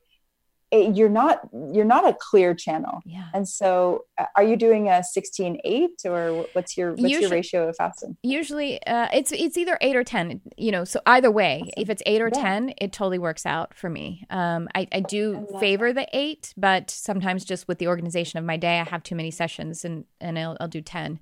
it, 0.71 0.97
you're 0.97 1.09
not 1.09 1.41
you're 1.73 1.85
not 1.85 2.09
a 2.09 2.16
clear 2.18 2.55
channel. 2.55 3.01
Yeah. 3.05 3.27
And 3.35 3.49
so, 3.49 4.05
uh, 4.18 4.27
are 4.37 4.45
you 4.45 4.57
doing 4.57 4.87
a 4.89 5.03
16-8 5.16 6.05
or 6.05 6.47
what's 6.53 6.77
your 6.77 6.91
what's 6.91 7.03
Usually- 7.03 7.21
your 7.23 7.31
ratio 7.31 7.68
of 7.68 7.77
fasting? 7.77 8.16
Usually, 8.23 8.81
uh, 8.87 9.09
it's 9.12 9.33
it's 9.33 9.59
either 9.59 9.77
eight 9.81 9.97
or 9.97 10.05
ten. 10.05 10.41
You 10.57 10.71
know, 10.71 10.85
so 10.85 11.01
either 11.07 11.31
way, 11.31 11.61
Awesome. 11.62 11.73
if 11.77 11.91
it's 11.91 12.03
eight 12.07 12.21
or 12.23 12.31
Yeah. 12.33 12.41
ten, 12.43 12.75
it 12.79 12.93
totally 12.93 13.18
works 13.18 13.45
out 13.47 13.75
for 13.75 13.91
me. 13.91 14.25
Um, 14.31 14.68
I 14.75 14.87
I 14.93 15.01
do 15.01 15.47
I 15.55 15.59
favor 15.61 15.93
the 15.93 16.07
eight, 16.12 16.55
but 16.57 16.91
sometimes 16.91 17.45
just 17.45 17.66
with 17.66 17.79
the 17.79 17.89
organization 17.89 18.39
of 18.39 18.45
my 18.45 18.57
day, 18.57 18.79
I 18.79 18.85
have 18.85 19.03
too 19.03 19.16
many 19.16 19.31
sessions, 19.33 19.85
and 19.85 20.05
and 20.21 20.39
I'll, 20.39 20.57
I'll 20.61 20.68
do 20.68 20.81
ten, 20.83 21.18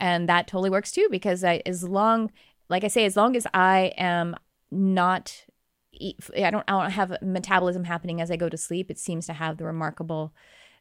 and 0.00 0.28
that 0.28 0.48
totally 0.48 0.70
works 0.70 0.90
too 0.90 1.06
because 1.10 1.44
I 1.44 1.62
as 1.64 1.84
long, 1.84 2.32
like 2.68 2.82
I 2.82 2.88
say, 2.88 3.04
as 3.04 3.16
long 3.16 3.36
as 3.36 3.46
I 3.54 3.92
am 3.96 4.34
not. 4.72 5.44
Eat- 6.00 6.30
I 6.36 6.50
don't. 6.50 6.64
I 6.68 6.80
don't 6.80 6.90
have 6.90 7.16
metabolism 7.22 7.84
happening 7.84 8.20
as 8.20 8.30
I 8.30 8.36
go 8.36 8.48
to 8.48 8.56
sleep. 8.56 8.90
It 8.90 8.98
seems 8.98 9.26
to 9.26 9.32
have 9.32 9.56
the 9.56 9.64
remarkable 9.64 10.32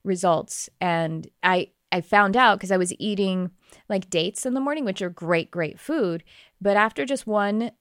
results, 0.03 0.69
and 0.81 1.27
I 1.43 1.69
I 1.91 2.01
found 2.01 2.37
out 2.37 2.57
because 2.57 2.71
I 2.71 2.77
was 2.77 2.93
eating 2.99 3.51
like 3.87 4.09
dates 4.09 4.45
in 4.45 4.53
the 4.53 4.59
morning, 4.61 4.85
which 4.85 5.01
are 5.01 5.09
great, 5.09 5.51
great 5.51 5.79
food. 5.79 6.23
But 6.61 6.77
after 6.77 7.05
just 7.05 7.27
one 7.27 7.71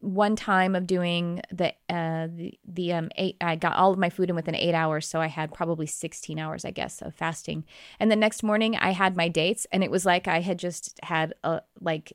one 0.00 0.36
time 0.36 0.74
of 0.74 0.86
doing 0.86 1.40
the 1.50 1.72
uh 1.88 2.28
the, 2.30 2.58
the 2.66 2.92
um 2.92 3.08
eight 3.16 3.36
I 3.40 3.56
got 3.56 3.76
all 3.76 3.90
of 3.90 3.98
my 3.98 4.10
food 4.10 4.28
in 4.28 4.36
within 4.36 4.54
eight 4.54 4.74
hours. 4.74 5.08
So 5.08 5.20
I 5.20 5.28
had 5.28 5.52
probably 5.54 5.86
16 5.86 6.38
hours, 6.38 6.64
I 6.64 6.70
guess, 6.72 7.00
of 7.00 7.14
fasting. 7.14 7.64
And 7.98 8.10
the 8.10 8.16
next 8.16 8.42
morning 8.42 8.76
I 8.76 8.90
had 8.90 9.16
my 9.16 9.28
dates 9.28 9.66
and 9.72 9.82
it 9.82 9.90
was 9.90 10.04
like 10.04 10.28
I 10.28 10.40
had 10.40 10.58
just 10.58 11.00
had 11.02 11.32
a 11.42 11.62
like 11.80 12.12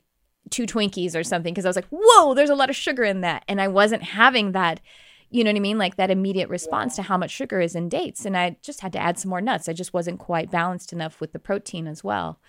two 0.50 0.66
Twinkies 0.66 1.16
or 1.16 1.24
something 1.24 1.54
because 1.54 1.66
I 1.66 1.70
was 1.70 1.76
like, 1.76 1.88
whoa, 1.92 2.34
there's 2.34 2.50
a 2.50 2.56
lot 2.56 2.70
of 2.70 2.76
sugar 2.76 3.04
in 3.04 3.22
that. 3.22 3.44
And 3.48 3.60
I 3.62 3.68
wasn't 3.68 4.04
having 4.04 4.52
that, 4.54 4.80
you 5.30 5.44
know 5.44 5.50
what 5.52 5.58
I 5.58 5.62
mean? 5.62 5.78
Like 5.78 5.96
that 5.98 6.10
immediate 6.12 6.50
response 6.50 6.96
to 6.98 7.04
how 7.04 7.18
much 7.18 7.32
sugar 7.32 7.60
is 7.62 7.76
in 7.76 7.90
dates. 7.90 8.26
And 8.26 8.36
I 8.38 8.58
just 8.62 8.82
had 8.82 8.94
to 8.94 9.00
add 9.00 9.20
some 9.20 9.30
more 9.30 9.42
nuts. 9.42 9.70
I 9.70 9.74
just 9.74 9.94
wasn't 9.94 10.20
quite 10.20 10.52
balanced 10.52 10.92
enough 10.94 11.22
with 11.22 11.32
the 11.34 11.40
protein 11.40 11.88
as 11.88 12.04
well. 12.04 12.40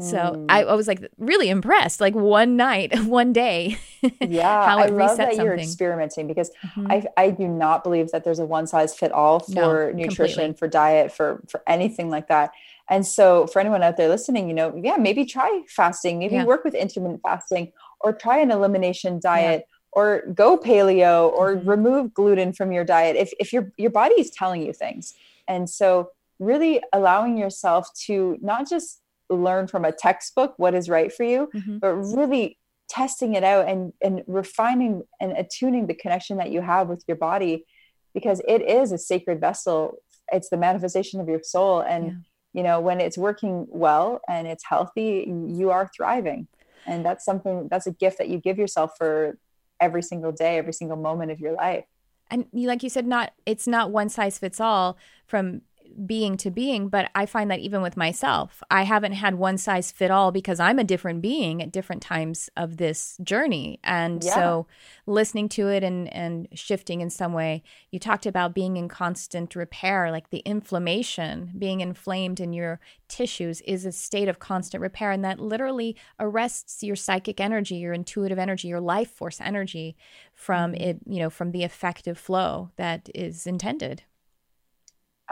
So 0.00 0.16
Mm. 0.16 0.46
I, 0.48 0.62
I 0.64 0.72
was 0.74 0.88
like 0.88 1.06
really 1.18 1.50
impressed. 1.50 2.00
Like 2.00 2.14
one 2.14 2.56
night, 2.56 2.98
one 3.04 3.34
day. 3.34 3.76
Yeah, 4.22 4.66
how 4.66 4.78
I 4.78 4.86
love 4.86 5.18
that 5.18 5.36
you're 5.36 5.54
experimenting 5.54 6.26
because 6.26 6.50
Mhm. 6.64 6.90
I, 6.90 7.22
I 7.22 7.28
do 7.30 7.46
not 7.46 7.84
believe 7.84 8.10
that 8.12 8.24
there's 8.24 8.38
a 8.38 8.46
one 8.46 8.66
size 8.66 8.94
fit 8.94 9.12
all 9.12 9.44
No, 9.50 9.64
for 9.68 9.92
nutrition, 9.92 10.44
completely. 10.54 10.56
for 10.56 10.68
diet, 10.68 11.12
for 11.12 11.42
for 11.46 11.62
anything 11.66 12.08
like 12.08 12.28
that. 12.28 12.52
And 12.90 13.06
so 13.06 13.46
for 13.46 13.60
anyone 13.60 13.82
out 13.82 13.96
there 13.96 14.08
listening, 14.08 14.48
you 14.48 14.54
know, 14.54 14.74
yeah, 14.82 14.96
maybe 14.96 15.24
try 15.24 15.62
fasting, 15.68 16.18
maybe 16.18 16.34
Yeah. 16.36 16.44
work 16.44 16.64
with 16.64 16.74
intermittent 16.74 17.20
fasting 17.22 17.72
or 18.00 18.12
try 18.12 18.38
an 18.38 18.50
elimination 18.50 19.20
diet 19.20 19.64
or 19.92 20.22
go 20.34 20.56
paleo 20.58 21.30
or 21.32 21.56
Mhm. 21.56 21.66
remove 21.68 22.14
gluten 22.14 22.52
from 22.52 22.72
your 22.72 22.84
diet 22.84 23.14
if 23.16 23.32
if 23.38 23.52
your 23.52 23.72
your 23.76 23.90
body 23.90 24.14
is 24.20 24.30
telling 24.30 24.62
you 24.62 24.72
things. 24.72 25.14
And 25.48 25.68
so 25.68 26.10
really 26.38 26.82
allowing 26.92 27.36
yourself 27.36 27.88
to 28.06 28.36
not 28.40 28.68
just 28.68 29.00
learn 29.30 29.66
from 29.66 29.84
a 29.84 29.92
textbook 29.92 30.54
what 30.58 30.74
is 30.74 30.88
right 30.88 31.12
for 31.12 31.24
you, 31.24 31.48
Mhm. 31.54 31.80
but 31.80 31.94
really 31.94 32.58
testing 32.88 33.34
it 33.34 33.44
out 33.44 33.68
and 33.68 33.92
and 34.02 34.22
refining 34.26 35.02
and 35.20 35.32
attuning 35.32 35.86
the 35.86 35.94
connection 35.94 36.36
that 36.38 36.50
you 36.50 36.60
have 36.60 36.88
with 36.88 37.04
your 37.06 37.16
body 37.16 37.64
because 38.12 38.42
it 38.46 38.60
is 38.62 38.92
a 38.92 38.98
sacred 38.98 39.40
vessel 39.40 39.96
it's 40.32 40.48
the 40.50 40.56
manifestation 40.56 41.20
of 41.20 41.28
your 41.28 41.42
soul 41.42 41.80
and 41.80 42.06
Yeah. 42.06 42.12
You 42.52 42.62
know 42.62 42.80
when 42.80 43.00
it's 43.00 43.18
working 43.18 43.66
well 43.70 44.20
and 44.28 44.46
it's 44.46 44.64
healthy 44.64 45.32
you 45.48 45.70
are 45.70 45.90
thriving. 45.94 46.48
And 46.84 47.06
that's 47.06 47.24
something 47.24 47.68
that's 47.70 47.86
a 47.86 47.92
gift 47.92 48.18
that 48.18 48.28
you 48.28 48.38
give 48.38 48.58
yourself 48.58 48.92
for 48.98 49.38
every 49.80 50.02
single 50.02 50.32
day 50.32 50.58
every 50.58 50.72
single 50.72 50.96
moment 50.96 51.30
of 51.30 51.40
your 51.40 51.52
life. 51.52 51.84
And 52.30 52.46
like 52.52 52.82
you 52.82 52.88
said 52.88 53.06
not 53.06 53.32
it's 53.46 53.66
not 53.66 53.90
one 53.90 54.08
size 54.08 54.38
fits 54.38 54.60
all 54.60 54.96
from 55.26 55.62
being 56.06 56.36
to 56.36 56.50
being 56.50 56.88
but 56.88 57.10
i 57.14 57.26
find 57.26 57.50
that 57.50 57.60
even 57.60 57.82
with 57.82 57.96
myself 57.96 58.62
i 58.70 58.82
haven't 58.82 59.12
had 59.12 59.34
one 59.34 59.58
size 59.58 59.92
fit 59.92 60.10
all 60.10 60.32
because 60.32 60.58
i'm 60.58 60.78
a 60.78 60.84
different 60.84 61.20
being 61.20 61.62
at 61.62 61.72
different 61.72 62.02
times 62.02 62.48
of 62.56 62.76
this 62.76 63.16
journey. 63.22 63.80
And 63.82 64.22
Yeah. 64.22 64.34
so 64.34 64.66
listening 65.06 65.48
to 65.50 65.68
it 65.68 65.82
and 65.82 66.12
and 66.12 66.48
shifting 66.54 67.00
in 67.00 67.10
some 67.10 67.32
way 67.32 67.62
you 67.90 67.98
talked 67.98 68.26
about 68.26 68.54
being 68.54 68.76
in 68.76 68.88
constant 68.88 69.54
repair 69.56 70.10
like 70.10 70.30
the 70.30 70.38
inflammation 70.40 71.52
being 71.58 71.80
inflamed 71.80 72.40
in 72.40 72.52
your 72.52 72.80
tissues 73.08 73.60
is 73.62 73.84
a 73.84 73.92
state 73.92 74.28
of 74.28 74.38
constant 74.38 74.80
repair. 74.80 75.10
And 75.10 75.24
that 75.24 75.38
literally 75.38 75.96
arrests 76.18 76.82
your 76.82 76.96
psychic 76.96 77.40
energy 77.40 77.76
your 77.76 77.92
intuitive 77.92 78.38
energy 78.38 78.68
your 78.68 78.80
life 78.80 79.10
force 79.10 79.40
energy 79.40 79.96
from 80.34 80.72
mm-hmm. 80.72 80.82
it 80.82 80.98
you 81.06 81.20
know 81.20 81.30
from 81.30 81.52
the 81.52 81.64
effective 81.64 82.18
flow 82.18 82.70
that 82.76 83.08
is 83.14 83.46
intended 83.46 84.02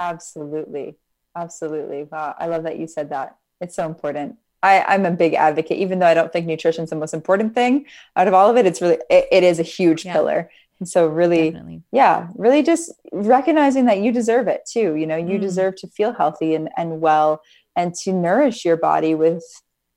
Absolutely. 0.00 0.96
Absolutely. 1.36 2.04
Wow. 2.04 2.34
I 2.38 2.46
love 2.46 2.62
that 2.64 2.78
you 2.78 2.86
said 2.86 3.10
that. 3.10 3.36
It's 3.60 3.76
so 3.76 3.86
important. 3.86 4.36
I, 4.62 4.82
I'm 4.88 5.06
a 5.06 5.10
big 5.10 5.34
advocate, 5.34 5.78
even 5.78 5.98
though 5.98 6.06
I 6.06 6.14
don't 6.14 6.32
think 6.32 6.46
nutrition 6.46 6.84
is 6.84 6.90
the 6.90 6.96
most 6.96 7.14
important 7.14 7.54
thing 7.54 7.86
out 8.16 8.28
of 8.28 8.34
all 8.34 8.50
of 8.50 8.56
it. 8.56 8.66
It's 8.66 8.80
really, 8.82 8.98
it, 9.08 9.26
it 9.30 9.44
is 9.44 9.58
a 9.58 9.62
huge 9.62 10.04
Yeah. 10.04 10.12
pillar. 10.14 10.50
And 10.80 10.88
so 10.88 11.06
really, 11.06 11.50
definitely 11.50 11.82
yeah, 11.92 12.28
really 12.36 12.62
just 12.62 12.90
recognizing 13.12 13.84
that 13.86 13.98
you 14.00 14.12
deserve 14.12 14.48
it 14.48 14.62
too. 14.70 14.94
You 14.94 15.06
know, 15.06 15.16
you 15.16 15.36
Mm. 15.38 15.42
deserve 15.42 15.76
to 15.76 15.86
feel 15.88 16.12
healthy 16.14 16.54
and, 16.54 16.70
and 16.76 17.00
well 17.02 17.42
and 17.76 17.94
to 18.02 18.12
nourish 18.12 18.64
your 18.64 18.78
body 18.78 19.14
with 19.14 19.44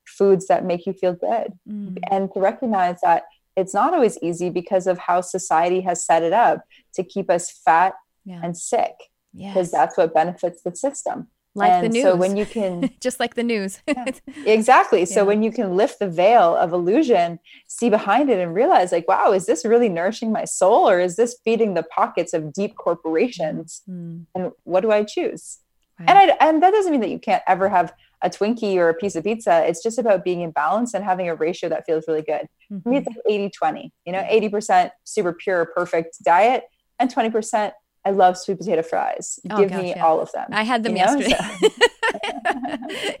foods 0.06 0.46
that 0.48 0.64
make 0.64 0.84
you 0.86 0.92
feel 0.92 1.14
good 1.14 1.48
Mm. 1.68 1.98
and 2.10 2.32
to 2.34 2.38
recognize 2.40 2.98
that 3.02 3.24
it's 3.56 3.72
not 3.74 3.94
always 3.94 4.18
easy 4.22 4.50
because 4.50 4.86
of 4.86 4.98
how 4.98 5.20
society 5.22 5.80
has 5.88 6.04
set 6.04 6.22
it 6.22 6.32
up 6.32 6.58
to 6.94 7.02
keep 7.02 7.30
us 7.30 7.50
fat 7.50 7.94
yeah 8.26 8.40
and 8.44 8.56
sick 8.56 8.94
because 9.36 9.66
yes. 9.68 9.70
that's 9.70 9.96
what 9.96 10.14
benefits 10.14 10.62
the 10.62 10.74
system. 10.74 11.28
like 11.56 11.70
and 11.72 11.84
the 11.84 11.88
news 11.88 12.02
so 12.04 12.16
when 12.16 12.36
you 12.36 12.46
can 12.46 12.90
just 13.00 13.18
like 13.20 13.34
the 13.34 13.42
news 13.44 13.80
exactly 14.46 15.04
so 15.04 15.20
Yeah. 15.20 15.26
when 15.26 15.42
you 15.42 15.52
can 15.52 15.76
lift 15.76 15.98
the 15.98 16.08
veil 16.08 16.54
of 16.56 16.72
illusion 16.72 17.38
see 17.68 17.90
behind 17.90 18.30
it 18.30 18.38
and 18.40 18.54
realize 18.54 18.90
like 18.92 19.06
wow 19.08 19.32
is 19.32 19.46
this 19.46 19.64
really 19.64 19.88
nourishing 19.88 20.32
my 20.32 20.44
soul 20.44 20.88
or 20.88 20.98
is 21.00 21.16
this 21.16 21.36
feeding 21.44 21.74
the 21.74 21.82
pockets 21.84 22.32
of 22.34 22.52
deep 22.52 22.74
corporations 22.76 23.82
Mm, 23.88 24.26
and 24.34 24.52
what 24.64 24.80
do 24.82 24.90
i 24.90 25.02
choose 25.04 25.58
right. 25.98 26.08
and 26.10 26.18
i 26.18 26.24
and 26.46 26.62
that 26.62 26.72
doesn't 26.72 26.92
mean 26.92 27.00
that 27.02 27.10
you 27.10 27.18
can't 27.18 27.42
ever 27.46 27.68
have 27.68 27.92
a 28.22 28.30
twinkie 28.30 28.76
or 28.76 28.88
a 28.88 28.94
piece 28.94 29.14
of 29.16 29.22
pizza 29.24 29.64
it's 29.68 29.82
just 29.82 29.98
about 29.98 30.24
being 30.24 30.40
in 30.40 30.50
balance 30.50 30.94
and 30.94 31.04
having 31.04 31.28
a 31.28 31.34
ratio 31.34 31.68
that 31.68 31.84
feels 31.86 32.04
really 32.08 32.22
good 32.22 32.46
for 32.82 32.88
me 32.88 32.96
Mhm. 32.96 32.98
it's 33.00 33.06
like 33.08 33.16
80 33.28 33.50
20 33.50 33.92
you 34.06 34.12
know 34.12 34.22
80% 34.22 34.90
super 35.04 35.32
pure 35.32 35.66
perfect 35.66 36.16
diet 36.24 36.64
and 36.98 37.12
20% 37.14 37.72
i 38.04 38.10
love 38.10 38.36
sweet 38.38 38.58
potato 38.58 38.82
fries 38.82 39.38
Oh, 39.50 39.56
give 39.58 39.70
gosh, 39.70 39.82
me 39.82 39.88
yeah. 39.90 40.04
all 40.04 40.20
of 40.20 40.30
them 40.32 40.48
I 40.52 40.62
had 40.62 40.82
them 40.82 40.92
you 40.92 40.98
yesterday. 40.98 41.36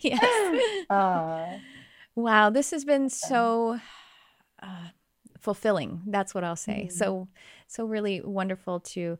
yes. 0.00 0.84
Uh, 0.90 1.58
Wow, 2.16 2.50
this 2.50 2.70
has 2.70 2.84
been 2.84 3.08
so 3.08 3.80
uh, 4.62 4.88
fulfilling. 5.40 6.02
That's 6.06 6.32
what 6.32 6.44
I'll 6.44 6.54
say. 6.54 6.86
Mhm. 6.88 6.92
So, 6.92 7.28
so 7.66 7.86
really 7.86 8.20
wonderful 8.20 8.78
to 8.94 9.18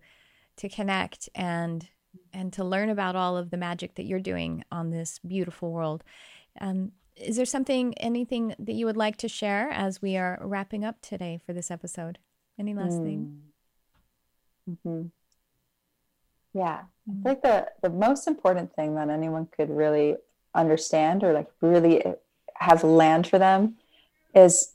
to 0.58 0.68
connect 0.68 1.28
and 1.34 1.88
and 2.32 2.52
to 2.52 2.62
learn 2.62 2.90
about 2.90 3.16
all 3.16 3.36
of 3.36 3.50
the 3.50 3.56
magic 3.56 3.96
that 3.96 4.04
you're 4.04 4.20
doing 4.20 4.62
on 4.70 4.90
this 4.90 5.18
beautiful 5.26 5.72
world. 5.72 6.04
Um, 6.60 6.92
is 7.16 7.34
there 7.36 7.44
something, 7.46 7.94
anything 7.98 8.54
that 8.60 8.74
you 8.74 8.86
would 8.86 8.96
like 8.96 9.16
to 9.18 9.28
share 9.28 9.70
as 9.70 10.00
we 10.00 10.16
are 10.16 10.38
wrapping 10.40 10.84
up 10.84 11.00
today 11.00 11.40
for 11.44 11.52
this 11.52 11.72
episode? 11.72 12.18
Any 12.60 12.74
last 12.74 12.98
thing? 13.02 13.42
Mhm. 14.70 15.10
Yeah, 16.54 16.82
I 17.08 17.10
Mhm. 17.10 17.22
feel 17.22 17.32
like 17.32 17.42
the 17.42 17.68
the 17.82 17.90
most 17.90 18.26
important 18.26 18.72
thing 18.74 18.94
that 18.94 19.10
anyone 19.10 19.46
could 19.46 19.70
really 19.70 20.16
understand 20.54 21.22
or 21.24 21.32
like 21.32 21.48
really 21.60 22.02
have 22.54 22.84
land 22.84 23.26
for 23.26 23.38
them 23.38 23.76
is 24.34 24.72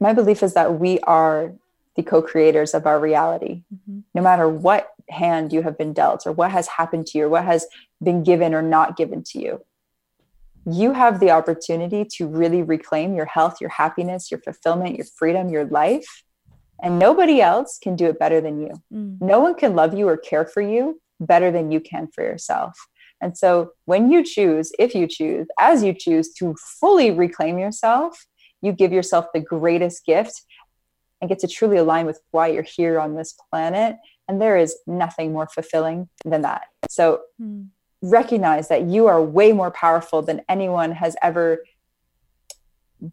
my 0.00 0.12
belief 0.12 0.42
is 0.42 0.54
that 0.54 0.78
we 0.80 0.98
are 1.00 1.52
the 1.94 2.02
co-creators 2.02 2.74
of 2.74 2.86
our 2.86 2.98
reality. 2.98 3.62
Mhm. 3.72 4.02
No 4.14 4.22
matter 4.22 4.48
what 4.48 4.92
hand 5.08 5.52
you 5.52 5.62
have 5.62 5.78
been 5.78 5.92
dealt 5.92 6.26
or 6.26 6.32
what 6.32 6.50
has 6.50 6.66
happened 6.78 7.06
to 7.08 7.18
you 7.18 7.26
or 7.26 7.28
what 7.28 7.44
has 7.44 7.66
been 8.02 8.22
given 8.24 8.54
or 8.54 8.62
not 8.62 8.96
given 8.96 9.22
to 9.24 9.40
you. 9.40 9.60
You 10.64 10.92
have 10.92 11.20
the 11.20 11.30
opportunity 11.30 12.04
to 12.16 12.26
really 12.28 12.62
reclaim 12.62 13.14
your 13.14 13.24
health, 13.26 13.60
your 13.60 13.70
happiness, 13.70 14.30
your 14.30 14.40
fulfillment, 14.40 14.96
your 14.96 15.06
freedom, 15.06 15.48
your 15.48 15.64
life. 15.64 16.24
And 16.82 16.98
nobody 16.98 17.40
else 17.42 17.78
can 17.78 17.94
do 17.94 18.06
it 18.06 18.18
better 18.18 18.40
than 18.40 18.60
you 18.60 18.72
Mm. 18.92 19.20
no 19.20 19.38
one 19.40 19.54
can 19.54 19.74
love 19.76 19.92
you 19.94 20.08
or 20.08 20.16
care 20.16 20.46
for 20.46 20.62
you 20.62 21.00
better 21.20 21.50
than 21.50 21.70
you 21.70 21.80
can 21.80 22.08
for 22.08 22.24
yourself. 22.24 22.76
And 23.20 23.36
so 23.36 23.72
when 23.84 24.10
you 24.10 24.24
choose, 24.24 24.72
if 24.78 24.94
you 24.94 25.06
choose, 25.06 25.46
as 25.58 25.82
you 25.84 25.92
choose 25.92 26.32
to 26.34 26.54
fully 26.80 27.10
reclaim 27.10 27.58
yourself, 27.58 28.26
you 28.62 28.72
give 28.72 28.92
yourself 28.92 29.26
the 29.34 29.40
greatest 29.40 30.04
gift 30.06 30.42
and 31.20 31.28
get 31.28 31.38
to 31.40 31.48
truly 31.48 31.76
align 31.76 32.06
with 32.06 32.20
why 32.30 32.48
you're 32.48 32.62
here 32.62 32.98
on 32.98 33.14
this 33.14 33.34
planet. 33.50 33.96
And 34.26 34.40
there 34.40 34.56
is 34.56 34.74
nothing 34.86 35.32
more 35.32 35.48
fulfilling 35.48 36.08
than 36.24 36.42
that. 36.42 36.62
So 36.88 37.20
Mm. 37.40 37.68
recognize 38.00 38.68
that 38.68 38.84
you 38.84 39.06
are 39.06 39.22
way 39.22 39.52
more 39.52 39.70
powerful 39.70 40.22
than 40.22 40.40
anyone 40.48 40.92
has 40.92 41.14
ever 41.22 41.62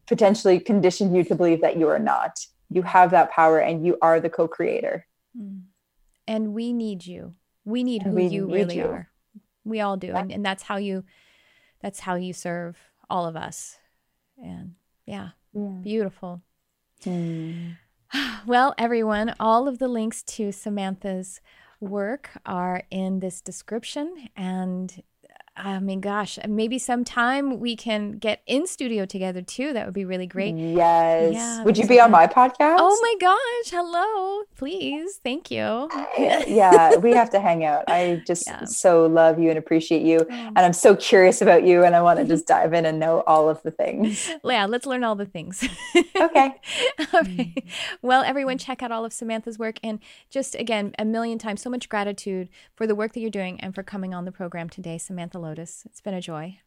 potentially 0.05 0.59
conditioned 0.59 1.15
you 1.15 1.23
to 1.25 1.35
believe 1.35 1.61
that 1.61 1.77
you 1.77 1.87
are 1.87 1.99
not. 1.99 2.39
You 2.69 2.81
have 2.83 3.11
that 3.11 3.31
power 3.31 3.59
and 3.59 3.85
you 3.85 3.97
are 4.01 4.19
the 4.19 4.29
co 4.29 4.47
creator. 4.47 5.05
Mm. 5.37 5.63
And 6.27 6.53
we 6.53 6.73
need 6.73 7.05
you. 7.05 7.35
We 7.67 7.83
need 7.83 8.03
who 8.03 8.11
we 8.11 8.27
you 8.27 8.47
need 8.47 8.53
really 8.53 8.77
you. 8.77 8.85
are. 8.85 9.09
We 9.65 9.81
all 9.81 9.97
do. 9.97 10.07
Yeah. 10.07 10.19
And, 10.19 10.31
and 10.31 10.45
that's 10.45 10.63
how 10.63 10.77
you 10.77 11.03
that's 11.81 11.99
how 11.99 12.15
you 12.15 12.31
serve 12.31 12.77
all 13.09 13.25
of 13.25 13.35
us. 13.35 13.77
And 14.41 14.75
yeah, 15.05 15.29
beautiful. 15.53 16.41
Hmm. 17.03 17.71
Well, 18.45 18.73
everyone, 18.77 19.35
all 19.37 19.67
of 19.67 19.79
the 19.79 19.89
links 19.89 20.23
to 20.23 20.53
Samantha's 20.53 21.41
work 21.81 22.29
are 22.45 22.83
in 22.89 23.19
this 23.19 23.41
description. 23.41 24.29
And 24.37 25.03
I 25.57 25.79
mean, 25.79 26.01
gosh, 26.01 26.37
maybe 26.47 26.77
sometime 26.77 27.59
we 27.59 27.75
can 27.75 28.13
get 28.13 28.41
in 28.45 28.67
studio 28.67 29.05
together 29.05 29.41
too. 29.41 29.73
That 29.73 29.85
would 29.85 29.93
be 29.93 30.05
really 30.05 30.27
great. 30.27 30.55
Yes. 30.55 31.33
Yeah, 31.33 31.63
Would 31.63 31.77
you 31.77 31.87
be 31.87 31.99
on 31.99 32.11
my 32.11 32.27
podcast? 32.27 32.77
Oh 32.79 32.99
my 33.01 33.15
gosh. 33.19 33.71
Hello. 33.71 34.43
Please. 34.55 35.19
Thank 35.23 35.49
you. 35.49 35.89
yeah, 36.17 36.95
we 36.97 37.11
have 37.11 37.29
to 37.31 37.39
hang 37.39 37.65
out. 37.65 37.85
I 37.87 38.21
just 38.27 38.45
Yeah. 38.47 38.65
so 38.65 39.05
love 39.07 39.39
you 39.39 39.49
and 39.49 39.57
appreciate 39.57 40.03
you. 40.03 40.19
Oh. 40.19 40.25
And 40.29 40.59
I'm 40.59 40.73
so 40.73 40.95
curious 40.95 41.41
about 41.41 41.63
you 41.63 41.83
and 41.83 41.95
I 41.95 42.01
want 42.01 42.19
to 42.19 42.25
just 42.25 42.45
dive 42.55 42.73
in 42.73 42.85
and 42.85 42.99
know 42.99 43.23
all 43.25 43.49
of 43.49 43.61
the 43.63 43.71
things. 43.71 44.29
Yeah, 44.43 44.65
let's 44.65 44.85
learn 44.85 45.03
all 45.03 45.15
the 45.15 45.25
things. 45.25 45.67
Okay. 46.15 46.53
all 47.13 47.21
right. 47.21 47.63
Well, 48.01 48.23
everyone, 48.23 48.57
check 48.57 48.83
out 48.83 48.91
all 48.91 49.05
of 49.05 49.11
Samantha's 49.13 49.57
work. 49.57 49.79
And 49.83 49.99
just 50.29 50.55
again, 50.55 50.93
a 50.99 51.05
million 51.05 51.37
times, 51.39 51.61
so 51.61 51.69
much 51.69 51.89
gratitude 51.89 52.49
for 52.75 52.85
the 52.85 52.95
work 52.95 53.13
that 53.13 53.19
you're 53.21 53.29
doing 53.31 53.59
and 53.59 53.73
for 53.73 53.83
coming 53.83 54.13
on 54.13 54.25
the 54.25 54.31
program 54.31 54.69
today, 54.69 54.97
Samantha 54.97 55.39
Lotus. 55.47 55.83
It's 55.85 56.01
been 56.01 56.13
a 56.13 56.21
joy. 56.21 56.59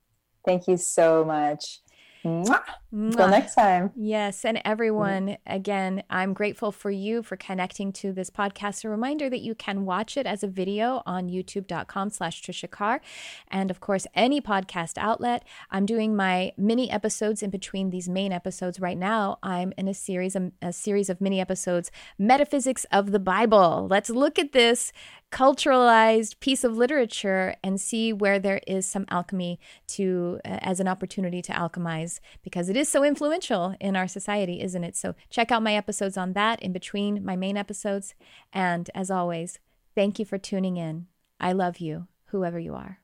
Thank 0.45 0.67
you 0.67 0.77
so 0.77 1.25
much. 1.25 1.81
Mwah. 2.25 2.63
Until 2.93 3.29
next 3.29 3.55
time. 3.55 3.93
Yes, 3.95 4.45
and 4.45 4.61
everyone, 4.65 5.39
again, 5.47 6.03
I'm 6.11 6.35
grateful 6.35 6.73
for 6.73 6.91
you 6.91 7.23
for 7.23 7.37
connecting 7.37 7.93
to 7.95 8.13
this 8.13 8.31
podcast. 8.31 8.85
A 8.85 8.89
reminder 8.89 9.31
that 9.31 9.41
you 9.41 9.55
can 9.55 9.87
watch 9.87 10.17
it 10.17 10.27
as 10.27 10.43
a 10.43 10.49
video 10.49 11.03
on 11.07 11.29
youtube.com 11.29 12.11
slash 12.11 12.43
Trisha 12.43 12.69
Carr. 12.69 13.01
And 13.49 13.71
of 13.71 13.81
course, 13.81 14.07
any 14.15 14.41
podcast 14.41 14.99
outlet. 14.99 15.47
I'm 15.71 15.87
doing 15.87 16.17
my 16.17 16.53
mini 16.59 16.91
episodes 16.91 17.43
in 17.43 17.51
between 17.51 17.91
these 17.91 18.09
main 18.09 18.33
episodes 18.33 18.81
right 18.81 18.99
now. 18.99 19.39
I'm 19.43 19.73
in 19.79 19.89
a 19.89 19.95
series, 19.95 20.35
a, 20.37 20.51
a 20.61 20.73
series 20.73 21.09
of 21.09 21.21
mini 21.21 21.41
episodes, 21.41 21.91
Metaphysics 22.19 22.85
of 22.93 23.13
the 23.13 23.21
Bible. 23.21 23.87
Let's 23.89 24.11
look 24.11 24.39
at 24.39 24.53
this 24.53 24.93
culturalized 25.31 26.41
piece 26.41 26.65
of 26.65 26.77
literature 26.77 27.55
and 27.63 27.81
see 27.81 28.13
where 28.13 28.39
there 28.39 28.61
is 28.67 28.85
some 28.85 29.07
alchemy 29.11 29.61
to 29.87 30.41
uh, 30.45 30.59
as 30.61 30.81
an 30.81 30.89
opportunity 30.89 31.41
to 31.41 31.53
alchemize 31.53 32.19
because 32.43 32.69
it 32.69 32.77
is 32.77 32.89
so 32.89 33.05
influential 33.05 33.75
in 33.81 33.95
our 33.95 34.09
society 34.09 34.61
isn't 34.61 34.85
it? 34.85 34.97
So 34.97 35.15
check 35.31 35.53
out 35.53 35.63
my 35.63 35.75
episodes 35.75 36.17
on 36.17 36.33
that 36.33 36.61
in 36.63 36.73
between 36.73 37.25
my 37.25 37.37
main 37.37 37.57
episodes. 37.57 38.15
And 38.53 38.91
as 38.95 39.11
always 39.11 39.59
thank 39.95 40.19
you 40.19 40.25
for 40.25 40.39
tuning 40.39 40.77
in. 40.77 41.07
I 41.39 41.53
love 41.53 41.79
you 41.79 42.09
whoever 42.27 42.59
you 42.59 42.75
are 42.75 42.99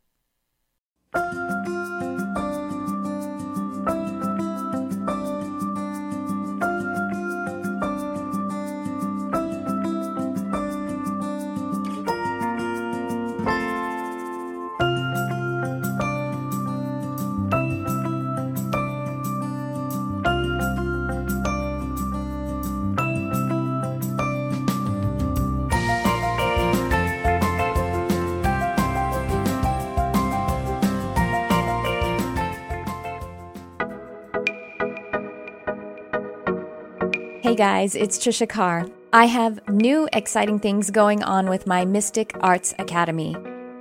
Hey 37.47 37.55
guys, 37.55 37.95
it's 37.95 38.19
Trisha 38.19 38.49
Carr. 38.49 38.89
I 39.13 39.27
have 39.27 39.61
new 39.69 40.09
exciting 40.13 40.59
things 40.59 40.91
going 40.91 41.23
on 41.23 41.49
with 41.49 41.65
my 41.65 41.85
Mystic 41.85 42.33
Arts 42.41 42.75
Academy. 42.81 43.37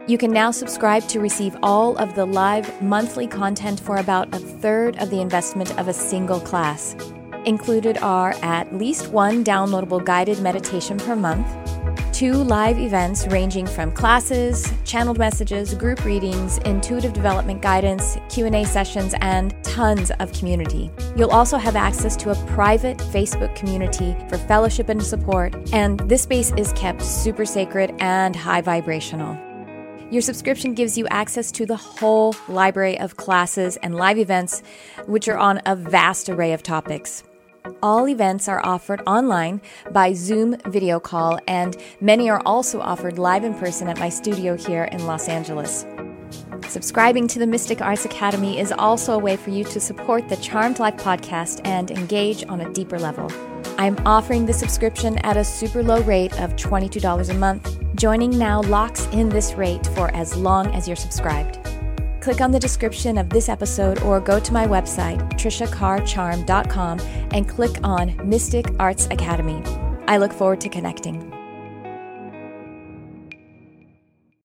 You 0.05 0.19
can 0.19 0.29
now 0.29 0.51
subscribe 0.51 1.07
to 1.07 1.19
receive 1.19 1.57
all 1.63 1.97
of 1.97 2.13
the 2.13 2.27
live 2.27 2.79
monthly 2.79 3.25
content 3.25 3.79
for 3.79 3.97
about 3.97 4.31
a 4.35 4.37
third 4.37 4.97
of 4.97 5.09
the 5.09 5.19
investment 5.19 5.75
of 5.79 5.87
a 5.87 5.93
single 5.93 6.39
class. 6.39 6.95
Included 7.45 7.97
are 8.03 8.35
at 8.43 8.71
least 8.75 9.07
one 9.07 9.43
downloadable 9.43 10.05
guided 10.05 10.39
meditation 10.41 10.99
per 10.99 11.15
month, 11.15 11.47
two 12.15 12.31
live 12.31 12.79
events 12.79 13.27
ranging 13.27 13.67
from 13.67 13.91
classes, 13.91 14.71
channeled 14.85 15.17
messages, 15.17 15.73
group 15.73 16.05
readings, 16.05 16.59
intuitive 16.59 17.11
development 17.11 17.61
guidance, 17.61 18.17
Q&A 18.29 18.63
sessions 18.63 19.13
and 19.19 19.53
tons 19.65 20.11
of 20.21 20.31
community. 20.31 20.89
You'll 21.17 21.31
also 21.31 21.57
have 21.57 21.75
access 21.75 22.15
to 22.15 22.29
a 22.31 22.35
private 22.45 22.97
Facebook 22.99 23.53
community 23.53 24.15
for 24.29 24.37
fellowship 24.37 24.87
and 24.87 25.03
support, 25.03 25.53
and 25.73 25.99
this 26.09 26.21
space 26.21 26.53
is 26.55 26.71
kept 26.71 27.01
super 27.01 27.45
sacred 27.45 27.93
and 27.99 28.33
high 28.33 28.61
vibrational. 28.61 29.37
Your 30.09 30.21
subscription 30.21 30.73
gives 30.73 30.97
you 30.97 31.05
access 31.09 31.51
to 31.51 31.65
the 31.65 31.75
whole 31.75 32.33
library 32.47 32.97
of 32.97 33.17
classes 33.17 33.75
and 33.83 33.93
live 33.93 34.19
events, 34.19 34.63
which 35.05 35.27
are 35.27 35.37
on 35.37 35.61
a 35.65 35.75
vast 35.75 36.29
array 36.29 36.53
of 36.53 36.63
topics. 36.63 37.23
All 37.81 38.07
events 38.07 38.47
are 38.47 38.63
offered 38.65 39.01
online 39.07 39.61
by 39.91 40.13
Zoom 40.13 40.55
video 40.67 40.99
call, 40.99 41.39
and 41.47 41.75
many 41.99 42.29
are 42.29 42.41
also 42.45 42.79
offered 42.79 43.17
live 43.17 43.43
in 43.43 43.53
person 43.55 43.87
at 43.87 43.99
my 43.99 44.09
studio 44.09 44.55
here 44.55 44.83
in 44.85 45.05
Los 45.05 45.27
Angeles. 45.27 45.85
Subscribing 46.67 47.27
to 47.27 47.39
the 47.39 47.47
Mystic 47.47 47.81
Arts 47.81 48.05
Academy 48.05 48.59
is 48.59 48.71
also 48.71 49.13
a 49.13 49.19
way 49.19 49.35
for 49.35 49.49
you 49.49 49.63
to 49.65 49.79
support 49.79 50.29
the 50.29 50.37
Charmed 50.37 50.79
Life 50.79 50.97
podcast 50.97 51.61
and 51.65 51.89
engage 51.91 52.43
on 52.47 52.61
a 52.61 52.71
deeper 52.71 52.99
level. 52.99 53.31
I'm 53.77 53.97
offering 54.05 54.45
the 54.45 54.53
subscription 54.53 55.17
at 55.19 55.37
a 55.37 55.43
super 55.43 55.83
low 55.83 56.01
rate 56.01 56.39
of 56.39 56.55
$22 56.55 57.29
a 57.29 57.33
month. 57.33 57.79
Joining 57.95 58.37
now 58.37 58.61
locks 58.61 59.07
in 59.07 59.29
this 59.29 59.53
rate 59.53 59.85
for 59.87 60.13
as 60.15 60.35
long 60.35 60.67
as 60.67 60.87
you're 60.87 60.95
subscribed 60.95 61.57
click 62.25 62.41
on 62.41 62.49
the 62.49 62.59
description 62.59 63.19
of 63.19 63.29
this 63.29 63.49
episode 63.49 64.01
or 64.01 64.19
go 64.19 64.39
to 64.39 64.51
my 64.51 64.65
website, 64.65 65.19
trishacarcharm.com, 65.33 66.99
and 67.31 67.47
click 67.47 67.77
on 67.83 68.15
Mystic 68.27 68.65
Arts 68.79 69.05
Academy. 69.11 69.61
I 70.07 70.17
look 70.17 70.33
forward 70.33 70.59
to 70.61 70.69
connecting. 70.69 71.34